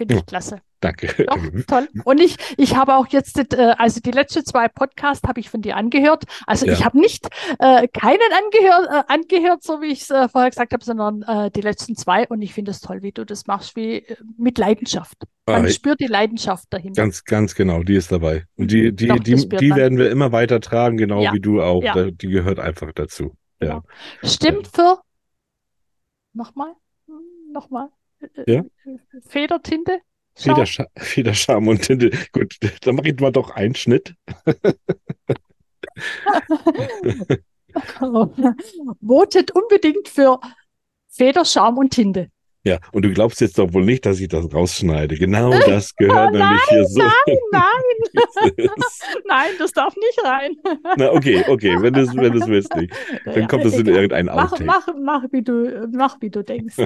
[0.00, 0.62] Finde ich klasse.
[0.80, 1.26] Danke.
[1.26, 1.36] Doch,
[1.66, 1.88] toll.
[2.04, 5.60] Und ich, ich habe auch jetzt, äh, also die letzten zwei Podcasts habe ich von
[5.60, 6.24] dir angehört.
[6.46, 6.72] Also ja.
[6.72, 7.28] ich habe nicht
[7.58, 11.50] äh, keinen angehört, äh, angehört, so wie ich es äh, vorher gesagt habe, sondern äh,
[11.50, 12.26] die letzten zwei.
[12.28, 14.06] Und ich finde es toll, wie du das machst, wie
[14.38, 15.18] mit Leidenschaft.
[15.44, 17.02] Man ah, spürt die Leidenschaft dahinter.
[17.02, 18.46] Ganz, ganz genau, die ist dabei.
[18.56, 21.34] Und die, die, Doch, die, die werden wir immer weiter tragen, genau ja.
[21.34, 21.82] wie du auch.
[21.82, 22.10] Ja.
[22.10, 23.36] Die gehört einfach dazu.
[23.58, 23.82] Genau.
[24.22, 24.98] Stimmt für
[26.32, 26.72] nochmal?
[27.52, 27.90] Nochmal?
[28.46, 28.64] Ja?
[29.26, 30.00] Federtinte?
[30.34, 32.10] Federscha Federscham und Tinte.
[32.32, 34.14] Gut, dann mache ich mal doch einen Schnitt.
[39.00, 40.40] Votet unbedingt für
[41.08, 42.30] Federscham und Tinte.
[42.62, 45.16] Ja, und du glaubst jetzt doch wohl nicht, dass ich das rausschneide.
[45.16, 46.98] Genau das gehört oh, nämlich hier so.
[46.98, 48.22] Nein, nein.
[49.26, 50.50] nein, das darf nicht rein.
[50.98, 52.92] Na, okay, okay, wenn du es wenn willst nicht.
[53.24, 54.64] Dann ja, kommt das in irgendein Outtake.
[54.64, 56.76] Mach, mach, mach, wie du, mach, wie du denkst.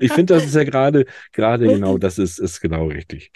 [0.00, 3.32] ich finde, das ist ja gerade, gerade genau, das ist, ist genau richtig.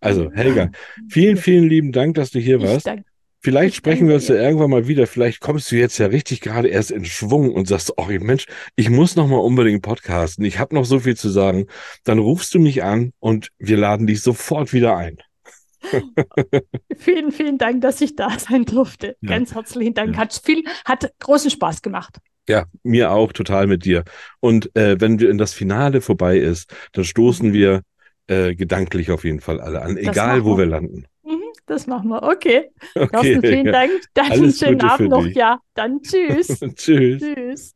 [0.00, 0.70] Also, Helga,
[1.08, 2.76] vielen, vielen lieben Dank, dass du hier warst.
[2.76, 3.07] Ich danke
[3.40, 5.06] Vielleicht sprechen wir uns ja irgendwann mal wieder.
[5.06, 8.90] Vielleicht kommst du jetzt ja richtig gerade erst in Schwung und sagst, oh Mensch, ich
[8.90, 10.44] muss noch mal unbedingt podcasten.
[10.44, 11.66] Ich habe noch so viel zu sagen.
[12.04, 15.18] Dann rufst du mich an und wir laden dich sofort wieder ein.
[16.98, 19.16] vielen, vielen Dank, dass ich da sein durfte.
[19.20, 19.30] Ja.
[19.30, 20.14] Ganz herzlichen Dank.
[20.14, 20.22] Ja.
[20.22, 22.18] Hat viel, hat großen Spaß gemacht.
[22.48, 24.04] Ja, mir auch total mit dir.
[24.40, 27.52] Und äh, wenn wir in das Finale vorbei ist, dann stoßen mhm.
[27.52, 27.82] wir
[28.26, 31.06] äh, gedanklich auf jeden Fall alle an, egal wo wir landen.
[31.68, 32.22] Das machen wir.
[32.22, 32.70] Okay.
[32.94, 33.72] okay Carsten, vielen ja.
[33.72, 33.90] Dank.
[34.14, 35.24] Dann einen schönen Gute Abend noch.
[35.24, 35.36] Dich.
[35.36, 36.60] Ja, dann tschüss.
[36.74, 37.22] tschüss.
[37.22, 37.74] Tschüss.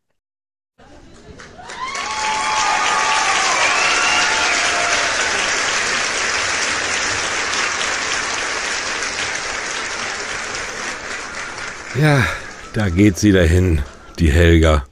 [12.00, 12.26] Ja,
[12.72, 13.82] da geht sie dahin,
[14.18, 14.86] die Helga.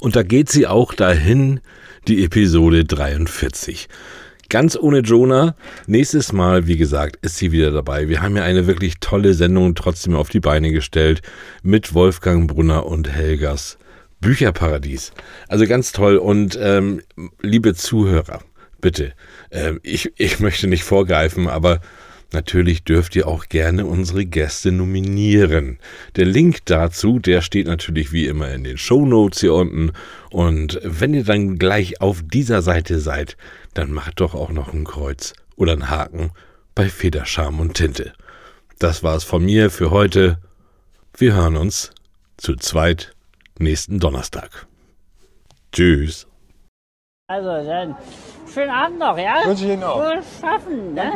[0.00, 1.60] Und da geht sie auch dahin,
[2.06, 3.88] die Episode 43.
[4.52, 5.54] Ganz ohne Jonah.
[5.86, 8.10] Nächstes Mal, wie gesagt, ist sie wieder dabei.
[8.10, 11.22] Wir haben ja eine wirklich tolle Sendung trotzdem auf die Beine gestellt
[11.62, 13.78] mit Wolfgang Brunner und Helgas
[14.20, 15.14] Bücherparadies.
[15.48, 16.18] Also ganz toll.
[16.18, 17.00] Und ähm,
[17.40, 18.42] liebe Zuhörer,
[18.82, 19.14] bitte,
[19.48, 21.80] äh, ich, ich möchte nicht vorgreifen, aber
[22.32, 25.78] Natürlich dürft ihr auch gerne unsere Gäste nominieren.
[26.16, 29.92] Der Link dazu, der steht natürlich wie immer in den Show Notes hier unten.
[30.30, 33.36] Und wenn ihr dann gleich auf dieser Seite seid,
[33.74, 36.30] dann macht doch auch noch ein Kreuz oder ein Haken
[36.74, 38.12] bei Federscham und Tinte.
[38.78, 40.38] Das war's von mir für heute.
[41.16, 41.90] Wir hören uns
[42.36, 43.14] zu zweit
[43.58, 44.66] nächsten Donnerstag.
[45.72, 46.26] Tschüss.
[47.28, 47.96] Also dann
[48.52, 49.42] schönen Abend noch, ja?
[49.44, 50.00] Wünsche ich Ihnen auch.
[50.00, 51.12] Wohl schaffen, ne?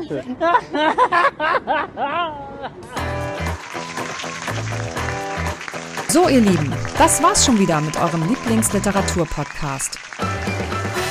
[6.09, 9.99] So, ihr Lieben, das war's schon wieder mit eurem Lieblingsliteratur-Podcast.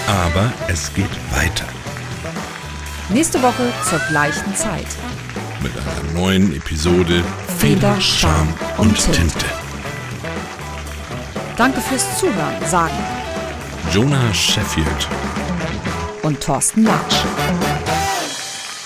[0.08, 1.66] Aber es geht weiter.
[3.10, 4.88] Nächste Woche zur gleichen Zeit.
[5.62, 7.24] Mit einer neuen Episode
[7.60, 9.18] Feder, Charme und, und Tinte.
[9.18, 9.46] Tinte.
[11.58, 12.94] Danke fürs Zuhören, sagen
[13.92, 15.08] Jonah Sheffield
[16.24, 17.16] und Thorsten Latsch.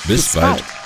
[0.05, 0.57] Bis, Bis bald.
[0.57, 0.78] bald.